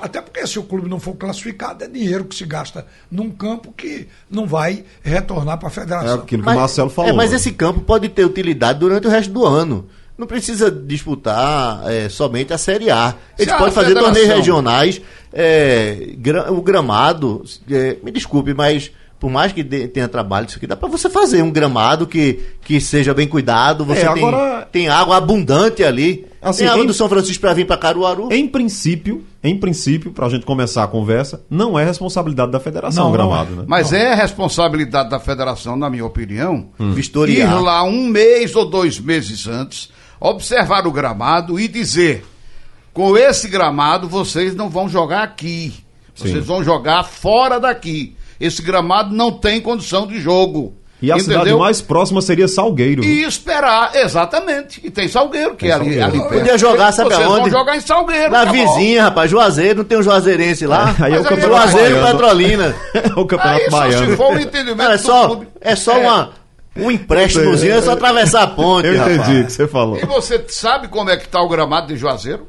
até 0.00 0.22
porque 0.22 0.44
se 0.46 0.58
o 0.58 0.64
clube 0.64 0.88
não 0.88 0.98
for 0.98 1.14
classificado, 1.14 1.84
é 1.84 1.88
dinheiro 1.88 2.24
que 2.24 2.34
se 2.34 2.46
gasta 2.46 2.86
num 3.10 3.30
campo 3.30 3.70
que 3.70 4.08
não 4.28 4.46
vai 4.46 4.84
retornar 5.02 5.58
para 5.58 5.68
a 5.68 5.70
É 5.70 5.74
federação. 5.74 6.14
aquilo 6.20 6.42
que 6.42 6.48
o 6.48 6.54
Marcelo 6.54 6.90
falou. 6.90 7.10
É, 7.10 7.14
mas 7.14 7.30
né? 7.30 7.36
esse 7.36 7.52
campo 7.52 7.82
pode 7.82 8.08
ter 8.08 8.24
utilidade 8.24 8.80
durante 8.80 9.06
o 9.06 9.10
resto 9.10 9.32
do 9.32 9.44
ano. 9.44 9.88
Não 10.18 10.26
precisa 10.26 10.68
disputar 10.70 11.82
é, 11.86 12.08
somente 12.08 12.52
a 12.52 12.58
Série 12.58 12.90
A. 12.90 13.14
Eles 13.38 13.52
a 13.52 13.56
podem 13.56 13.72
fazer 13.72 13.88
federação- 13.88 14.12
torneios 14.12 14.36
regionais. 14.36 15.00
é, 15.32 16.14
gra- 16.18 16.50
o 16.50 16.60
gramado, 16.60 17.44
é, 17.70 17.96
me 18.02 18.10
desculpe, 18.10 18.52
mas 18.54 18.90
por 19.20 19.30
mais 19.30 19.52
que 19.52 19.62
dê- 19.62 19.86
tenha 19.88 20.08
trabalho, 20.08 20.46
isso 20.46 20.56
aqui 20.56 20.66
dá 20.66 20.76
para 20.76 20.88
você 20.88 21.10
fazer 21.10 21.42
um 21.42 21.50
gramado 21.50 22.06
que, 22.06 22.40
que 22.62 22.80
seja 22.80 23.12
bem 23.12 23.26
cuidado. 23.28 23.84
Você 23.84 24.00
É, 24.06 24.12
tem, 24.12 24.24
agora- 24.24 24.68
tem 24.72 24.88
água 24.88 25.16
abundante 25.16 25.82
ali. 25.84 26.26
Assim, 26.40 26.60
tem 26.60 26.68
água 26.68 26.84
em- 26.84 26.86
do 26.86 26.94
São 26.94 27.08
Francisco 27.08 27.40
para 27.40 27.52
vir 27.52 27.66
para 27.66 27.76
Caruaru. 27.76 28.32
Em 28.32 28.46
princípio, 28.48 29.24
em 29.42 29.58
princípio, 29.58 30.12
pra 30.12 30.28
gente 30.28 30.46
começar 30.46 30.84
a 30.84 30.86
conversa, 30.88 31.42
não 31.50 31.76
é 31.78 31.84
responsabilidade 31.84 32.50
da 32.52 32.60
federação 32.60 33.04
Não, 33.04 33.10
o 33.10 33.12
gramado, 33.12 33.50
não 33.50 33.58
é. 33.58 33.60
né? 33.62 33.64
Mas 33.68 33.92
é 33.92 34.14
responsabilidade 34.14 35.10
da 35.10 35.18
federação, 35.20 35.76
na 35.76 35.90
minha 35.90 36.04
opinião, 36.06 36.68
ir 36.80 36.92
Vistoriar. 36.94 37.60
lá 37.62 37.82
um 37.82 38.06
mês 38.06 38.54
ou 38.56 38.64
dois 38.70 38.98
meses 39.00 39.46
antes, 39.48 39.90
observar 40.20 40.86
o 40.86 40.92
gramado 40.92 41.58
e 41.58 41.68
dizer: 41.68 42.24
com 42.92 43.16
esse 43.16 43.48
gramado 43.48 44.08
vocês 44.08 44.54
não 44.54 44.68
vão 44.68 44.88
jogar 44.88 45.22
aqui. 45.22 45.74
Vocês 46.14 46.32
Sim. 46.34 46.40
vão 46.40 46.64
jogar 46.64 47.04
fora 47.04 47.60
daqui. 47.60 48.16
Esse 48.40 48.60
gramado 48.62 49.14
não 49.14 49.32
tem 49.32 49.60
condição 49.60 50.06
de 50.06 50.20
jogo. 50.20 50.74
E 51.00 51.12
a 51.12 51.18
cidade 51.20 51.40
Entendeu? 51.42 51.58
mais 51.60 51.80
próxima 51.80 52.20
seria 52.20 52.48
Salgueiro. 52.48 53.04
E 53.04 53.22
esperar, 53.22 53.94
exatamente. 53.94 54.80
E 54.84 54.90
tem 54.90 55.06
Salgueiro, 55.06 55.50
que 55.54 55.66
Tem 55.66 55.70
é 55.70 55.72
ali, 55.74 56.00
ali 56.02 56.18
perto. 56.18 56.32
Podia 56.34 56.58
jogar, 56.58 56.90
sabe 56.90 57.10
Vocês 57.10 57.24
aonde? 57.24 57.50
vão 57.50 57.60
jogar 57.60 57.76
em 57.76 57.80
Salgueiro. 57.80 58.32
Na 58.32 58.42
acabou. 58.42 58.74
vizinha, 58.74 59.04
rapaz, 59.04 59.30
Juazeiro, 59.30 59.78
não 59.78 59.84
tem 59.84 59.96
um 59.96 60.02
Juazeirense 60.02 60.66
lá. 60.66 60.92
Aí 60.98 61.12
é 61.12 61.16
o 61.16 61.18
aí 61.20 61.24
campeonato 61.24 61.68
é 61.68 61.70
Juazeiro 61.70 61.96
e. 62.00 62.04
Petrolina. 62.04 62.74
o 63.16 63.24
campeonato 63.26 63.60
Aí, 63.62 63.70
só 63.70 63.78
baiano. 63.78 64.10
se 64.10 64.16
for 64.16 64.32
o 64.36 64.40
entendimento 64.40 64.76
Não, 64.76 64.90
é 64.90 64.96
do 64.96 65.02
só, 65.04 65.26
clube. 65.28 65.48
é 65.60 65.76
só 65.76 66.00
uma, 66.00 66.30
um 66.78 66.90
empréstimozinho, 66.90 67.72
é 67.74 67.82
só 67.82 67.92
atravessar 67.92 68.42
a 68.42 68.46
ponte, 68.46 68.86
Eu 68.86 68.94
entendi 68.94 69.16
rapaz. 69.18 69.40
o 69.40 69.44
que 69.46 69.52
você 69.52 69.68
falou. 69.68 69.98
E 69.98 70.06
você 70.06 70.44
sabe 70.48 70.88
como 70.88 71.10
é 71.10 71.16
que 71.16 71.28
tá 71.28 71.40
o 71.42 71.48
gramado 71.48 71.88
de 71.88 71.96
Juazeiro? 71.96 72.46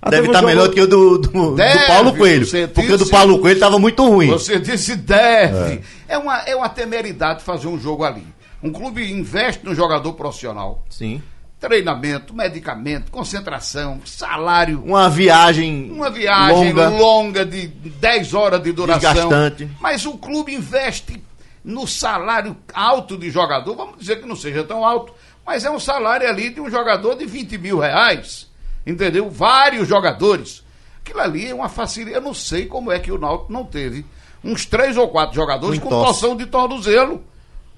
Até 0.00 0.16
Deve 0.16 0.28
estar 0.28 0.38
jogo- 0.40 0.48
melhor 0.48 0.68
do 0.68 0.74
que 0.74 0.80
o 0.80 0.86
do, 0.86 1.18
do, 1.18 1.28
do 1.28 1.54
Deve, 1.56 1.86
Paulo 1.86 2.14
Coelho. 2.16 2.46
Porque 2.72 2.92
o 2.92 2.96
do 2.96 2.98
disse- 2.98 3.10
Paulo 3.10 3.38
Coelho 3.40 3.54
estava 3.56 3.78
muito 3.80 4.08
ruim. 4.08 4.28
Você 4.28 4.58
disse 4.60 4.94
deve. 4.94 5.80
É. 6.08 6.16
uma, 6.16 6.38
é 6.42 6.54
uma 6.54 6.68
temeridade 6.68 7.42
fazer 7.42 7.66
um 7.66 7.78
jogo 7.78 8.04
ali. 8.04 8.24
Um 8.62 8.72
clube 8.72 9.10
investe 9.10 9.64
no 9.64 9.74
jogador 9.74 10.12
profissional. 10.14 10.84
Sim. 10.88 11.20
Treinamento, 11.60 12.32
medicamento, 12.32 13.10
concentração, 13.10 14.00
salário. 14.04 14.80
Uma 14.86 15.10
viagem, 15.10 15.90
Uma 15.90 16.08
viagem 16.08 16.72
longa. 16.72 16.88
longa, 16.90 17.44
de 17.44 17.66
10 17.66 18.32
horas 18.34 18.62
de 18.62 18.70
duração. 18.70 19.12
Desgastante. 19.12 19.68
Mas 19.80 20.06
o 20.06 20.12
clube 20.16 20.54
investe 20.54 21.20
no 21.68 21.86
salário 21.86 22.56
alto 22.72 23.16
de 23.18 23.30
jogador. 23.30 23.74
Vamos 23.76 23.98
dizer 23.98 24.20
que 24.20 24.26
não 24.26 24.34
seja 24.34 24.64
tão 24.64 24.84
alto, 24.84 25.12
mas 25.44 25.64
é 25.64 25.70
um 25.70 25.78
salário 25.78 26.26
ali 26.26 26.48
de 26.48 26.60
um 26.62 26.70
jogador 26.70 27.14
de 27.14 27.26
20 27.26 27.58
mil 27.58 27.78
reais. 27.78 28.48
Entendeu? 28.86 29.28
Vários 29.28 29.86
jogadores. 29.86 30.64
Aquilo 31.00 31.20
ali 31.20 31.48
é 31.48 31.54
uma 31.54 31.68
facilidade. 31.68 32.16
Eu 32.16 32.22
não 32.22 32.32
sei 32.32 32.64
como 32.64 32.90
é 32.90 32.98
que 32.98 33.12
o 33.12 33.18
Náutico 33.18 33.52
não 33.52 33.64
teve 33.64 34.04
uns 34.42 34.64
três 34.64 34.96
ou 34.96 35.08
quatro 35.08 35.34
jogadores 35.34 35.78
com 35.78 35.90
torção 36.06 36.34
de 36.36 36.46
tornozelo 36.46 37.22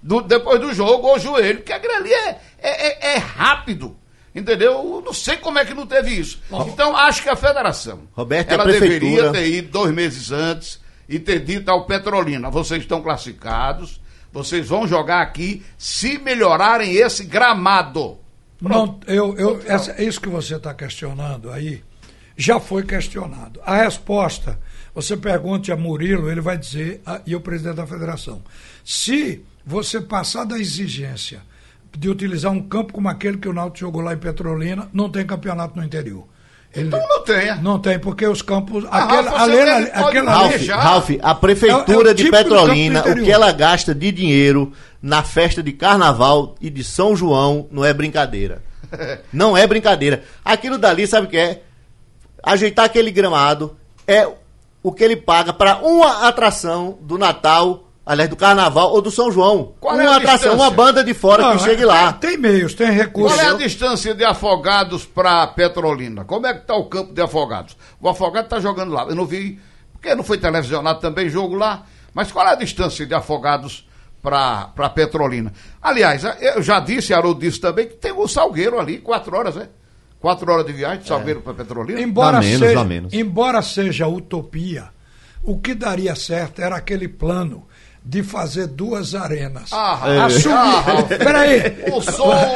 do- 0.01 0.21
depois 0.21 0.61
do 0.61 0.73
jogo 0.73 1.09
ou 1.09 1.19
joelho, 1.19 1.59
porque 1.59 1.73
aquilo 1.73 1.95
ali 1.95 2.13
é, 2.13 2.41
é, 2.61 2.87
é- 3.13 3.15
é 3.15 3.19
rápido. 3.19 3.97
Entendeu? 4.33 4.71
Eu 4.73 5.03
não 5.05 5.13
sei 5.13 5.37
como 5.39 5.59
é 5.59 5.65
que 5.65 5.75
não 5.75 5.85
teve 5.85 6.11
isso. 6.17 6.41
Então, 6.69 6.97
acho 6.97 7.23
que 7.25 7.29
a 7.29 7.35
federação 7.35 8.03
Roberto, 8.13 8.53
a 8.53 8.55
ela 8.55 8.63
prefeitura? 8.63 9.01
deveria 9.01 9.33
ter 9.33 9.49
ido 9.49 9.71
dois 9.73 9.91
meses 9.93 10.31
antes 10.31 10.81
e 11.11 11.19
ter 11.19 11.41
dito 11.45 11.69
ao 11.71 11.85
Petrolina: 11.85 12.49
vocês 12.49 12.81
estão 12.83 13.03
classificados, 13.03 14.01
vocês 14.33 14.69
vão 14.69 14.87
jogar 14.87 15.21
aqui 15.21 15.63
se 15.77 16.17
melhorarem 16.19 16.95
esse 16.95 17.25
gramado. 17.25 18.17
Não, 18.61 19.01
eu, 19.07 19.37
eu, 19.37 19.63
essa, 19.67 20.01
isso 20.03 20.21
que 20.21 20.29
você 20.29 20.57
está 20.57 20.73
questionando 20.73 21.51
aí 21.51 21.83
já 22.37 22.61
foi 22.61 22.83
questionado. 22.85 23.61
A 23.65 23.77
resposta, 23.83 24.59
você 24.95 25.17
pergunte 25.17 25.73
a 25.73 25.77
Murilo, 25.77 26.31
ele 26.31 26.41
vai 26.41 26.57
dizer, 26.57 27.03
a- 27.05 27.21
e 27.27 27.35
o 27.35 27.41
presidente 27.41 27.77
da 27.77 27.87
federação. 27.87 28.43
Se 28.85 29.43
você 29.67 30.01
passar 30.01 30.45
da 30.45 30.59
exigência 30.59 31.43
de 31.97 32.09
utilizar 32.09 32.53
um 32.53 32.63
campo 32.63 32.93
como 32.93 33.09
aquele 33.09 33.39
que 33.39 33.49
o 33.49 33.53
Náutico 33.53 33.79
jogou 33.87 34.01
lá 34.03 34.15
em 34.15 34.19
Petrolina, 34.19 34.89
não 34.93 35.11
tem 35.11 35.27
campeonato 35.27 35.77
no 35.77 35.85
interior. 35.85 36.27
Ele, 36.75 36.87
Então 36.87 37.01
não 37.09 37.25
tenha. 37.25 37.57
não 37.57 37.79
tem, 37.81 37.99
porque 37.99 38.27
os 38.27 38.43
campos. 38.43 38.85
Ah, 38.91 39.01
Rafa, 39.05 39.45
aquele 40.07 40.27
Ralf, 40.71 41.11
a 41.23 41.31
É 41.31 41.35
prefeitura 41.35 41.99
o- 41.99 42.09
é 42.09 42.11
o 42.13 42.15
de 42.15 42.25
tipo 42.25 42.37
Petrolina, 42.37 43.01
o 43.03 43.15
que 43.17 43.31
ela 43.31 43.51
gasta 43.51 43.93
de 43.95 44.13
dinheiro 44.13 44.73
na 45.03 45.23
festa 45.25 45.63
de 45.63 45.73
carnaval 45.73 46.55
e 46.61 46.71
de 46.71 46.85
São 46.85 47.17
João 47.17 47.67
não 47.73 47.85
é 47.85 47.93
brincadeira. 47.93 48.63
Não 49.33 49.57
é 49.57 49.67
brincadeira. 49.69 50.25
Aquilo 50.45 50.77
dali, 50.77 51.07
sabe 51.07 51.27
o 51.27 51.31
que 51.31 51.37
é? 51.37 51.63
Ajeitar 52.43 52.85
aquele 52.87 53.11
gramado 53.13 53.77
é 54.07 54.29
o 54.83 54.91
que 54.91 55.05
ele 55.05 55.15
paga 55.17 55.53
para 55.53 55.77
uma 55.79 56.27
atração 56.27 56.99
do 57.01 57.17
Natal, 57.19 57.85
aliás, 58.11 58.29
do 58.29 58.37
Carnaval 58.37 58.93
ou 58.93 59.01
do 59.01 59.11
São 59.11 59.31
João. 59.31 59.75
Qual 59.81 59.99
é 59.99 60.03
uma 60.03 60.15
a 60.15 60.17
atração, 60.17 60.51
distância? 60.51 60.57
uma 60.59 60.71
banda 60.71 61.05
de 61.05 61.15
fora 61.15 61.43
Não, 61.45 61.57
que 61.57 61.63
chegue 61.65 61.83
é- 61.83 61.87
lá. 61.87 62.13
Tem 62.13 62.37
meios, 62.37 62.75
tem 62.75 62.87
Qual 62.89 62.97
recursos. 62.99 63.39
é 63.39 63.47
a 63.51 63.55
distância 63.55 64.15
de 64.15 64.25
Afogados 64.25 65.05
para 65.07 65.47
Petrolina? 65.49 66.25
Como 66.25 66.47
é 66.47 66.55
que 66.55 66.61
está 66.61 66.75
o 66.75 66.87
campo 66.87 67.13
de 67.15 67.23
Afogados? 67.23 67.77
O 68.01 68.09
Afogado 68.09 68.45
está 68.45 68.59
jogando 68.61 68.93
lá. 68.93 69.05
Eu 69.09 69.15
não 69.15 69.25
vi, 69.27 69.61
porque 69.93 70.15
não 70.15 70.25
foi 70.25 70.39
televisionado 70.39 71.01
também 71.01 71.29
jogo 71.29 71.55
lá. 71.55 71.85
Mas 72.13 72.33
qual 72.33 72.47
é 72.47 72.51
a 72.51 72.55
distância 72.57 73.07
de 73.07 73.15
Afogados 73.15 73.87
para 74.23 74.91
Petrolina? 74.95 75.53
Aliás, 75.81 76.23
eu 76.41 76.61
já 76.63 76.81
disse, 76.81 77.15
Haroldo 77.15 77.41
disse 77.41 77.61
também, 77.61 77.87
que 77.87 77.95
tem 77.95 78.13
o 78.13 78.27
Salgueiro 78.27 78.79
ali, 78.81 78.99
quatro 78.99 79.37
horas, 79.37 79.55
né? 79.55 79.69
Quatro 80.19 80.51
horas 80.53 80.67
de 80.67 80.73
viagem 80.73 80.99
de 81.01 81.09
Salgueiro 81.09 81.41
para 81.41 81.55
Petrolina. 81.55 82.01
Embora, 82.01 82.33
Dá 82.39 82.41
menos, 82.43 82.59
seja, 82.59 82.75
dá 82.75 82.85
menos. 82.85 83.13
embora 83.15 83.63
seja 83.63 84.07
utopia, 84.07 84.89
o 85.43 85.59
que 85.59 85.75
daria 85.75 86.15
certo 86.15 86.61
era 86.61 86.77
aquele 86.77 87.09
plano 87.09 87.67
de 88.03 88.23
fazer 88.23 88.67
duas 88.67 89.15
arenas. 89.15 89.71
Ah, 89.73 90.25
Assumir. 90.27 90.55
ah, 90.57 90.85
Peraí. 91.07 91.61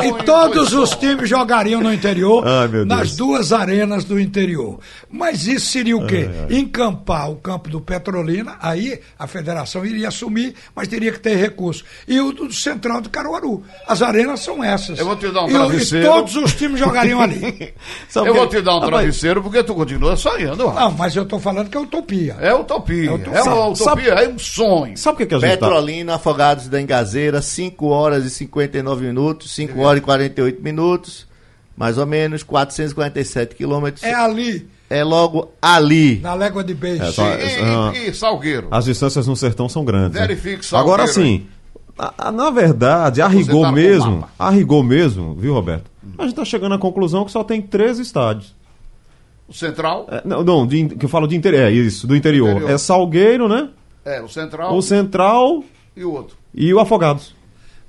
E 0.02 0.24
todos 0.24 0.72
os 0.72 0.90
times 0.96 1.28
jogariam 1.28 1.80
no 1.80 1.92
interior, 1.92 2.44
meu 2.70 2.84
nas 2.86 3.08
Deus. 3.08 3.16
duas 3.16 3.52
arenas 3.52 4.04
do 4.04 4.18
interior. 4.18 4.78
Mas 5.10 5.46
isso 5.46 5.66
seria 5.66 5.96
o 5.96 6.06
quê? 6.06 6.28
Encampar 6.50 7.30
o 7.30 7.36
campo 7.36 7.68
do 7.68 7.80
Petrolina, 7.80 8.56
aí 8.60 8.98
a 9.18 9.26
federação 9.26 9.84
iria 9.84 10.08
assumir, 10.08 10.54
mas 10.74 10.88
teria 10.88 11.12
que 11.12 11.20
ter 11.20 11.36
recurso. 11.36 11.84
E 12.08 12.18
o 12.20 12.32
do 12.32 12.52
Central 12.52 13.00
do 13.00 13.10
Caruaru. 13.10 13.62
As 13.86 14.00
arenas 14.02 14.40
são 14.40 14.62
essas. 14.64 14.98
Eu 14.98 15.04
vou 15.06 15.16
te 15.16 15.30
dar 15.30 15.44
um 15.44 15.48
e, 15.48 15.52
o- 15.52 15.56
e 15.56 15.58
travesseiro. 15.58 16.06
todos 16.08 16.36
os 16.36 16.54
times 16.54 16.80
jogariam 16.80 17.20
ali. 17.20 17.74
Sabe 18.08 18.28
Eu 18.28 18.34
vou 18.34 18.46
te 18.48 18.60
dar 18.60 18.76
um 18.76 18.80
travesseiro 18.80 19.42
porque 19.42 19.62
tu 19.62 19.74
continua 19.74 20.16
sonhando. 20.16 20.72
Não, 20.72 20.90
mas 20.92 21.14
eu 21.14 21.22
estou 21.24 21.38
falando 21.38 21.68
que 21.68 21.76
é 21.76 21.80
utopia. 21.80 22.36
É 22.40 22.52
utopia. 22.54 23.12
utopia. 23.14 23.38
É 23.38 23.42
uma 23.42 23.76
Sabe- 23.76 24.08
utopia, 24.08 24.12
é 24.24 24.28
um 24.28 24.38
sonho. 24.38 24.96
Sabe 24.96 25.14
o 25.22 25.26
que, 25.26 25.33
que 25.40 25.46
a 25.46 25.48
gente 25.50 25.58
tá... 25.58 25.66
Petrolina, 25.68 26.14
Afogados 26.14 26.68
da 26.68 26.80
Engazeira, 26.80 27.40
5 27.42 27.86
horas 27.86 28.24
e 28.24 28.30
59 28.30 29.06
minutos, 29.06 29.52
5 29.54 29.80
horas 29.80 29.98
e 29.98 30.04
48 30.04 30.62
minutos, 30.62 31.26
mais 31.76 31.98
ou 31.98 32.06
menos 32.06 32.42
447 32.42 33.54
quilômetros. 33.54 34.02
É 34.04 34.14
ali, 34.14 34.68
É 34.90 35.02
logo 35.02 35.50
ali. 35.60 36.20
na 36.20 36.34
légua 36.34 36.62
de 36.62 36.74
beijo. 36.74 37.02
É, 37.02 37.10
só- 37.12 37.26
E, 37.34 37.42
ah. 37.62 37.92
e, 37.94 38.10
e 38.10 38.14
Salgueiro. 38.14 38.68
As 38.70 38.84
distâncias 38.84 39.26
no 39.26 39.34
sertão 39.36 39.68
são 39.68 39.84
grandes. 39.84 40.18
né? 40.20 40.26
Verifique 40.26 40.64
só 40.64 40.76
o 40.76 40.80
Agora 40.80 41.06
sim, 41.06 41.46
a- 41.98 42.12
a- 42.28 42.32
na 42.32 42.50
verdade, 42.50 43.20
a 43.22 43.26
rigor 43.28 43.62
tá 43.62 43.68
com 43.68 43.72
o 43.72 43.72
mesmo, 43.72 44.28
a 44.38 44.50
rigor 44.50 44.82
mesmo, 44.84 45.34
viu, 45.34 45.54
Roberto? 45.54 45.90
A 46.18 46.24
gente 46.24 46.34
tá 46.36 46.44
chegando 46.44 46.74
à 46.74 46.78
conclusão 46.78 47.24
que 47.24 47.32
só 47.32 47.42
tem 47.42 47.60
três 47.62 47.98
estádios. 47.98 48.54
O 49.48 49.52
Central. 49.52 50.06
É, 50.10 50.22
não, 50.24 50.42
não, 50.42 50.66
de 50.66 50.86
que 50.88 51.04
eu 51.04 51.08
falo 51.08 51.26
de 51.26 51.36
interior, 51.36 51.64
é 51.64 51.70
isso, 51.70 52.06
do 52.06 52.14
interior. 52.16 52.50
Interior. 52.50 52.70
É 52.70 52.78
Salgueiro, 52.78 53.48
né? 53.48 53.68
É, 54.04 54.20
o 54.20 54.28
Central 54.28 54.74
O 54.74 54.82
Central 54.82 55.64
e 55.96 56.04
o 56.04 56.12
outro. 56.12 56.36
e 56.54 56.72
o 56.74 56.78
Afogados. 56.80 57.34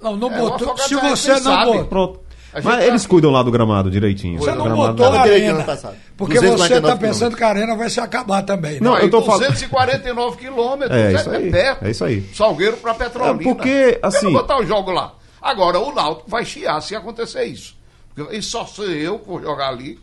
Não, 0.01 0.15
não 0.15 0.31
É, 0.31 0.41
o 0.41 0.49
botou. 0.49 0.77
Se 0.77 0.95
você 0.95 1.31
não 1.33 1.39
sabe. 1.41 1.65
botou. 1.71 1.85
Pronto. 1.85 2.19
Mas 2.53 2.63
tá- 2.63 2.85
eles 2.85 3.05
cuidam 3.05 3.31
lá 3.31 3.43
do 3.43 3.51
gramado 3.51 3.91
direitinho. 3.91 4.39
Você 4.39 4.51
O 4.51 4.55
não 4.55 4.63
gramado 4.63 4.93
botou 4.93 5.13
a 5.13 5.21
arena. 5.21 5.63
Porque 6.15 6.35
você 6.39 6.45
249 6.51 6.77
está 6.77 6.95
pensando 6.95 7.35
que 7.35 7.43
a 7.43 7.49
arena 7.49 7.75
vai 7.75 7.89
se 7.89 7.99
acabar 7.99 8.43
também. 8.43 8.79
Não, 8.79 8.93
né? 8.93 9.03
eu 9.03 9.09
tô 9.09 9.21
falando- 9.23 9.47
249 9.47 10.37
quilômetros. 10.37 10.97
É, 10.97 11.13
isso 11.13 11.29
aí, 11.29 11.51
perto. 11.51 11.85
é 11.85 11.91
isso 11.91 12.05
aí. 12.05 12.21
Salgueiro 12.33 12.77
para 12.77 12.93
Petrolina. 12.93 13.41
É, 13.41 13.43
porque, 13.43 13.99
Eu 14.01 14.07
assim- 14.07 14.25
não 14.27 14.33
botar 14.33 14.57
o 14.59 14.65
jogo 14.65 14.91
lá. 14.91 15.13
Agora, 15.41 15.79
o 15.79 15.93
Náutico 15.93 16.29
vai 16.29 16.45
chiar 16.45 16.79
se 16.81 16.95
acontecer 16.95 17.43
isso. 17.43 17.75
Porque- 18.15 18.37
E 18.37 18.41
só 18.41 18.65
sou 18.65 18.85
eu 18.85 19.19
que 19.19 19.27
vou 19.27 19.41
jogar 19.41 19.67
ali. 19.69 19.99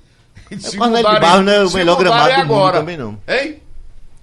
E 0.50 0.58
se 0.60 0.76
É, 0.76 0.78
Cornélio 0.78 0.96
de 1.08 1.14
mudarem- 1.14 1.20
Barros 1.20 1.44
não 1.46 1.52
é 1.52 1.64
o 1.64 1.70
melhor 1.72 1.96
mudarem 1.96 1.98
gramado 1.98 2.30
do 2.34 2.38
mundo 2.48 2.52
agora. 2.58 2.78
também, 2.80 2.96
não. 2.98 3.18
Hein? 3.26 3.62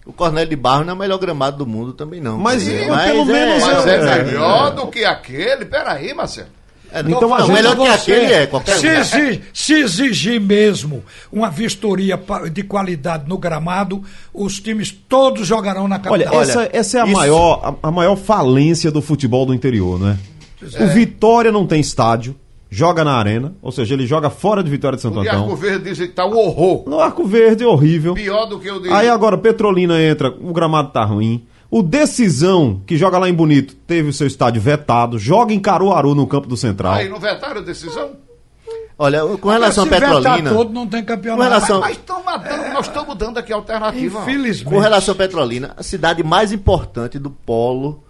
O 0.10 0.14
Cornélio 0.14 0.50
de 0.50 0.56
Barro 0.56 0.84
não 0.84 0.92
é 0.94 0.96
o 0.96 1.00
melhor 1.00 1.20
gramado 1.20 1.58
do 1.58 1.68
mundo 1.68 1.94
também, 1.94 2.20
não. 2.20 2.38
Mas, 2.38 2.68
é, 2.68 2.88
pelo 3.06 3.26
menos 3.26 3.64
Mas 3.64 3.86
É, 3.86 3.92
é, 3.96 4.20
é, 4.20 4.24
melhor 4.24 4.72
do 4.74 4.88
que 4.88 5.06
aquele. 5.06 5.66
Peraí, 5.66 6.14
Marcelo. 6.16 6.48
É, 6.92 7.02
Então, 7.02 7.22
não, 7.22 7.36
a 7.36 7.42
gente- 7.42 7.52
melhor 7.52 7.76
que 7.76 7.88
aquele 7.88 8.34
é, 8.34 8.48
qualquer 8.48 8.76
se, 9.06 9.42
se 9.54 9.74
exigir 9.76 10.42
mesmo 10.42 11.04
uma 11.32 11.52
vistoria 11.52 12.20
de 12.52 12.64
qualidade 12.64 13.30
no 13.30 13.38
gramado, 13.38 14.04
os 14.34 14.60
times 14.60 14.92
todos 15.08 15.46
jogarão 15.46 15.88
na 15.88 16.02
Olha, 16.08 16.26
capital. 16.26 16.42
essa, 16.42 16.70
essa 16.74 16.98
é 16.98 17.02
a 17.02 17.06
isso- 17.06 17.14
maior, 17.14 17.78
a, 17.84 17.88
a 17.90 17.92
maior 17.92 18.16
falência 18.16 18.90
do 18.92 19.04
futebol 19.04 19.46
do 19.46 19.54
interior, 19.54 20.00
né? 20.00 20.18
O 20.80 20.88
Vitória 20.88 21.52
não 21.52 21.68
tem 21.68 21.80
estádio, 21.80 22.36
joga 22.70 23.04
na 23.04 23.14
arena, 23.14 23.54
ou 23.62 23.72
seja, 23.72 23.94
ele 23.96 24.06
joga 24.06 24.30
fora 24.30 24.64
de 24.64 24.70
Vitória 24.70 24.96
de 24.96 25.02
Santo 25.02 25.20
O 25.20 25.22
de 25.24 25.30
Arco 25.30 25.44
Antão. 25.44 25.56
Verde 25.56 25.90
dizem 25.90 26.08
que 26.08 26.14
tá 26.14 26.26
um 26.26 26.38
horror. 26.38 26.84
No 26.88 27.00
Arco 27.00 27.26
Verde 27.26 27.64
é 27.64 27.68
horrível. 27.68 28.14
Pior 28.14 28.46
do 28.46 28.60
que 28.60 28.70
o 28.70 28.80
de. 28.80 28.90
Aí 28.90 29.10
agora 29.10 29.38
Petrolina 29.38 30.00
entra, 30.02 30.30
o 30.30 30.54
gramado 30.54 30.90
tá 30.92 31.04
ruim. 31.04 31.46
O 31.72 31.84
Decisão, 31.84 32.82
que 32.86 32.98
joga 32.98 33.18
lá 33.20 33.30
em 33.30 33.34
Bonito, 33.34 33.76
teve 33.88 34.10
o 34.10 34.14
seu 34.14 34.26
estádio 34.26 34.62
vetado, 34.62 35.20
joga 35.20 35.54
em 35.54 35.60
Caruaru 35.60 36.16
no 36.16 36.26
campo 36.26 36.48
do 36.48 36.58
Central. 36.58 36.94
Aí 36.94 37.08
não 37.10 37.20
vetaram 37.20 37.62
a 37.62 37.64
decisão? 37.64 38.12
Olha, 38.98 39.22
com 39.38 39.50
relação 39.50 39.84
a 39.84 39.88
Se 39.88 39.94
vetar 39.94 40.14
Petrolina, 40.16 40.50
todo, 40.52 40.74
não 40.74 40.86
tem 40.86 41.04
campeonato. 41.06 41.42
Com 41.42 41.48
relação- 41.48 41.80
Mas 41.80 41.98
dando- 42.06 42.74
nós 42.74 42.86
estamos 42.88 43.16
dando 43.16 43.38
aqui 43.38 43.54
alternativa. 43.54 44.20
Infelizmente. 44.22 44.66
com 44.66 44.80
relação 44.80 45.14
a 45.14 45.18
Petrolina, 45.18 45.74
a 45.78 45.84
cidade 45.84 46.22
mais 46.24 46.52
importante 46.52 47.18
do 47.18 47.30
polo 47.30 48.04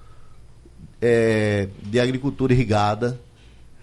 é, 1.02 1.68
de 1.84 2.00
agricultura 2.00 2.54
irrigada, 2.54 3.20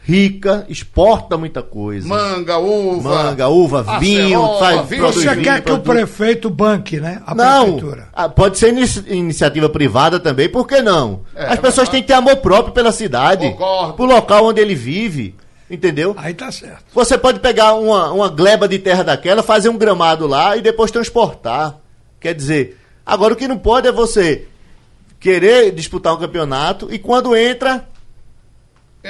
rica, 0.09 0.65
exporta 0.69 1.37
muita 1.37 1.63
coisa. 1.65 2.07
Manga, 2.07 2.59
uva. 2.59 3.09
Manga, 3.25 3.49
uva, 3.49 3.83
vinho, 3.99 4.39
acerola, 4.45 4.59
faz 4.61 4.89
vinho. 4.89 5.03
Você 5.03 5.31
vinho, 5.31 5.43
quer 5.43 5.61
que 5.63 5.73
o 5.73 5.79
produz- 5.81 5.97
prefeito 5.97 6.49
banque, 6.49 7.01
né? 7.01 7.21
A 7.27 7.35
Não, 7.35 7.63
prefeitura. 7.65 8.09
ah, 8.15 8.29
pode 8.29 8.57
ser 8.57 8.69
inici- 8.69 9.05
iniciativa 9.09 9.69
privada 9.69 10.21
também, 10.21 10.49
por 10.49 10.65
que 10.67 10.81
não? 10.81 11.23
É, 11.35 11.47
As 11.47 11.57
pessoas 11.59 11.89
verdade. 11.89 11.91
têm 11.91 12.03
que 12.03 12.07
ter 12.07 12.15
amor 12.15 12.37
próprio 12.37 12.73
pela 12.73 12.93
cidade, 12.93 13.51
Concordo. 13.51 13.95
pro 13.95 14.05
local 14.05 14.45
onde 14.47 14.61
ele 14.61 14.77
vive, 14.77 15.35
entendeu? 15.69 16.15
Aí 16.17 16.33
tá 16.35 16.53
certo. 16.53 16.85
Você 16.95 17.19
pode 17.19 17.41
pegar 17.41 17.75
uma, 17.75 18.13
uma 18.13 18.29
gleba 18.29 18.69
de 18.69 18.79
terra 18.79 19.03
daquela, 19.03 19.43
fazer 19.43 19.71
um 19.71 19.77
gramado 19.77 20.25
lá 20.29 20.57
e 20.57 20.63
depois 20.63 20.93
transportar. 20.93 21.79
Quer 22.21 22.33
dizer, 22.33 22.79
agora 23.05 23.35
o 23.35 23.37
que 23.37 23.49
não 23.49 23.59
pode 23.59 23.89
é 23.89 23.93
você 23.93 24.47
querer 25.19 25.73
disputar 25.73 26.15
um 26.15 26.19
campeonato 26.19 26.87
e 26.93 26.99
quando 27.01 27.35
Entra 27.35 27.85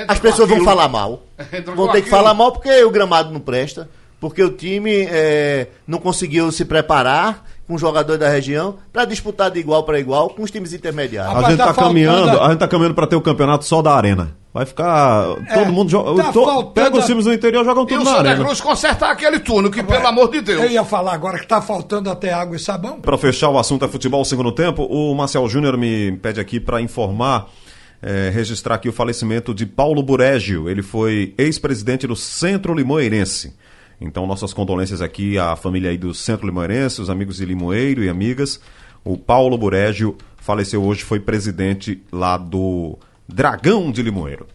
as 0.09 0.19
pessoas 0.19 0.49
vão 0.49 0.63
falar 0.65 0.89
mal. 0.89 1.23
Entra 1.53 1.75
Vão 1.75 1.89
ter 1.89 2.03
que 2.03 2.11
falar 2.11 2.35
mal 2.35 2.53
porque 2.53 2.83
o 2.85 2.91
gramado 2.91 3.33
não 3.33 3.41
presta, 3.41 3.89
porque 4.21 4.43
o 4.43 4.51
time 4.51 5.07
é, 5.11 5.69
não 5.87 5.99
conseguiu 5.99 6.51
se 6.53 6.65
preparar 6.65 7.45
com 7.67 7.75
os 7.75 7.81
jogadores 7.81 8.21
da 8.21 8.29
região 8.29 8.77
para 8.93 9.05
disputar 9.05 9.51
de 9.51 9.59
igual 9.59 9.83
para 9.83 9.99
igual 9.99 10.31
com 10.31 10.43
os 10.43 10.51
times 10.51 10.73
intermediários. 10.73 11.33
A 11.33 11.37
Rapaz, 11.37 11.57
gente 11.57 11.67
tá 11.67 11.73
tá, 11.75 11.83
caminhando, 11.83 12.19
faltando- 12.27 12.45
a 12.45 12.49
gente 12.51 12.59
tá 12.61 12.69
caminhando 12.69 12.95
pra 12.95 13.07
ter 13.07 13.17
o 13.17 13.21
campeonato 13.21 13.65
só 13.65 13.83
da 13.83 13.93
arena. 13.93 14.37
Vai 14.55 14.65
ficar. 14.65 15.37
É, 15.51 15.55
todo 15.55 15.71
mundo 15.73 15.91
joga. 15.91 16.23
tá 16.23 16.33
to- 16.33 16.45
faltando 16.45 16.73
pega 16.73 16.97
os 16.97 17.05
a- 17.05 17.07
times 17.07 17.25
do 17.27 17.33
interior 17.35 17.63
jogam 17.63 17.83
E 17.85 17.89
tudo 17.89 18.01
o 18.01 18.05
na 18.05 18.11
Santa 18.17 18.29
arena. 18.31 18.45
Cruz 18.45 18.61
consertar 18.61 19.11
aquele 19.11 19.39
túnel, 19.41 19.71
que 19.71 19.83
pelo 19.83 20.07
amor 20.07 20.31
de 20.31 20.41
Deus. 20.41 20.63
Eu 20.63 20.71
ia 20.71 20.83
falar 20.83 21.13
agora 21.13 21.39
que 21.39 21.47
tá 21.47 21.61
faltando 21.61 22.09
até 22.09 22.33
água 22.33 22.57
e 22.57 22.59
sabão. 22.59 22.99
Para 23.01 23.19
fechar 23.19 23.51
o 23.51 23.59
assunto 23.59 23.85
é 23.85 23.89
futebol 23.89 24.25
segundo 24.25 24.51
tempo, 24.53 24.85
o 24.85 25.15
Marcel 25.15 25.47
Júnior 25.47 25.77
me 25.77 26.13
pede 26.23 26.41
aqui 26.41 26.59
para 26.59 26.81
informar, 26.81 27.49
eh, 28.03 28.31
registrar 28.33 28.77
aqui 28.77 28.89
o 28.89 28.93
falecimento 28.93 29.55
de 29.55 29.67
Paulo 29.67 30.03
Burégio. 30.03 30.69
Ele 30.69 30.83
foi 30.83 31.35
ex-presidente 31.37 32.07
do 32.07 32.17
Centro 32.17 32.75
Limoeirense. 32.75 33.55
Então, 34.01 34.27
nossas 34.27 34.53
condolências 34.53 35.01
aqui 35.01 35.39
à 35.39 35.57
família 35.57 35.91
aí 35.91 35.97
do 35.97 36.13
Centro 36.13 36.47
Limoeirense, 36.47 37.01
os 37.01 37.09
amigos 37.09 37.37
de 37.37 37.45
Limoeiro 37.45 38.05
e 38.05 38.09
amigas. 38.09 38.61
O 39.05 39.17
Paulo 39.17 39.57
Burégio 39.57 40.17
faleceu 40.37 40.83
hoje, 40.85 41.03
foi 41.03 41.19
presidente 41.19 42.03
lá 42.13 42.37
do 42.37 42.99
Dragão 43.29 43.91
de 43.91 44.03
Limoeiro. 44.03 44.47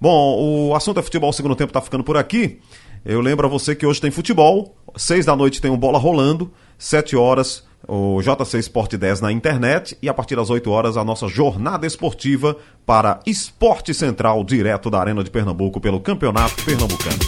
Bom, 0.00 0.68
o 0.68 0.74
assunto 0.74 1.00
é 1.00 1.02
futebol 1.02 1.32
segundo 1.32 1.56
tempo 1.56 1.72
tá 1.72 1.80
ficando 1.80 2.04
por 2.04 2.16
aqui. 2.16 2.60
Eu 3.04 3.20
lembro 3.20 3.46
a 3.46 3.50
você 3.50 3.74
que 3.74 3.86
hoje 3.86 4.00
tem 4.00 4.10
futebol, 4.10 4.76
seis 4.96 5.24
da 5.24 5.34
noite 5.34 5.60
tem 5.60 5.70
um 5.70 5.76
bola 5.76 5.98
rolando, 5.98 6.52
sete 6.76 7.16
horas 7.16 7.65
o 7.88 8.20
JC 8.20 8.58
Sport 8.58 8.94
10 8.94 9.20
na 9.20 9.32
internet 9.32 9.96
e 10.02 10.08
a 10.08 10.14
partir 10.14 10.36
das 10.36 10.50
8 10.50 10.70
horas 10.70 10.96
a 10.96 11.04
nossa 11.04 11.28
jornada 11.28 11.86
esportiva 11.86 12.56
para 12.84 13.20
Esporte 13.26 13.94
Central 13.94 14.42
direto 14.44 14.90
da 14.90 15.00
Arena 15.00 15.22
de 15.22 15.30
Pernambuco 15.30 15.80
pelo 15.80 16.00
Campeonato 16.00 16.64
Pernambucano. 16.64 17.18